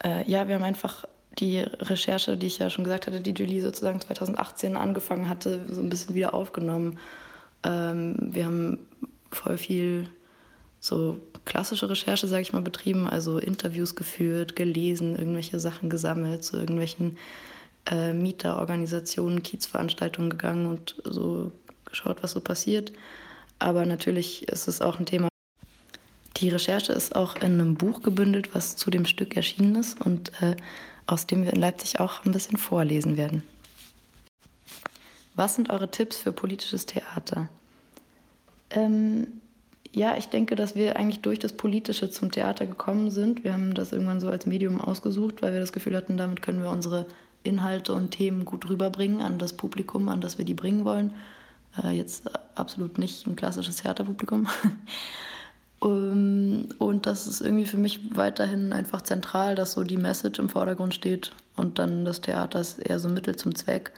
Äh, 0.03 0.29
ja, 0.31 0.49
wir 0.49 0.55
haben 0.55 0.64
einfach 0.64 1.05
die 1.39 1.61
Recherche, 1.61 2.37
die 2.37 2.47
ich 2.47 2.59
ja 2.59 2.70
schon 2.70 2.85
gesagt 2.85 3.07
hatte, 3.07 3.20
die 3.20 3.33
Julie 3.33 3.61
sozusagen 3.61 4.01
2018 4.01 4.77
angefangen 4.77 5.29
hatte, 5.29 5.66
so 5.68 5.81
ein 5.83 5.91
bisschen 5.91 6.14
wieder 6.14 6.33
aufgenommen. 6.33 6.99
Ähm, 7.62 8.16
wir 8.18 8.47
haben 8.47 8.79
voll 9.31 9.59
viel 9.59 10.09
so 10.87 11.20
klassische 11.45 11.91
Recherche, 11.91 12.28
sage 12.28 12.43
ich 12.43 12.53
mal, 12.53 12.62
betrieben, 12.62 13.09
also 13.09 13.39
Interviews 13.39 13.95
geführt, 13.95 14.57
gelesen, 14.57 15.16
irgendwelche 15.16 15.59
Sachen 15.59 15.91
gesammelt, 15.91 16.45
zu 16.45 16.57
irgendwelchen 16.57 17.18
äh, 17.87 18.12
Mieterorganisationen, 18.12 19.43
Kiezveranstaltungen 19.43 20.30
gegangen 20.30 20.66
und 20.66 20.97
so 21.05 21.53
geschaut, 21.84 22.22
was 22.22 22.32
so 22.32 22.41
passiert. 22.41 22.93
Aber 23.59 23.84
natürlich 23.87 24.49
ist 24.49 24.68
es 24.68 24.80
auch 24.80 24.99
ein 24.99 25.07
Thema. 25.07 25.28
Die 26.37 26.51
Recherche 26.51 26.93
ist 26.93 27.16
auch 27.16 27.37
in 27.37 27.55
einem 27.55 27.74
Buch 27.74 28.03
gebündelt, 28.03 28.55
was 28.55 28.76
zu 28.76 28.91
dem 28.91 29.07
Stück 29.07 29.37
erschienen 29.37 29.76
ist 29.76 30.01
und 30.01 30.30
äh, 30.43 30.57
aus 31.07 31.26
dem 31.26 31.45
wir 31.45 31.53
in 31.53 31.61
Leipzig 31.61 31.99
auch 31.99 32.24
ein 32.24 32.32
bisschen 32.32 32.59
vorlesen 32.59 33.16
werden. 33.16 33.43
Was 35.34 35.55
sind 35.55 35.70
eure 35.70 35.91
Tipps 35.91 36.18
für 36.18 36.32
politisches 36.32 36.87
Theater? 36.87 37.49
Ähm, 38.70 39.41
ja, 39.97 40.14
ich 40.18 40.28
denke, 40.28 40.57
dass 40.57 40.74
wir 40.74 40.97
eigentlich 40.97 41.22
durch 41.22 41.38
das 41.38 41.55
Politische 41.55 42.11
zum 42.11 42.30
Theater 42.30 42.66
gekommen 42.66 43.11
sind. 43.11 43.44
Wir 43.44 43.55
haben 43.55 43.72
das 43.72 43.92
irgendwann 43.92 44.20
so 44.20 44.28
als 44.28 44.44
Medium 44.44 44.78
ausgesucht, 44.78 45.40
weil 45.40 45.55
wir 45.55 45.61
das 45.61 45.72
Gefühl 45.72 45.97
hatten, 45.97 46.18
damit 46.18 46.42
können 46.42 46.62
wir 46.62 46.68
unsere 46.68 47.07
Inhalte 47.44 47.94
und 47.94 48.11
Themen 48.11 48.44
gut 48.44 48.68
rüberbringen 48.68 49.22
an 49.22 49.38
das 49.38 49.55
Publikum, 49.55 50.11
an 50.11 50.20
das 50.20 50.36
wir 50.36 50.44
die 50.44 50.53
bringen 50.53 50.84
wollen. 50.84 51.14
Äh, 51.82 51.92
jetzt 51.92 52.24
absolut 52.55 52.99
nicht 52.99 53.26
ein 53.26 53.36
klassisches 53.36 53.76
Theaterpublikum. 53.76 54.49
Ähm, 55.84 56.70
und 56.78 57.05
das 57.05 57.26
ist 57.26 57.42
irgendwie 57.42 57.66
für 57.66 57.76
mich 57.76 58.16
weiterhin 58.16 58.72
einfach 58.72 59.03
zentral, 59.03 59.55
dass 59.55 59.72
so 59.72 59.84
die 59.84 59.99
Message 59.99 60.38
im 60.38 60.49
Vordergrund 60.49 60.94
steht 60.94 61.32
und 61.55 61.78
dann 61.78 62.07
das 62.07 62.22
Theater 62.22 62.61
ist 62.61 62.78
eher 62.78 62.99
so 62.99 63.11
Mittel 63.11 63.36
zum 63.36 63.55
Zweck. 63.55 63.92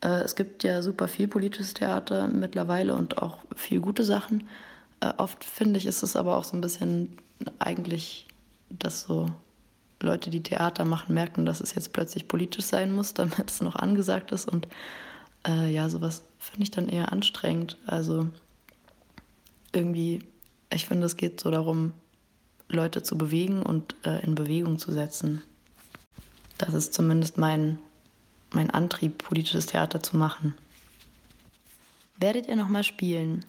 Äh, 0.00 0.22
es 0.22 0.36
gibt 0.36 0.62
ja 0.62 0.80
super 0.80 1.08
viel 1.08 1.26
politisches 1.26 1.74
Theater 1.74 2.28
mittlerweile 2.28 2.94
und 2.94 3.18
auch 3.18 3.38
viel 3.56 3.80
gute 3.80 4.04
Sachen. 4.04 4.44
Äh, 5.02 5.12
oft 5.16 5.44
finde 5.44 5.78
ich, 5.78 5.86
ist 5.86 6.02
es 6.02 6.16
aber 6.16 6.36
auch 6.36 6.44
so 6.44 6.56
ein 6.56 6.60
bisschen 6.60 7.18
eigentlich, 7.58 8.28
dass 8.70 9.02
so 9.02 9.26
Leute, 10.00 10.30
die 10.30 10.42
Theater 10.42 10.84
machen, 10.84 11.14
merken, 11.14 11.44
dass 11.44 11.60
es 11.60 11.74
jetzt 11.74 11.92
plötzlich 11.92 12.28
politisch 12.28 12.64
sein 12.64 12.92
muss, 12.92 13.12
damit 13.14 13.50
es 13.50 13.60
noch 13.60 13.76
angesagt 13.76 14.32
ist. 14.32 14.48
Und 14.48 14.68
äh, 15.46 15.72
ja, 15.72 15.88
sowas 15.88 16.22
finde 16.38 16.62
ich 16.62 16.70
dann 16.70 16.88
eher 16.88 17.12
anstrengend. 17.12 17.78
Also 17.86 18.28
irgendwie, 19.72 20.20
ich 20.72 20.86
finde, 20.86 21.06
es 21.06 21.16
geht 21.16 21.40
so 21.40 21.50
darum, 21.50 21.92
Leute 22.68 23.02
zu 23.02 23.18
bewegen 23.18 23.62
und 23.62 23.96
äh, 24.04 24.24
in 24.24 24.34
Bewegung 24.34 24.78
zu 24.78 24.92
setzen. 24.92 25.42
Das 26.58 26.74
ist 26.74 26.94
zumindest 26.94 27.38
mein, 27.38 27.78
mein 28.52 28.70
Antrieb, 28.70 29.18
politisches 29.18 29.66
Theater 29.66 30.02
zu 30.02 30.16
machen. 30.16 30.54
Werdet 32.16 32.46
ihr 32.46 32.56
nochmal 32.56 32.84
spielen? 32.84 33.44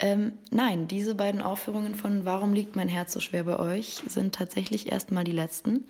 Ähm, 0.00 0.32
nein, 0.50 0.86
diese 0.86 1.14
beiden 1.14 1.42
Aufführungen 1.42 1.94
von 1.94 2.24
Warum 2.24 2.52
liegt 2.52 2.76
mein 2.76 2.88
Herz 2.88 3.12
so 3.12 3.20
schwer 3.20 3.44
bei 3.44 3.58
euch 3.58 4.02
sind 4.06 4.34
tatsächlich 4.34 4.92
erstmal 4.92 5.24
die 5.24 5.32
letzten. 5.32 5.84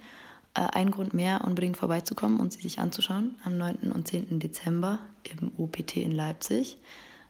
Äh, 0.55 0.61
ein 0.73 0.91
Grund 0.91 1.13
mehr, 1.13 1.45
unbedingt 1.45 1.77
vorbeizukommen 1.77 2.41
und 2.41 2.53
sie 2.53 2.63
sich 2.63 2.79
anzuschauen 2.79 3.37
am 3.45 3.59
9. 3.59 3.93
und 3.93 4.09
10. 4.09 4.41
Dezember 4.41 4.99
im 5.25 5.53
OPT 5.59 5.99
in 5.99 6.13
Leipzig, 6.13 6.79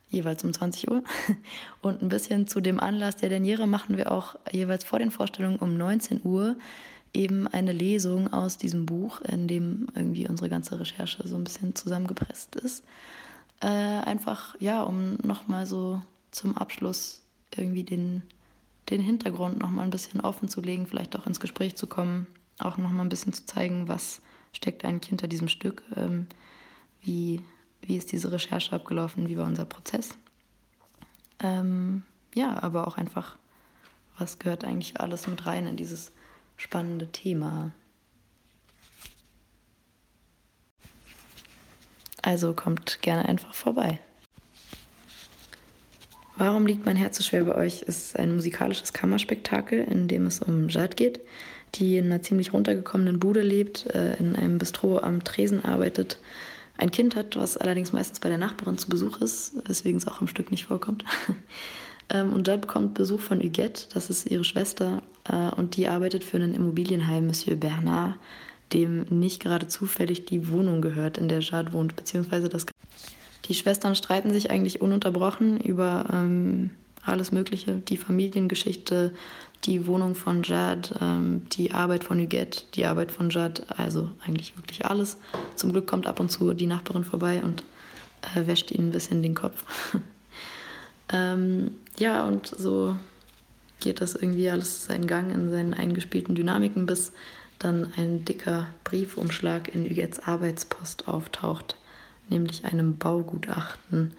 jeweils 0.08 0.44
um 0.44 0.52
20 0.52 0.90
Uhr. 0.90 1.02
Und 1.82 2.00
ein 2.00 2.08
bisschen 2.08 2.46
zu 2.46 2.60
dem 2.60 2.80
Anlass 2.80 3.16
der 3.16 3.28
Derniere 3.28 3.66
machen 3.66 3.96
wir 3.96 4.10
auch 4.10 4.36
jeweils 4.50 4.84
vor 4.84 4.98
den 4.98 5.10
Vorstellungen 5.10 5.58
um 5.58 5.76
19 5.76 6.20
Uhr 6.24 6.56
eben 7.12 7.46
eine 7.48 7.72
Lesung 7.72 8.32
aus 8.32 8.56
diesem 8.56 8.86
Buch, 8.86 9.20
in 9.22 9.48
dem 9.48 9.88
irgendwie 9.94 10.28
unsere 10.28 10.48
ganze 10.48 10.78
Recherche 10.78 11.26
so 11.26 11.36
ein 11.36 11.44
bisschen 11.44 11.74
zusammengepresst 11.74 12.56
ist. 12.56 12.84
Äh, 13.60 13.66
einfach, 13.66 14.54
ja, 14.60 14.82
um 14.82 15.16
nochmal 15.22 15.66
so 15.66 16.00
zum 16.30 16.56
Abschluss 16.56 17.22
irgendwie 17.54 17.84
den, 17.84 18.22
den 18.90 19.00
Hintergrund 19.00 19.58
nochmal 19.58 19.84
ein 19.84 19.90
bisschen 19.90 20.20
offen 20.20 20.48
zu 20.48 20.60
legen, 20.60 20.86
vielleicht 20.86 21.16
auch 21.16 21.26
ins 21.26 21.40
Gespräch 21.40 21.76
zu 21.76 21.86
kommen, 21.86 22.26
auch 22.58 22.76
nochmal 22.76 23.04
ein 23.06 23.08
bisschen 23.08 23.32
zu 23.32 23.46
zeigen, 23.46 23.88
was 23.88 24.20
steckt 24.52 24.84
eigentlich 24.84 25.08
hinter 25.08 25.28
diesem 25.28 25.48
Stück, 25.48 25.82
ähm, 25.96 26.26
wie, 27.00 27.42
wie 27.82 27.96
ist 27.96 28.12
diese 28.12 28.32
Recherche 28.32 28.72
abgelaufen, 28.72 29.28
wie 29.28 29.36
war 29.36 29.46
unser 29.46 29.64
Prozess. 29.64 30.10
Ähm, 31.40 32.02
ja, 32.34 32.62
aber 32.62 32.86
auch 32.86 32.96
einfach, 32.96 33.36
was 34.18 34.38
gehört 34.38 34.64
eigentlich 34.64 35.00
alles 35.00 35.26
mit 35.26 35.46
rein 35.46 35.66
in 35.66 35.76
dieses 35.76 36.12
spannende 36.56 37.10
Thema. 37.12 37.72
Also 42.22 42.52
kommt 42.52 43.00
gerne 43.00 43.28
einfach 43.28 43.54
vorbei. 43.54 44.00
Warum 46.38 46.66
liegt 46.66 46.86
mein 46.86 46.94
Herz 46.94 47.16
so 47.18 47.24
schwer 47.24 47.42
bei 47.44 47.56
euch? 47.56 47.82
ist 47.82 48.16
ein 48.16 48.36
musikalisches 48.36 48.92
Kammerspektakel, 48.92 49.80
in 49.80 50.06
dem 50.06 50.24
es 50.26 50.38
um 50.38 50.68
Jade 50.68 50.94
geht, 50.94 51.20
die 51.74 51.96
in 51.96 52.06
einer 52.06 52.22
ziemlich 52.22 52.52
runtergekommenen 52.52 53.18
Bude 53.18 53.42
lebt, 53.42 53.86
äh, 53.86 54.14
in 54.18 54.36
einem 54.36 54.58
Bistro 54.58 55.00
am 55.00 55.24
Tresen 55.24 55.64
arbeitet, 55.64 56.20
ein 56.76 56.92
Kind 56.92 57.16
hat, 57.16 57.34
was 57.34 57.56
allerdings 57.56 57.92
meistens 57.92 58.20
bei 58.20 58.28
der 58.28 58.38
Nachbarin 58.38 58.78
zu 58.78 58.88
Besuch 58.88 59.20
ist, 59.20 59.54
weswegen 59.66 59.98
es 59.98 60.06
auch 60.06 60.20
im 60.20 60.28
Stück 60.28 60.50
nicht 60.50 60.66
vorkommt. 60.66 61.04
Ähm, 62.10 62.32
und 62.32 62.48
Jade 62.48 62.62
bekommt 62.62 62.94
Besuch 62.94 63.20
von 63.20 63.38
Huguette, 63.38 63.84
das 63.92 64.08
ist 64.08 64.30
ihre 64.30 64.42
Schwester, 64.42 65.02
äh, 65.30 65.50
und 65.56 65.76
die 65.76 65.88
arbeitet 65.88 66.24
für 66.24 66.38
einen 66.38 66.54
Immobilienheim, 66.54 67.26
Monsieur 67.26 67.54
Bernard, 67.54 68.14
dem 68.72 69.02
nicht 69.10 69.42
gerade 69.42 69.68
zufällig 69.68 70.24
die 70.24 70.48
Wohnung 70.48 70.80
gehört, 70.80 71.18
in 71.18 71.28
der 71.28 71.40
Jade 71.40 71.74
wohnt, 71.74 71.96
beziehungsweise 71.96 72.48
das 72.48 72.64
die 73.48 73.54
Schwestern 73.54 73.94
streiten 73.94 74.32
sich 74.32 74.50
eigentlich 74.50 74.80
ununterbrochen 74.80 75.58
über 75.60 76.04
ähm, 76.12 76.70
alles 77.02 77.32
Mögliche, 77.32 77.76
die 77.76 77.96
Familiengeschichte, 77.96 79.14
die 79.64 79.86
Wohnung 79.86 80.14
von 80.14 80.42
Jad, 80.42 80.94
ähm, 81.00 81.46
die 81.52 81.72
Arbeit 81.72 82.04
von 82.04 82.20
Huguette, 82.20 82.64
die 82.74 82.84
Arbeit 82.84 83.10
von 83.10 83.30
Jad, 83.30 83.64
also 83.76 84.10
eigentlich 84.24 84.56
wirklich 84.56 84.84
alles. 84.84 85.16
Zum 85.56 85.72
Glück 85.72 85.86
kommt 85.86 86.06
ab 86.06 86.20
und 86.20 86.30
zu 86.30 86.52
die 86.52 86.66
Nachbarin 86.66 87.04
vorbei 87.04 87.42
und 87.42 87.64
äh, 88.36 88.46
wäscht 88.46 88.70
ihnen 88.70 88.88
ein 88.88 88.92
bisschen 88.92 89.22
den 89.22 89.34
Kopf. 89.34 89.64
ähm, 91.12 91.72
ja, 91.98 92.26
und 92.26 92.46
so 92.46 92.96
geht 93.80 94.00
das 94.00 94.14
irgendwie 94.14 94.50
alles 94.50 94.84
seinen 94.84 95.06
Gang 95.06 95.32
in 95.32 95.50
seinen 95.50 95.72
eingespielten 95.72 96.34
Dynamiken, 96.34 96.86
bis 96.86 97.12
dann 97.58 97.92
ein 97.96 98.24
dicker 98.24 98.66
Briefumschlag 98.84 99.74
in 99.74 99.84
Huguettes 99.88 100.20
Arbeitspost 100.20 101.08
auftaucht 101.08 101.77
nämlich 102.30 102.64
einem 102.64 102.98
Baugutachten. 102.98 104.12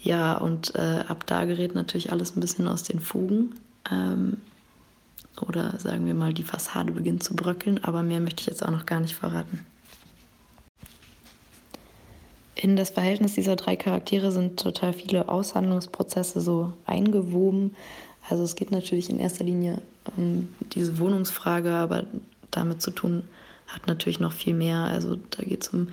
Ja, 0.00 0.36
und 0.36 0.74
äh, 0.74 1.04
ab 1.08 1.24
da 1.26 1.44
gerät 1.44 1.74
natürlich 1.74 2.12
alles 2.12 2.36
ein 2.36 2.40
bisschen 2.40 2.68
aus 2.68 2.82
den 2.82 3.00
Fugen. 3.00 3.56
Ähm, 3.90 4.38
oder 5.40 5.78
sagen 5.78 6.06
wir 6.06 6.14
mal, 6.14 6.34
die 6.34 6.42
Fassade 6.42 6.92
beginnt 6.92 7.22
zu 7.22 7.34
bröckeln, 7.34 7.82
aber 7.84 8.02
mehr 8.02 8.20
möchte 8.20 8.40
ich 8.40 8.46
jetzt 8.46 8.64
auch 8.64 8.70
noch 8.70 8.86
gar 8.86 9.00
nicht 9.00 9.14
verraten. 9.14 9.64
In 12.54 12.74
das 12.74 12.90
Verhältnis 12.90 13.34
dieser 13.34 13.54
drei 13.54 13.76
Charaktere 13.76 14.32
sind 14.32 14.58
total 14.58 14.92
viele 14.92 15.28
Aushandlungsprozesse 15.28 16.40
so 16.40 16.72
eingewoben. 16.86 17.76
Also 18.28 18.42
es 18.42 18.56
geht 18.56 18.72
natürlich 18.72 19.10
in 19.10 19.20
erster 19.20 19.44
Linie 19.44 19.80
um 20.16 20.48
diese 20.72 20.98
Wohnungsfrage, 20.98 21.72
aber 21.72 22.04
damit 22.50 22.82
zu 22.82 22.90
tun 22.90 23.22
hat 23.68 23.86
natürlich 23.86 24.18
noch 24.18 24.32
viel 24.32 24.54
mehr. 24.54 24.78
Also 24.78 25.16
da 25.30 25.44
geht 25.44 25.62
es 25.62 25.68
um 25.68 25.88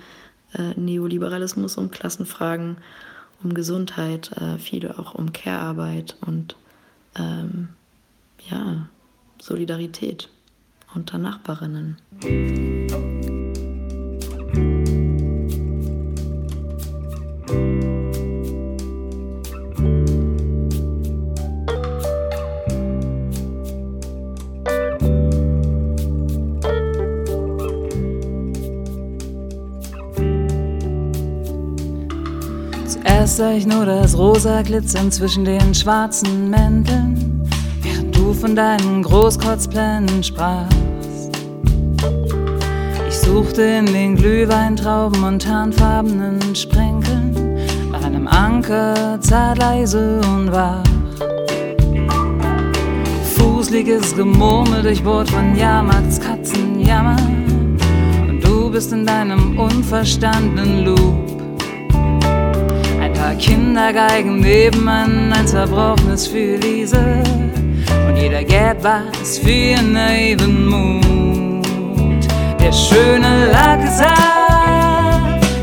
äh, 0.56 0.78
Neoliberalismus, 0.78 1.76
um 1.76 1.90
Klassenfragen, 1.90 2.78
um 3.42 3.54
Gesundheit, 3.54 4.32
äh, 4.32 4.58
viele 4.58 4.98
auch 4.98 5.14
um 5.14 5.32
Care-Arbeit 5.32 6.16
und 6.26 6.56
ähm, 7.18 7.68
ja, 8.50 8.88
Solidarität 9.40 10.30
unter 10.94 11.18
Nachbarinnen. 11.18 11.96
Sah 33.26 33.52
ich 33.52 33.66
nur 33.66 33.84
das 33.84 34.16
rosa 34.16 34.62
Glitzern 34.62 35.12
zwischen 35.12 35.44
den 35.44 35.74
schwarzen 35.74 36.48
Mänteln, 36.48 37.42
während 37.82 38.16
du 38.16 38.32
von 38.32 38.56
deinen 38.56 39.02
Großkotzplänen 39.02 40.24
sprachst. 40.24 40.78
Ich 43.06 43.18
suchte 43.18 43.60
in 43.60 43.86
den 43.86 44.16
Glühweintrauben 44.16 45.22
und 45.22 45.42
tarnfarbenen 45.42 46.54
Sprenkeln 46.54 47.58
nach 47.92 48.04
einem 48.04 48.26
Anker, 48.26 49.18
zart 49.20 49.58
leise 49.58 50.18
und 50.34 50.50
wach. 50.50 50.82
Fußliges 53.34 54.16
Gemurmel 54.16 54.82
durchbohrt 54.82 55.28
von 55.28 55.54
Jahrmarktskatzen 55.54 56.80
jammern 56.80 57.76
und 58.30 58.42
du 58.42 58.70
bist 58.70 58.92
in 58.92 59.04
deinem 59.04 59.58
unverstandenen 59.58 60.86
Loop 60.86 61.25
Kindergeigen 63.38 64.40
nebenan, 64.40 65.32
ein 65.32 65.46
zerbrochenes 65.46 66.26
für 66.26 66.56
Liese. 66.56 67.22
Und 68.08 68.16
jeder 68.16 68.42
gäb 68.42 68.82
was 68.82 69.38
für 69.38 69.50
ihren 69.50 70.66
Mut. 70.66 72.26
Der 72.60 72.72
schöne 72.72 73.50
Lacksaft 73.52 74.16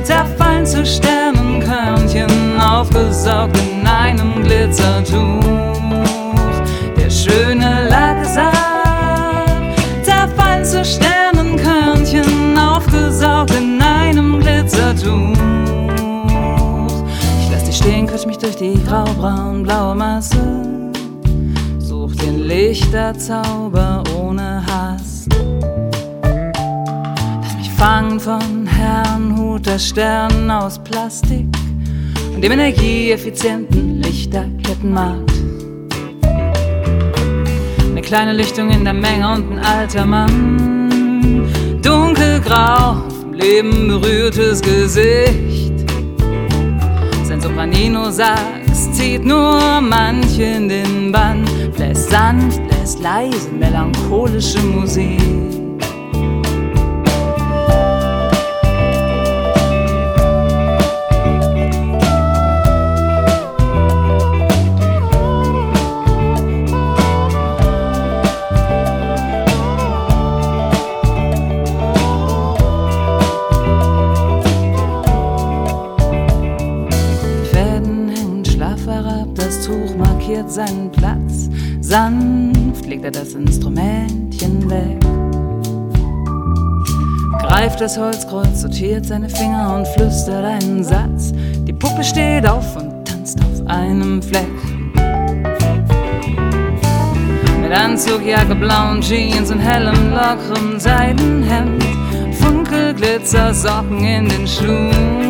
zerfallen 0.03 0.65
zu 0.65 0.85
Sternenkörnchen, 0.85 2.59
aufgesaugt 2.59 3.57
in 3.57 3.87
einem 3.87 4.43
Glitzertuch. 4.43 5.62
Die 18.63 18.81
graubraun-blaue 18.85 19.93
Masse. 19.93 20.37
Such 21.79 22.15
den 22.15 22.47
Lichterzauber 22.47 24.03
ohne 24.17 24.63
Hass. 24.65 25.27
Lass 27.41 27.57
mich 27.57 27.69
fangen 27.71 28.19
von 28.19 28.65
Herrnhut 28.65 29.65
der 29.65 29.79
Sternen 29.79 30.49
aus 30.49 30.79
Plastik 30.79 31.47
und 32.33 32.41
dem 32.41 32.53
energieeffizienten 32.53 34.01
Lichterkettenmarkt. 34.01 35.33
kleine 38.03 38.33
Lichtung 38.33 38.69
in 38.69 38.83
der 38.83 38.93
Menge 38.93 39.27
und 39.33 39.53
ein 39.53 39.59
alter 39.59 40.05
Mann. 40.05 41.49
Dunkelgrau, 41.81 43.01
vom 43.21 43.33
Leben 43.33 43.87
berührtes 43.87 44.61
Gesicht. 44.61 45.52
Sein 47.63 47.71
Sopranino 47.71 48.11
sagt, 48.11 48.69
es 48.69 48.91
zieht 48.91 49.23
nur 49.23 49.79
manche 49.79 50.43
in 50.43 50.67
den 50.67 51.13
Bann. 51.13 51.45
Bläst 51.73 52.09
sanft, 52.09 52.59
lässt 52.69 52.99
leise, 52.99 53.49
melancholische 53.57 54.59
Musik. 54.59 55.52
Legt 83.03 83.17
er 83.17 83.23
das 83.23 83.33
Instrumentchen 83.33 84.69
weg. 84.69 84.99
Greift 87.39 87.81
das 87.81 87.97
Holzkreuz, 87.97 88.61
sortiert 88.61 89.05
seine 89.05 89.29
Finger 89.29 89.75
und 89.75 89.87
flüstert 89.89 90.45
einen 90.45 90.83
Satz. 90.83 91.33
Die 91.67 91.73
Puppe 91.73 92.03
steht 92.03 92.47
auf 92.47 92.77
und 92.77 93.05
tanzt 93.05 93.39
auf 93.41 93.67
einem 93.67 94.21
Fleck. 94.21 94.47
Mit 97.61 97.71
Anzug, 97.71 98.25
Jacke, 98.25 98.55
blauen 98.55 99.01
Jeans 99.01 99.51
und 99.51 99.59
hellem, 99.59 100.11
lockerem 100.11 100.79
Seidenhemd. 100.79 101.83
Funkelglitzer, 102.35 103.53
Socken 103.53 104.03
in 104.03 104.29
den 104.29 104.47
Schuhen. 104.47 105.22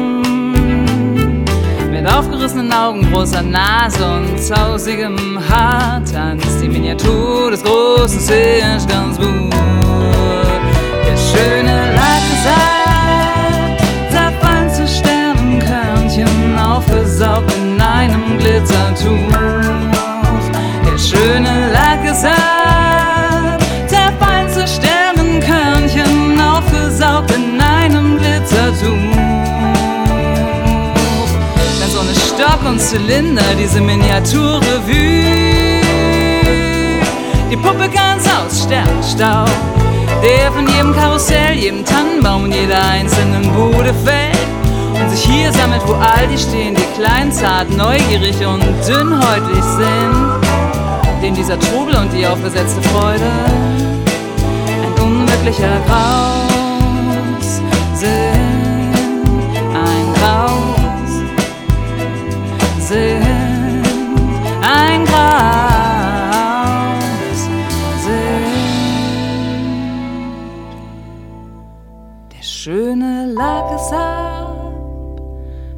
Aufgerissenen 2.53 2.71
Augen, 2.71 3.11
großer 3.11 3.41
Nase 3.41 4.05
und 4.05 4.39
zausigem 4.39 5.39
Haar 5.49 6.03
tanzt 6.05 6.61
die 6.61 6.69
Miniatur 6.69 7.49
des 7.49 7.63
großen 7.63 8.19
Seesternsbuch. 8.19 9.49
Der 11.03 11.17
schöne 11.17 11.95
Lackesal, 11.95 13.75
zerfallen 14.11 14.69
zu 14.69 14.87
Sternenkörnchen, 14.87 16.59
aufgesaugt 16.59 17.51
in 17.55 17.81
einem 17.81 18.37
Glitzertuch. 18.37 19.31
Der 20.85 20.97
schöne 20.99 21.71
Lackesal, 21.71 22.52
Stock 32.63 32.71
und 32.71 32.79
Zylinder, 32.79 33.43
diese 33.59 33.81
Miniaturrevue. 33.81 35.81
Die 37.51 37.57
Puppe 37.57 37.89
ganz 37.89 38.25
aus 38.27 38.63
Sternstaub, 38.63 39.49
der 40.23 40.51
von 40.51 40.67
jedem 40.67 40.95
Karussell, 40.95 41.55
jedem 41.55 41.85
Tannenbaum 41.85 42.45
und 42.45 42.53
jeder 42.53 42.81
einzelnen 42.85 43.51
Bude 43.53 43.93
fällt. 44.05 44.37
Und 44.93 45.09
sich 45.09 45.25
hier 45.25 45.51
sammelt, 45.51 45.81
wo 45.85 45.93
all 45.93 46.27
die 46.27 46.37
stehen, 46.37 46.75
die 46.75 47.01
klein, 47.01 47.31
zart, 47.31 47.69
neugierig 47.69 48.35
und 48.45 48.63
dünnhäutig 48.87 49.63
sind. 49.63 51.21
Dem 51.21 51.35
dieser 51.35 51.59
Trubel 51.59 51.95
und 51.95 52.11
die 52.13 52.25
aufgesetzte 52.25 52.81
Freude 52.89 53.31
ein 54.83 55.03
unwirklicher 55.03 55.79
Graus 55.87 56.52
schöne 73.73 73.79
lag 73.79 73.81
es 73.81 73.91
ab, 73.91 74.53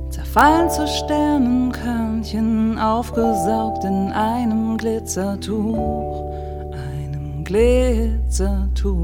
zerfallen 0.10 0.70
zu 0.70 0.88
Sternenkörnchen, 0.88 2.78
aufgesaugt 2.78 3.84
in 3.84 4.12
einem 4.12 4.78
Glitzertuch, 4.78 6.32
einem 6.74 7.44
Glitzertuch. 7.44 8.96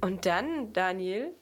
Und 0.00 0.24
dann, 0.24 0.72
Daniel, 0.72 1.34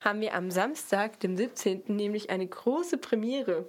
haben 0.00 0.20
wir 0.20 0.34
am 0.34 0.50
Samstag, 0.50 1.20
dem 1.20 1.36
17., 1.36 1.82
nämlich 1.88 2.30
eine 2.30 2.46
große 2.46 2.96
Premiere. 2.98 3.66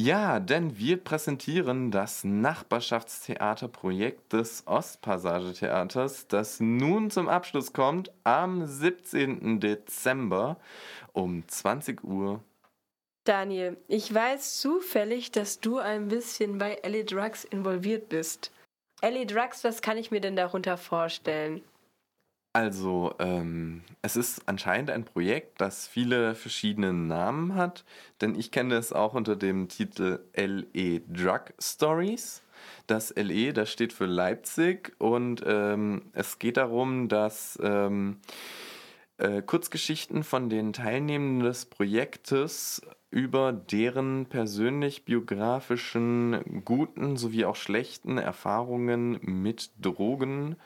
Ja, 0.00 0.38
denn 0.38 0.78
wir 0.78 1.02
präsentieren 1.02 1.90
das 1.90 2.22
Nachbarschaftstheaterprojekt 2.22 4.32
des 4.32 4.62
Ostpassage-Theaters, 4.64 6.28
das 6.28 6.60
nun 6.60 7.10
zum 7.10 7.28
Abschluss 7.28 7.72
kommt 7.72 8.12
am 8.22 8.64
17. 8.64 9.58
Dezember 9.58 10.56
um 11.12 11.42
20 11.48 12.04
Uhr. 12.04 12.44
Daniel, 13.24 13.76
ich 13.88 14.14
weiß 14.14 14.60
zufällig, 14.60 15.32
dass 15.32 15.58
du 15.58 15.78
ein 15.78 16.06
bisschen 16.06 16.58
bei 16.58 16.74
Ellie 16.74 17.04
Drugs 17.04 17.42
involviert 17.42 18.08
bist. 18.08 18.52
Ellie 19.00 19.26
Drugs, 19.26 19.64
was 19.64 19.82
kann 19.82 19.98
ich 19.98 20.12
mir 20.12 20.20
denn 20.20 20.36
darunter 20.36 20.76
vorstellen? 20.76 21.60
Also, 22.58 23.14
ähm, 23.20 23.82
es 24.02 24.16
ist 24.16 24.42
anscheinend 24.46 24.90
ein 24.90 25.04
Projekt, 25.04 25.60
das 25.60 25.86
viele 25.86 26.34
verschiedene 26.34 26.92
Namen 26.92 27.54
hat, 27.54 27.84
denn 28.20 28.34
ich 28.34 28.50
kenne 28.50 28.74
es 28.74 28.92
auch 28.92 29.14
unter 29.14 29.36
dem 29.36 29.68
Titel 29.68 30.18
LE 30.36 30.98
Drug 31.02 31.52
Stories. 31.60 32.42
Das 32.88 33.14
LE, 33.14 33.52
das 33.52 33.70
steht 33.70 33.92
für 33.92 34.06
Leipzig 34.06 34.92
und 34.98 35.40
ähm, 35.46 36.10
es 36.14 36.40
geht 36.40 36.56
darum, 36.56 37.06
dass 37.06 37.60
ähm, 37.62 38.16
äh, 39.18 39.40
Kurzgeschichten 39.40 40.24
von 40.24 40.50
den 40.50 40.72
Teilnehmenden 40.72 41.46
des 41.46 41.64
Projektes 41.64 42.82
über 43.12 43.52
deren 43.52 44.26
persönlich 44.26 45.04
biografischen 45.04 46.64
guten 46.64 47.16
sowie 47.16 47.44
auch 47.44 47.54
schlechten 47.54 48.18
Erfahrungen 48.18 49.20
mit 49.22 49.70
Drogen 49.80 50.54
äh, 50.54 50.56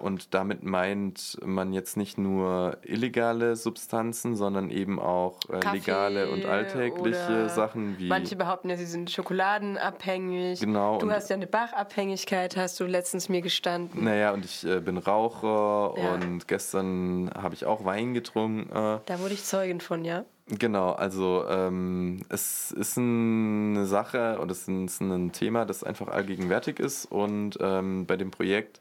und 0.00 0.32
damit 0.32 0.62
meint 0.62 1.38
man 1.44 1.72
jetzt 1.72 1.96
nicht 1.96 2.18
nur 2.18 2.76
illegale 2.84 3.56
Substanzen, 3.56 4.36
sondern 4.36 4.70
eben 4.70 5.00
auch 5.00 5.40
äh, 5.50 5.72
legale 5.72 6.30
und 6.30 6.44
alltägliche 6.46 7.48
Sachen 7.48 7.98
wie 7.98 8.08
Manche 8.08 8.36
behaupten 8.36 8.70
ja, 8.70 8.76
sie 8.76 8.86
sind 8.86 9.10
schokoladenabhängig. 9.10 10.60
Genau, 10.60 10.98
Du 10.98 11.06
und- 11.06 11.12
hast 11.12 11.30
ja 11.30 11.36
eine 11.36 11.46
Bachabhängigkeit, 11.46 12.56
hast 12.56 12.78
du 12.80 12.84
letztens 12.84 13.28
mir 13.28 13.40
gestanden. 13.42 14.04
Naja, 14.04 14.32
und 14.32 14.44
ich 14.44 14.64
äh, 14.64 14.80
bin 14.80 14.98
Raucher 14.98 15.94
Ja. 16.00 16.14
und 16.14 16.46
gestern 16.48 17.30
habe 17.36 17.54
ich 17.54 17.64
auch 17.66 17.84
Wein 17.84 18.14
getrunken. 18.14 18.70
Äh, 18.70 19.00
Da 19.06 19.18
wurde 19.20 19.34
ich 19.34 19.44
Zeugin 19.44 19.80
von, 19.80 20.04
ja. 20.04 20.24
Genau, 20.48 20.92
also 20.92 21.44
ähm, 21.48 22.20
es 22.28 22.70
ist 22.70 22.96
eine 22.98 23.84
Sache 23.86 24.38
oder 24.40 24.52
es 24.52 24.68
ist 24.68 25.00
ein 25.00 25.32
Thema, 25.32 25.64
das 25.64 25.82
einfach 25.82 26.06
allgegenwärtig 26.06 26.78
ist 26.78 27.06
und 27.06 27.58
ähm, 27.60 28.06
bei 28.06 28.16
dem 28.16 28.30
Projekt 28.30 28.80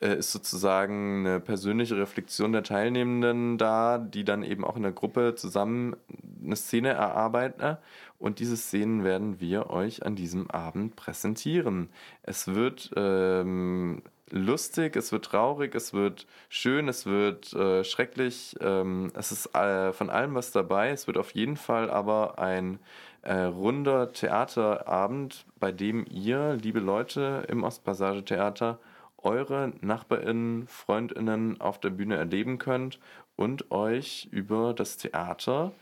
äh, 0.00 0.16
ist 0.18 0.32
sozusagen 0.32 1.26
eine 1.26 1.40
persönliche 1.40 1.96
Reflexion 1.96 2.52
der 2.52 2.62
Teilnehmenden 2.62 3.58
da, 3.58 3.98
die 3.98 4.24
dann 4.24 4.42
eben 4.42 4.64
auch 4.64 4.76
in 4.76 4.82
der 4.82 4.92
Gruppe 4.92 5.34
zusammen 5.34 5.96
eine 6.42 6.56
Szene 6.56 6.90
erarbeiten 6.90 7.78
und 8.18 8.38
diese 8.38 8.56
Szenen 8.56 9.04
werden 9.04 9.40
wir 9.40 9.70
euch 9.70 10.04
an 10.06 10.16
diesem 10.16 10.50
Abend 10.50 10.96
präsentieren. 10.96 11.90
Es 12.22 12.54
wird 12.54 12.90
ähm, 12.96 14.02
lustig, 14.30 14.96
es 14.96 15.12
wird 15.12 15.26
traurig, 15.26 15.74
es 15.74 15.92
wird 15.92 16.26
schön, 16.48 16.88
es 16.88 17.06
wird 17.06 17.52
äh, 17.52 17.84
schrecklich. 17.84 18.56
Ähm, 18.60 19.10
es 19.14 19.30
ist 19.30 19.54
äh, 19.54 19.92
von 19.92 20.10
allem 20.10 20.34
was 20.34 20.52
dabei. 20.52 20.90
Es 20.90 21.06
wird 21.06 21.18
auf 21.18 21.32
jeden 21.32 21.56
Fall 21.56 21.90
aber 21.90 22.38
ein 22.38 22.78
äh, 23.22 23.40
runder 23.40 24.12
Theaterabend, 24.12 25.44
bei 25.58 25.70
dem 25.72 26.06
ihr, 26.08 26.54
liebe 26.54 26.80
Leute 26.80 27.44
im 27.48 27.62
Ostpassage 27.62 28.24
Theater, 28.24 28.78
eure 29.24 29.72
NachbarInnen, 29.80 30.66
FreundInnen 30.68 31.60
auf 31.60 31.80
der 31.80 31.90
Bühne 31.90 32.16
erleben 32.16 32.58
könnt 32.58 32.98
und 33.36 33.70
euch 33.70 34.28
über 34.30 34.74
das 34.74 34.96
Theater 34.96 35.72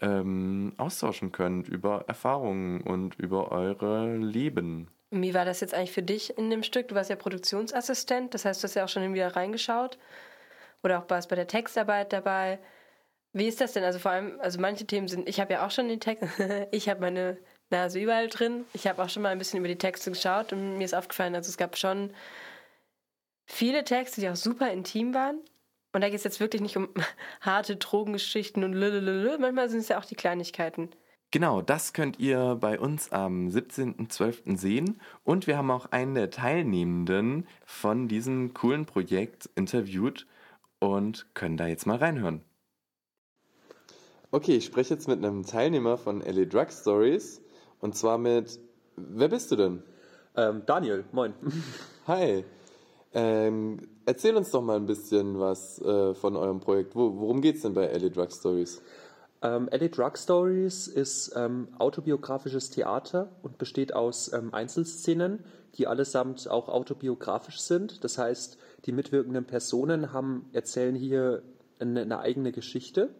ähm, 0.00 0.72
austauschen 0.76 1.32
könnt, 1.32 1.68
über 1.68 2.04
Erfahrungen 2.08 2.80
und 2.80 3.16
über 3.16 3.52
eure 3.52 4.16
Leben. 4.16 4.88
Wie 5.10 5.34
war 5.34 5.44
das 5.44 5.60
jetzt 5.60 5.74
eigentlich 5.74 5.92
für 5.92 6.02
dich 6.02 6.36
in 6.36 6.50
dem 6.50 6.62
Stück? 6.62 6.88
Du 6.88 6.94
warst 6.94 7.10
ja 7.10 7.16
Produktionsassistent, 7.16 8.34
das 8.34 8.44
heißt, 8.44 8.62
du 8.62 8.64
hast 8.64 8.74
ja 8.74 8.84
auch 8.84 8.88
schon 8.88 9.14
wieder 9.14 9.34
reingeschaut. 9.34 9.98
Oder 10.82 10.98
auch 10.98 11.10
warst 11.10 11.28
bei 11.28 11.36
der 11.36 11.46
Textarbeit 11.46 12.12
dabei. 12.12 12.58
Wie 13.32 13.48
ist 13.48 13.60
das 13.60 13.72
denn? 13.72 13.84
Also 13.84 13.98
vor 13.98 14.12
allem, 14.12 14.38
also 14.40 14.60
manche 14.60 14.86
Themen 14.86 15.08
sind, 15.08 15.28
ich 15.28 15.40
habe 15.40 15.54
ja 15.54 15.66
auch 15.66 15.70
schon 15.70 15.88
den 15.88 16.00
Text, 16.00 16.24
ich 16.70 16.88
habe 16.88 17.00
meine 17.00 17.38
Nase 17.70 18.00
überall 18.00 18.28
drin. 18.28 18.64
Ich 18.74 18.86
habe 18.86 19.02
auch 19.02 19.08
schon 19.08 19.22
mal 19.22 19.30
ein 19.30 19.38
bisschen 19.38 19.58
über 19.58 19.68
die 19.68 19.78
Texte 19.78 20.10
geschaut 20.10 20.52
und 20.52 20.78
mir 20.78 20.84
ist 20.84 20.94
aufgefallen, 20.94 21.34
also 21.34 21.48
es 21.48 21.56
gab 21.56 21.76
schon 21.76 22.10
viele 23.48 23.82
Texte, 23.82 24.20
die 24.20 24.28
auch 24.28 24.36
super 24.36 24.70
intim 24.70 25.14
waren. 25.14 25.40
Und 25.92 26.02
da 26.02 26.08
geht 26.08 26.18
es 26.18 26.24
jetzt 26.24 26.38
wirklich 26.38 26.62
nicht 26.62 26.76
um 26.76 26.88
harte 27.40 27.76
Drogengeschichten 27.76 28.62
und 28.62 28.74
lülülülü. 28.74 29.38
Manchmal 29.38 29.68
sind 29.68 29.80
es 29.80 29.88
ja 29.88 29.98
auch 29.98 30.04
die 30.04 30.14
Kleinigkeiten. 30.14 30.90
Genau, 31.30 31.60
das 31.60 31.92
könnt 31.92 32.18
ihr 32.20 32.56
bei 32.58 32.78
uns 32.78 33.12
am 33.12 33.48
17.12. 33.48 34.56
sehen. 34.56 35.00
Und 35.24 35.46
wir 35.46 35.58
haben 35.58 35.70
auch 35.70 35.86
einen 35.86 36.14
der 36.14 36.30
Teilnehmenden 36.30 37.46
von 37.64 38.08
diesem 38.08 38.54
coolen 38.54 38.86
Projekt 38.86 39.50
interviewt 39.54 40.26
und 40.78 41.26
können 41.34 41.56
da 41.56 41.66
jetzt 41.66 41.86
mal 41.86 41.98
reinhören. 41.98 42.42
Okay, 44.30 44.56
ich 44.56 44.66
spreche 44.66 44.94
jetzt 44.94 45.08
mit 45.08 45.18
einem 45.18 45.44
Teilnehmer 45.44 45.98
von 45.98 46.20
LA 46.20 46.44
Drug 46.44 46.70
Stories 46.70 47.42
und 47.80 47.96
zwar 47.96 48.18
mit. 48.18 48.58
Wer 48.96 49.28
bist 49.28 49.50
du 49.50 49.56
denn? 49.56 49.82
Ähm, 50.36 50.62
Daniel, 50.66 51.04
moin. 51.12 51.34
Hi. 52.06 52.44
Ähm, 53.14 53.88
erzähl 54.04 54.36
uns 54.36 54.50
doch 54.50 54.62
mal 54.62 54.76
ein 54.76 54.86
bisschen 54.86 55.38
was 55.38 55.80
äh, 55.80 56.14
von 56.14 56.36
eurem 56.36 56.60
Projekt. 56.60 56.94
Wo, 56.94 57.18
worum 57.18 57.40
geht 57.40 57.56
es 57.56 57.62
denn 57.62 57.74
bei 57.74 57.86
LA 57.86 58.10
Drug 58.10 58.30
Stories? 58.30 58.82
Ähm, 59.40 59.68
LA 59.70 59.88
Drug 59.88 60.16
Stories 60.16 60.88
ist 60.88 61.32
ähm, 61.36 61.68
autobiografisches 61.78 62.70
Theater 62.70 63.30
und 63.42 63.56
besteht 63.56 63.94
aus 63.94 64.32
ähm, 64.32 64.52
Einzelszenen, 64.52 65.44
die 65.76 65.86
allesamt 65.86 66.48
auch 66.48 66.68
autobiografisch 66.68 67.60
sind. 67.60 68.02
Das 68.02 68.18
heißt, 68.18 68.58
die 68.84 68.92
mitwirkenden 68.92 69.44
Personen 69.44 70.12
haben, 70.12 70.48
erzählen 70.52 70.94
hier 70.94 71.42
eine, 71.78 72.02
eine 72.02 72.18
eigene 72.18 72.52
Geschichte. 72.52 73.10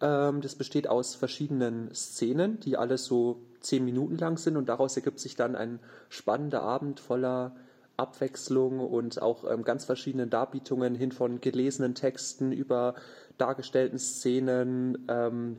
Ähm, 0.00 0.40
das 0.40 0.54
besteht 0.54 0.88
aus 0.88 1.14
verschiedenen 1.14 1.92
Szenen, 1.94 2.60
die 2.60 2.76
alle 2.76 2.96
so 2.96 3.40
zehn 3.60 3.84
Minuten 3.84 4.16
lang 4.16 4.38
sind 4.38 4.56
und 4.56 4.68
daraus 4.68 4.96
ergibt 4.96 5.18
sich 5.18 5.34
dann 5.34 5.56
ein 5.56 5.80
spannender 6.08 6.62
Abend 6.62 7.00
voller 7.00 7.56
Abwechslung 7.96 8.80
und 8.80 9.22
auch 9.22 9.50
ähm, 9.50 9.64
ganz 9.64 9.84
verschiedenen 9.84 10.30
Darbietungen 10.30 10.94
hin 10.94 11.12
von 11.12 11.40
gelesenen 11.40 11.94
Texten 11.94 12.52
über 12.52 12.94
dargestellten 13.38 13.98
Szenen 13.98 15.06
ähm, 15.08 15.58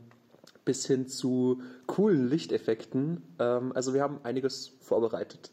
bis 0.64 0.86
hin 0.86 1.06
zu 1.06 1.62
coolen 1.86 2.28
Lichteffekten. 2.28 3.22
Ähm, 3.38 3.72
also 3.74 3.94
wir 3.94 4.02
haben 4.02 4.20
einiges 4.22 4.72
vorbereitet. 4.80 5.50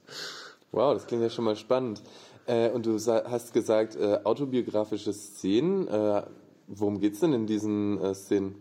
Wow, 0.71 0.93
das 0.93 1.07
klingt 1.07 1.23
ja 1.23 1.29
schon 1.29 1.45
mal 1.45 1.55
spannend. 1.55 2.01
Äh, 2.45 2.69
und 2.71 2.85
du 2.85 2.97
hast 2.97 3.53
gesagt, 3.53 3.95
äh, 3.95 4.19
autobiografische 4.23 5.13
Szenen. 5.13 5.87
Äh, 5.87 6.23
worum 6.67 7.01
es 7.01 7.19
denn 7.19 7.33
in 7.33 7.45
diesen 7.45 8.01
äh, 8.01 8.13
Szenen? 8.13 8.55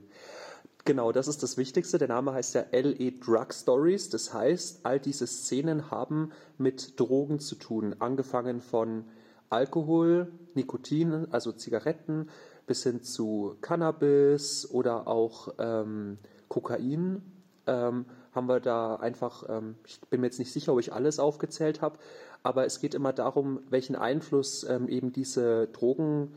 Genau, 0.85 1.13
das 1.13 1.29
ist 1.29 1.45
das 1.45 1.57
Wichtigste. 1.57 1.99
Der 1.99 2.09
Name 2.09 2.33
heißt 2.33 2.55
ja 2.57 2.65
LE 2.73 3.13
Drug 3.13 3.53
Stories. 3.53 4.11
Das 4.11 4.35
heißt, 4.35 4.85
all 4.85 4.99
diese 4.99 5.29
Szenen 5.29 5.93
haben 5.93 6.33
mit 6.59 6.99
Drogen 6.99 7.39
zu 7.39 7.55
tun. 7.55 7.95
Angefangen 8.01 8.61
von 8.61 9.05
Alkohol, 9.49 10.33
Nikotin, 10.55 11.29
also 11.31 11.53
Zigaretten, 11.53 12.31
bis 12.67 12.83
hin 12.83 13.01
zu 13.03 13.57
Cannabis 13.61 14.69
oder 14.73 15.07
auch 15.07 15.55
ähm, 15.59 16.19
Kokain. 16.49 17.23
Ähm, 17.69 18.07
haben 18.33 18.49
wir 18.49 18.59
da 18.59 18.97
einfach, 18.97 19.45
ähm, 19.49 19.77
ich 19.87 20.01
bin 20.11 20.21
mir 20.21 20.27
jetzt 20.27 20.41
nicht 20.41 20.53
sicher, 20.53 20.73
ob 20.73 20.81
ich 20.81 20.93
alles 20.93 21.21
aufgezählt 21.21 21.81
habe, 21.81 21.99
aber 22.43 22.65
es 22.65 22.81
geht 22.81 22.95
immer 22.95 23.13
darum, 23.13 23.61
welchen 23.71 23.95
Einfluss 23.95 24.65
ähm, 24.65 24.89
eben 24.89 25.13
diese 25.13 25.69
Drogen 25.69 26.33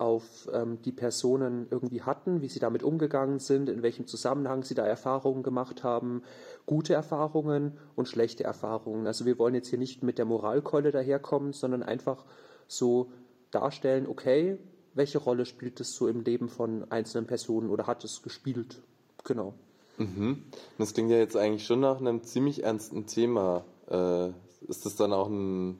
auf 0.00 0.48
ähm, 0.52 0.80
die 0.82 0.92
Personen 0.92 1.66
irgendwie 1.70 2.02
hatten, 2.02 2.40
wie 2.40 2.48
sie 2.48 2.58
damit 2.58 2.82
umgegangen 2.82 3.38
sind, 3.38 3.68
in 3.68 3.82
welchem 3.82 4.06
Zusammenhang 4.06 4.62
sie 4.62 4.74
da 4.74 4.86
Erfahrungen 4.86 5.42
gemacht 5.42 5.84
haben, 5.84 6.22
gute 6.64 6.94
Erfahrungen 6.94 7.76
und 7.96 8.08
schlechte 8.08 8.44
Erfahrungen. 8.44 9.06
Also 9.06 9.26
wir 9.26 9.38
wollen 9.38 9.54
jetzt 9.54 9.68
hier 9.68 9.78
nicht 9.78 10.02
mit 10.02 10.16
der 10.16 10.24
Moralkeule 10.24 10.90
daherkommen, 10.90 11.52
sondern 11.52 11.82
einfach 11.82 12.24
so 12.66 13.12
darstellen, 13.50 14.06
okay, 14.06 14.56
welche 14.94 15.18
Rolle 15.18 15.44
spielt 15.44 15.80
es 15.80 15.94
so 15.94 16.08
im 16.08 16.22
Leben 16.22 16.48
von 16.48 16.90
einzelnen 16.90 17.26
Personen 17.26 17.68
oder 17.68 17.86
hat 17.86 18.02
es 18.02 18.22
gespielt? 18.22 18.80
Genau. 19.24 19.52
Mhm. 19.98 20.44
Das 20.78 20.94
klingt 20.94 21.10
ja 21.10 21.18
jetzt 21.18 21.36
eigentlich 21.36 21.66
schon 21.66 21.80
nach 21.80 22.00
einem 22.00 22.22
ziemlich 22.22 22.64
ernsten 22.64 23.06
Thema. 23.06 23.64
Äh, 23.90 24.30
ist 24.66 24.86
das 24.86 24.96
dann 24.96 25.12
auch 25.12 25.28
ein 25.28 25.78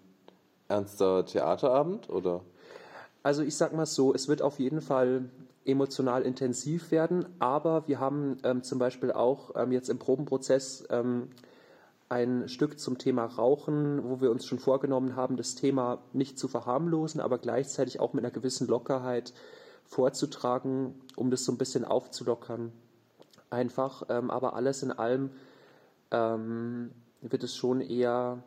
ernster 0.68 1.24
Theaterabend 1.24 2.10
oder? 2.10 2.42
Also 3.22 3.42
ich 3.42 3.56
sag 3.56 3.72
mal 3.74 3.86
so, 3.86 4.14
es 4.14 4.28
wird 4.28 4.42
auf 4.42 4.58
jeden 4.58 4.80
Fall 4.80 5.28
emotional 5.64 6.22
intensiv 6.22 6.90
werden, 6.90 7.26
aber 7.38 7.86
wir 7.86 8.00
haben 8.00 8.38
ähm, 8.44 8.62
zum 8.62 8.78
Beispiel 8.78 9.12
auch 9.12 9.54
ähm, 9.56 9.72
jetzt 9.72 9.90
im 9.90 9.98
Probenprozess 9.98 10.86
ähm, 10.88 11.28
ein 12.08 12.48
Stück 12.48 12.80
zum 12.80 12.98
Thema 12.98 13.24
Rauchen, 13.26 14.02
wo 14.08 14.20
wir 14.20 14.30
uns 14.30 14.46
schon 14.46 14.58
vorgenommen 14.58 15.16
haben, 15.16 15.36
das 15.36 15.54
Thema 15.54 16.02
nicht 16.12 16.38
zu 16.38 16.48
verharmlosen, 16.48 17.20
aber 17.20 17.38
gleichzeitig 17.38 18.00
auch 18.00 18.14
mit 18.14 18.24
einer 18.24 18.32
gewissen 18.32 18.66
Lockerheit 18.66 19.32
vorzutragen, 19.84 20.94
um 21.14 21.30
das 21.30 21.44
so 21.44 21.52
ein 21.52 21.58
bisschen 21.58 21.84
aufzulockern. 21.84 22.72
Einfach, 23.50 24.04
ähm, 24.08 24.30
aber 24.30 24.54
alles 24.54 24.82
in 24.82 24.92
allem 24.92 25.30
ähm, 26.10 26.90
wird 27.20 27.44
es 27.44 27.54
schon 27.54 27.80
eher 27.80 28.42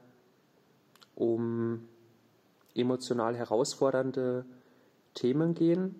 um 1.15 1.87
emotional 2.75 3.35
herausfordernde 3.35 4.45
Themen 5.13 5.53
gehen. 5.53 5.95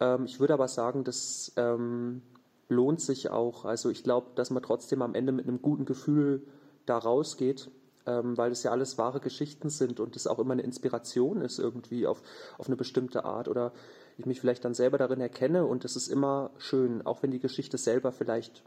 Ähm, 0.00 0.24
ich 0.24 0.40
würde 0.40 0.54
aber 0.54 0.68
sagen, 0.68 1.04
das 1.04 1.52
ähm, 1.56 2.22
lohnt 2.68 3.00
sich 3.00 3.30
auch. 3.30 3.64
Also 3.64 3.90
ich 3.90 4.02
glaube, 4.02 4.28
dass 4.34 4.50
man 4.50 4.62
trotzdem 4.62 5.02
am 5.02 5.14
Ende 5.14 5.32
mit 5.32 5.46
einem 5.46 5.60
guten 5.60 5.84
Gefühl 5.84 6.42
da 6.86 6.98
rausgeht, 6.98 7.70
ähm, 8.06 8.36
weil 8.36 8.52
es 8.52 8.62
ja 8.62 8.70
alles 8.70 8.96
wahre 8.98 9.20
Geschichten 9.20 9.70
sind 9.70 10.00
und 10.00 10.16
es 10.16 10.26
auch 10.26 10.38
immer 10.38 10.52
eine 10.52 10.62
Inspiration 10.62 11.42
ist 11.42 11.58
irgendwie 11.58 12.06
auf, 12.06 12.22
auf 12.58 12.66
eine 12.66 12.76
bestimmte 12.76 13.24
Art 13.24 13.48
oder 13.48 13.72
ich 14.16 14.26
mich 14.26 14.40
vielleicht 14.40 14.64
dann 14.64 14.74
selber 14.74 14.98
darin 14.98 15.20
erkenne 15.20 15.66
und 15.66 15.84
es 15.84 15.96
ist 15.96 16.08
immer 16.08 16.50
schön, 16.58 17.04
auch 17.06 17.22
wenn 17.22 17.30
die 17.30 17.40
Geschichte 17.40 17.78
selber 17.78 18.12
vielleicht 18.12 18.62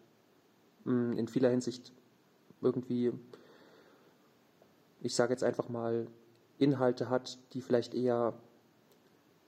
mh, 0.85 1.11
hm, 1.11 1.17
in 1.17 1.27
vieler 1.27 1.49
Hinsicht 1.49 1.91
irgendwie, 2.61 3.11
ich 5.01 5.15
sage 5.15 5.33
jetzt 5.33 5.43
einfach 5.43 5.69
mal, 5.69 6.07
Inhalte 6.59 7.09
hat, 7.09 7.39
die 7.53 7.61
vielleicht 7.61 7.93
eher 7.93 8.33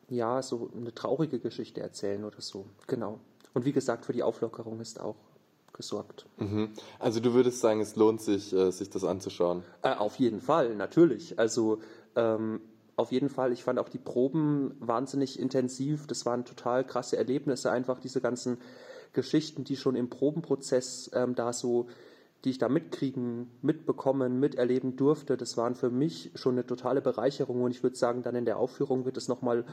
ja, 0.09 0.41
so 0.41 0.69
eine 0.75 0.93
traurige 0.93 1.39
Geschichte 1.39 1.81
erzählen 1.81 2.23
oder 2.23 2.41
so. 2.41 2.65
Genau. 2.87 3.19
Und 3.53 3.65
wie 3.65 3.71
gesagt, 3.71 4.05
für 4.05 4.13
die 4.13 4.23
Auflockerung 4.23 4.79
ist 4.81 4.99
auch 4.99 5.15
gesorgt. 5.73 6.25
Mhm. 6.37 6.69
Also 6.99 7.19
du 7.19 7.33
würdest 7.33 7.59
sagen, 7.59 7.81
es 7.81 7.95
lohnt 7.95 8.21
sich, 8.21 8.53
äh, 8.53 8.71
sich 8.71 8.89
das 8.89 9.03
anzuschauen? 9.03 9.63
Äh, 9.81 9.95
auf 9.95 10.15
jeden 10.15 10.41
Fall, 10.41 10.75
natürlich. 10.75 11.37
Also 11.37 11.79
ähm, 12.15 12.61
auf 12.95 13.11
jeden 13.11 13.29
Fall, 13.29 13.51
ich 13.51 13.63
fand 13.63 13.77
auch 13.79 13.89
die 13.89 13.97
Proben 13.97 14.75
wahnsinnig 14.79 15.39
intensiv. 15.39 16.07
Das 16.07 16.25
waren 16.25 16.45
total 16.45 16.85
krasse 16.85 17.17
Erlebnisse, 17.17 17.71
einfach 17.71 17.99
diese 17.99 18.21
ganzen 18.21 18.57
Geschichten, 19.13 19.63
die 19.63 19.75
schon 19.75 19.95
im 19.95 20.09
Probenprozess 20.09 21.11
ähm, 21.13 21.35
da 21.35 21.51
so, 21.51 21.87
die 22.45 22.51
ich 22.51 22.59
da 22.59 22.69
mitkriegen, 22.69 23.49
mitbekommen, 23.63 24.39
miterleben 24.39 24.95
durfte. 24.95 25.35
Das 25.35 25.57
waren 25.57 25.75
für 25.75 25.89
mich 25.89 26.31
schon 26.35 26.53
eine 26.53 26.65
totale 26.65 27.01
Bereicherung 27.01 27.63
und 27.63 27.71
ich 27.71 27.81
würde 27.81 27.95
sagen, 27.95 28.21
dann 28.21 28.35
in 28.35 28.45
der 28.45 28.57
Aufführung 28.57 29.03
wird 29.03 29.17
es 29.17 29.27
nochmal 29.27 29.65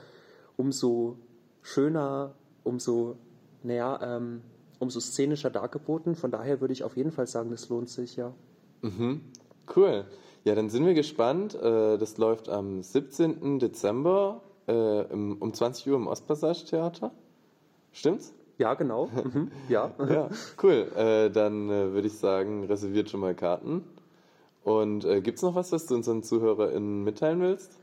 umso 0.56 1.18
schöner, 1.60 2.34
umso, 2.64 3.16
naja, 3.62 4.16
ähm, 4.16 4.40
umso 4.78 5.00
szenischer 5.00 5.50
dargeboten. 5.50 6.16
Von 6.16 6.30
daher 6.30 6.62
würde 6.62 6.72
ich 6.72 6.82
auf 6.82 6.96
jeden 6.96 7.12
Fall 7.12 7.26
sagen, 7.26 7.50
das 7.50 7.68
lohnt 7.68 7.90
sich, 7.90 8.16
ja. 8.16 8.32
Mhm. 8.80 9.20
Cool. 9.76 10.06
Ja, 10.44 10.54
dann 10.54 10.70
sind 10.70 10.86
wir 10.86 10.94
gespannt. 10.94 11.54
Äh, 11.54 11.98
das 11.98 12.16
läuft 12.16 12.48
am 12.48 12.82
17. 12.82 13.58
Dezember 13.58 14.42
äh, 14.66 14.72
um 14.72 15.52
20 15.52 15.88
Uhr 15.90 15.96
im 15.96 16.06
Ostpassage 16.06 16.64
Theater. 16.64 17.12
Stimmt's? 17.92 18.32
Ja, 18.58 18.74
genau. 18.74 19.06
Mhm. 19.06 19.50
Ja. 19.68 19.90
ja, 20.08 20.28
cool. 20.62 20.90
Äh, 20.96 21.30
dann 21.30 21.68
würde 21.68 22.06
ich 22.06 22.18
sagen, 22.18 22.64
reserviert 22.64 23.10
schon 23.10 23.20
mal 23.20 23.34
Karten. 23.34 23.84
Und 24.64 25.00
gibt 25.24 25.38
es 25.38 25.42
noch 25.42 25.56
was, 25.56 25.72
was 25.72 25.86
du 25.86 25.96
unseren 25.96 26.22
ZuhörerInnen 26.22 27.02
mitteilen 27.02 27.40
willst? 27.40 27.80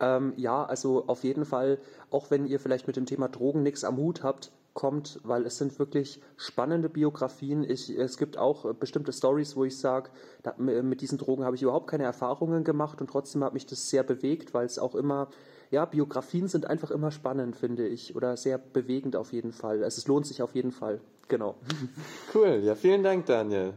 Ähm, 0.00 0.32
ja, 0.36 0.64
also 0.64 1.04
auf 1.06 1.24
jeden 1.24 1.44
Fall, 1.44 1.78
auch 2.10 2.30
wenn 2.30 2.46
ihr 2.46 2.60
vielleicht 2.60 2.86
mit 2.86 2.96
dem 2.96 3.06
Thema 3.06 3.28
Drogen 3.28 3.62
nichts 3.62 3.84
am 3.84 3.96
Hut 3.96 4.22
habt, 4.22 4.52
kommt, 4.74 5.20
weil 5.22 5.46
es 5.46 5.56
sind 5.56 5.78
wirklich 5.78 6.20
spannende 6.36 6.88
Biografien. 6.88 7.62
Ich, 7.62 7.88
es 7.90 8.18
gibt 8.18 8.36
auch 8.36 8.64
äh, 8.64 8.74
bestimmte 8.74 9.12
Stories, 9.12 9.56
wo 9.56 9.64
ich 9.64 9.78
sage, 9.78 10.10
mit 10.58 11.00
diesen 11.00 11.16
Drogen 11.16 11.44
habe 11.44 11.56
ich 11.56 11.62
überhaupt 11.62 11.86
keine 11.86 12.04
Erfahrungen 12.04 12.64
gemacht 12.64 13.00
und 13.00 13.08
trotzdem 13.08 13.44
hat 13.44 13.54
mich 13.54 13.66
das 13.66 13.88
sehr 13.88 14.02
bewegt, 14.02 14.52
weil 14.52 14.66
es 14.66 14.78
auch 14.78 14.96
immer, 14.96 15.28
ja, 15.70 15.84
Biografien 15.84 16.48
sind 16.48 16.66
einfach 16.66 16.90
immer 16.90 17.10
spannend, 17.10 17.56
finde 17.56 17.86
ich, 17.86 18.14
oder 18.16 18.36
sehr 18.36 18.58
bewegend 18.58 19.16
auf 19.16 19.32
jeden 19.32 19.52
Fall. 19.52 19.82
Also 19.82 19.98
es 19.98 20.06
lohnt 20.06 20.26
sich 20.26 20.42
auf 20.42 20.54
jeden 20.54 20.72
Fall. 20.72 21.00
Genau. 21.28 21.56
Cool, 22.34 22.60
ja, 22.64 22.74
vielen 22.74 23.04
Dank, 23.04 23.26
Daniel. 23.26 23.74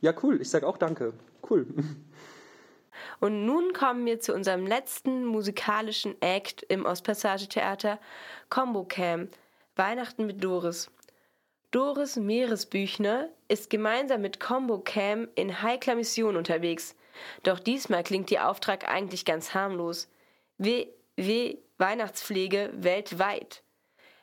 Ja, 0.00 0.14
cool. 0.22 0.40
Ich 0.40 0.48
sage 0.48 0.66
auch 0.66 0.76
danke. 0.76 1.12
Cool. 1.48 1.66
Und 3.20 3.44
nun 3.46 3.72
kommen 3.72 4.06
wir 4.06 4.20
zu 4.20 4.32
unserem 4.32 4.66
letzten 4.66 5.24
musikalischen 5.24 6.20
Act 6.22 6.62
im 6.68 6.84
Ostpassage 6.84 7.48
Theater, 7.48 7.98
Combo 8.48 8.84
Cam. 8.84 9.28
Weihnachten 9.76 10.26
mit 10.26 10.44
Doris. 10.44 10.90
Doris 11.72 12.14
Meeresbüchner 12.14 13.28
ist 13.48 13.68
gemeinsam 13.68 14.20
mit 14.20 14.38
Combo 14.38 14.78
Cam 14.78 15.26
in 15.34 15.62
heikler 15.62 15.96
Mission 15.96 16.36
unterwegs. 16.36 16.94
Doch 17.42 17.58
diesmal 17.58 18.04
klingt 18.04 18.30
ihr 18.30 18.48
Auftrag 18.48 18.88
eigentlich 18.88 19.24
ganz 19.24 19.54
harmlos. 19.54 20.08
WW 20.58 21.56
Weihnachtspflege 21.78 22.70
weltweit. 22.74 23.62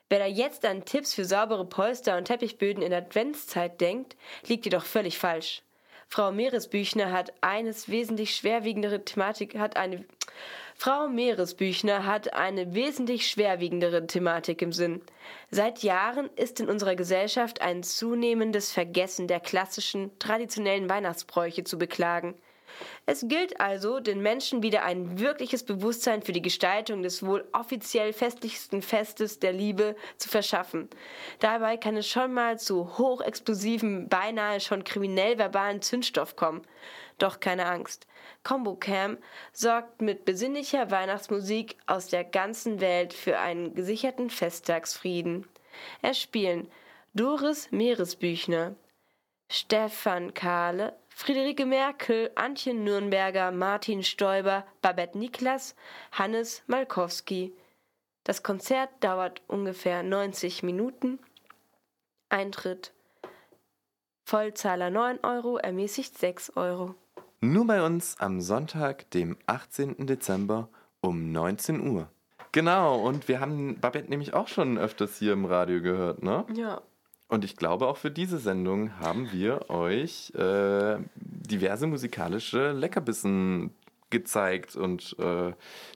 Wer 0.10 0.20
da 0.20 0.26
jetzt 0.26 0.66
an 0.66 0.86
Tipps 0.86 1.14
für 1.14 1.26
saubere 1.26 1.66
Polster 1.66 2.18
und 2.18 2.26
Teppichböden 2.26 2.82
in 2.82 2.92
der 2.92 3.00
Adventszeit 3.00 3.80
denkt, 3.82 4.16
liegt 4.48 4.66
jedoch 4.66 4.86
völlig 4.86 5.18
falsch. 5.18 5.64
Frau 6.08 6.32
Meeresbüchner 6.32 7.12
hat 7.12 7.34
eines 7.42 7.90
wesentlich 7.90 8.36
schwerwiegendere 8.36 9.06
Thematik, 9.06 9.58
hat 9.58 9.78
eine 9.78 10.06
Frau 10.76 11.08
Meeresbüchner 11.08 12.06
hat 12.06 12.34
eine 12.34 12.74
wesentlich 12.74 13.30
schwerwiegendere 13.30 14.08
Thematik 14.08 14.62
im 14.62 14.74
Sinn. 14.74 15.02
Seit 15.50 15.84
Jahren 15.84 16.30
ist 16.36 16.60
in 16.60 16.70
unserer 16.70 16.96
Gesellschaft 16.96 17.62
ein 17.62 17.84
zunehmendes 17.84 18.72
Vergessen 18.72 19.28
der 19.28 19.40
klassischen, 19.40 20.18
traditionellen 20.18 20.90
Weihnachtsbräuche 20.90 21.64
zu 21.64 21.78
beklagen. 21.78 22.36
Es 23.06 23.28
gilt 23.28 23.60
also, 23.60 24.00
den 24.00 24.22
Menschen 24.22 24.64
wieder 24.64 24.84
ein 24.84 25.20
wirkliches 25.20 25.64
Bewusstsein 25.64 26.22
für 26.22 26.32
die 26.32 26.42
Gestaltung 26.42 27.04
des 27.04 27.26
wohl 27.26 27.48
offiziell 27.52 28.14
festlichsten 28.14 28.82
Festes 28.82 29.40
der 29.40 29.54
Liebe 29.54 29.96
zu 30.18 30.30
verschaffen. 30.30 30.90
Dabei 31.40 31.78
kann 31.78 31.98
es 31.98 32.08
schon 32.08 32.34
mal 32.34 32.60
zu 32.60 32.98
hochexplosiven, 32.98 34.10
beinahe 34.10 34.60
schon 34.60 34.84
kriminell 34.84 35.38
verbalen 35.38 35.82
Zündstoff 35.82 36.36
kommen. 36.36 36.62
Doch 37.18 37.40
keine 37.40 37.68
Angst. 37.68 38.08
Combo 38.44 38.76
Cam 38.76 39.18
sorgt 39.54 40.02
mit 40.02 40.26
besinnlicher 40.26 40.90
Weihnachtsmusik 40.90 41.78
aus 41.86 42.08
der 42.08 42.24
ganzen 42.24 42.82
Welt 42.82 43.14
für 43.14 43.38
einen 43.38 43.76
gesicherten 43.76 44.30
Festtagsfrieden. 44.30 45.48
Es 46.02 46.20
spielen 46.20 46.68
Doris 47.14 47.70
Meeresbüchner, 47.72 48.76
Stefan 49.50 50.34
Kahle, 50.34 50.96
Friederike 51.22 51.68
Merkel, 51.68 52.32
Antje 52.34 52.74
Nürnberger, 52.74 53.52
Martin 53.52 54.02
Stoiber, 54.02 54.66
Babette 54.82 55.16
Niklas, 55.20 55.76
Hannes 56.12 56.64
Malkowski. 56.66 57.54
Das 58.24 58.42
Konzert 58.42 58.90
dauert 59.02 59.44
ungefähr 59.46 60.02
90 60.02 60.64
Minuten. 60.64 61.20
Eintritt 62.30 62.92
Vollzahler 64.26 64.90
9 64.90 65.20
Euro, 65.22 65.58
ermäßigt 65.58 66.18
6 66.18 66.58
Euro. 66.58 66.96
Nur 67.40 67.68
bei 67.68 67.86
uns 67.86 68.20
am 68.20 68.42
Sonntag, 68.42 69.12
dem 69.12 69.38
18. 69.46 70.08
Dezember 70.08 70.70
um 71.02 71.32
19 71.32 71.88
Uhr. 71.88 72.10
Genau, 72.52 73.00
und 73.00 73.28
wir 73.28 73.40
haben 73.40 73.80
Babette 73.80 74.10
nämlich 74.10 74.34
auch 74.34 74.48
schon 74.48 74.80
öfters 74.80 75.20
hier 75.20 75.34
im 75.34 75.46
Radio 75.46 75.84
gehört, 75.84 76.24
ne? 76.24 76.48
Ja. 76.56 76.82
Und 77.32 77.46
ich 77.46 77.56
glaube, 77.56 77.88
auch 77.88 77.96
für 77.96 78.12
diese 78.12 78.40
Sendung 78.40 79.00
haben 79.00 79.32
wir 79.32 79.70
euch 79.70 80.34
äh, 80.36 80.98
diverse 81.16 81.88
musikalische 81.88 82.74
Leckerbissen 82.74 83.74
gezeigt 84.10 84.76
und 84.76 85.16
äh, 85.18 85.54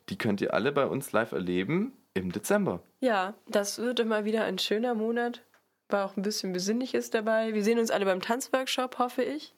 die 0.07 0.17
könnt 0.17 0.39
ihr 0.39 0.53
alle 0.53 0.71
bei 0.71 0.85
uns 0.85 1.11
live 1.11 1.33
erleben 1.33 1.91
im 2.13 2.31
Dezember. 2.31 2.79
Ja, 3.01 3.33
das 3.49 3.79
wird 3.79 3.99
immer 3.99 4.23
wieder 4.23 4.45
ein 4.45 4.57
schöner 4.59 4.95
Monat. 4.95 5.41
War 5.89 6.05
auch 6.05 6.15
ein 6.15 6.21
bisschen 6.21 6.53
Besinnliches 6.53 7.09
dabei. 7.09 7.53
Wir 7.53 7.65
sehen 7.65 7.79
uns 7.79 7.91
alle 7.91 8.05
beim 8.05 8.21
Tanzworkshop, 8.21 8.97
hoffe 8.97 9.23
ich. 9.23 9.53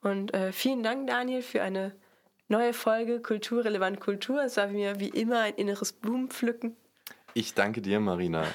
Und 0.00 0.32
äh, 0.32 0.52
vielen 0.52 0.82
Dank, 0.82 1.06
Daniel, 1.06 1.42
für 1.42 1.60
eine 1.60 1.92
neue 2.48 2.72
Folge 2.72 3.20
Kulturrelevant 3.20 4.00
Kultur. 4.00 4.42
Es 4.42 4.56
war 4.56 4.68
mir 4.68 5.00
wie 5.00 5.10
immer 5.10 5.40
ein 5.40 5.54
inneres 5.56 5.92
Blumenpflücken. 5.92 6.74
Ich 7.34 7.52
danke 7.52 7.82
dir, 7.82 8.00
Marina. 8.00 8.46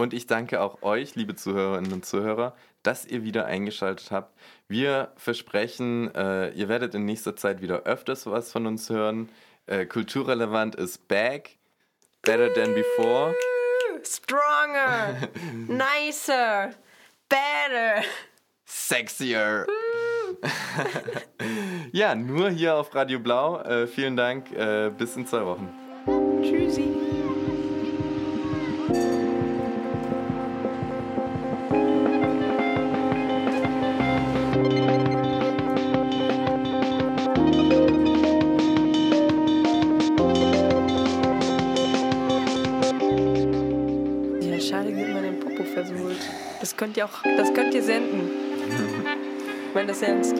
Und 0.00 0.14
ich 0.14 0.28
danke 0.28 0.60
auch 0.60 0.82
euch, 0.82 1.16
liebe 1.16 1.34
Zuhörerinnen 1.34 1.92
und 1.92 2.06
Zuhörer, 2.06 2.54
dass 2.84 3.04
ihr 3.04 3.24
wieder 3.24 3.46
eingeschaltet 3.46 4.12
habt. 4.12 4.32
Wir 4.68 5.12
versprechen, 5.16 6.14
äh, 6.14 6.50
ihr 6.50 6.68
werdet 6.68 6.94
in 6.94 7.04
nächster 7.04 7.34
Zeit 7.34 7.60
wieder 7.60 7.82
öfters 7.82 8.24
was 8.26 8.52
von 8.52 8.66
uns 8.68 8.88
hören. 8.90 9.28
Äh, 9.66 9.86
Kulturrelevant 9.86 10.76
ist 10.76 11.08
back. 11.08 11.56
Better 12.22 12.52
than 12.54 12.74
before. 12.74 13.34
Stronger, 14.04 15.16
nicer, 15.66 16.70
better, 17.28 18.04
sexier. 18.64 19.66
ja, 21.92 22.14
nur 22.14 22.50
hier 22.50 22.76
auf 22.76 22.94
Radio 22.94 23.18
Blau. 23.18 23.60
Äh, 23.62 23.88
vielen 23.88 24.16
Dank. 24.16 24.52
Äh, 24.52 24.90
bis 24.96 25.16
in 25.16 25.26
zwei 25.26 25.44
Wochen. 25.44 25.68
Tschüssi. 26.42 26.97
Auch, 47.02 47.22
das 47.36 47.52
könnt 47.52 47.74
ihr 47.74 47.82
senden. 47.82 48.30
Meine 49.74 49.88
das 49.88 50.02
ernst. 50.02 50.36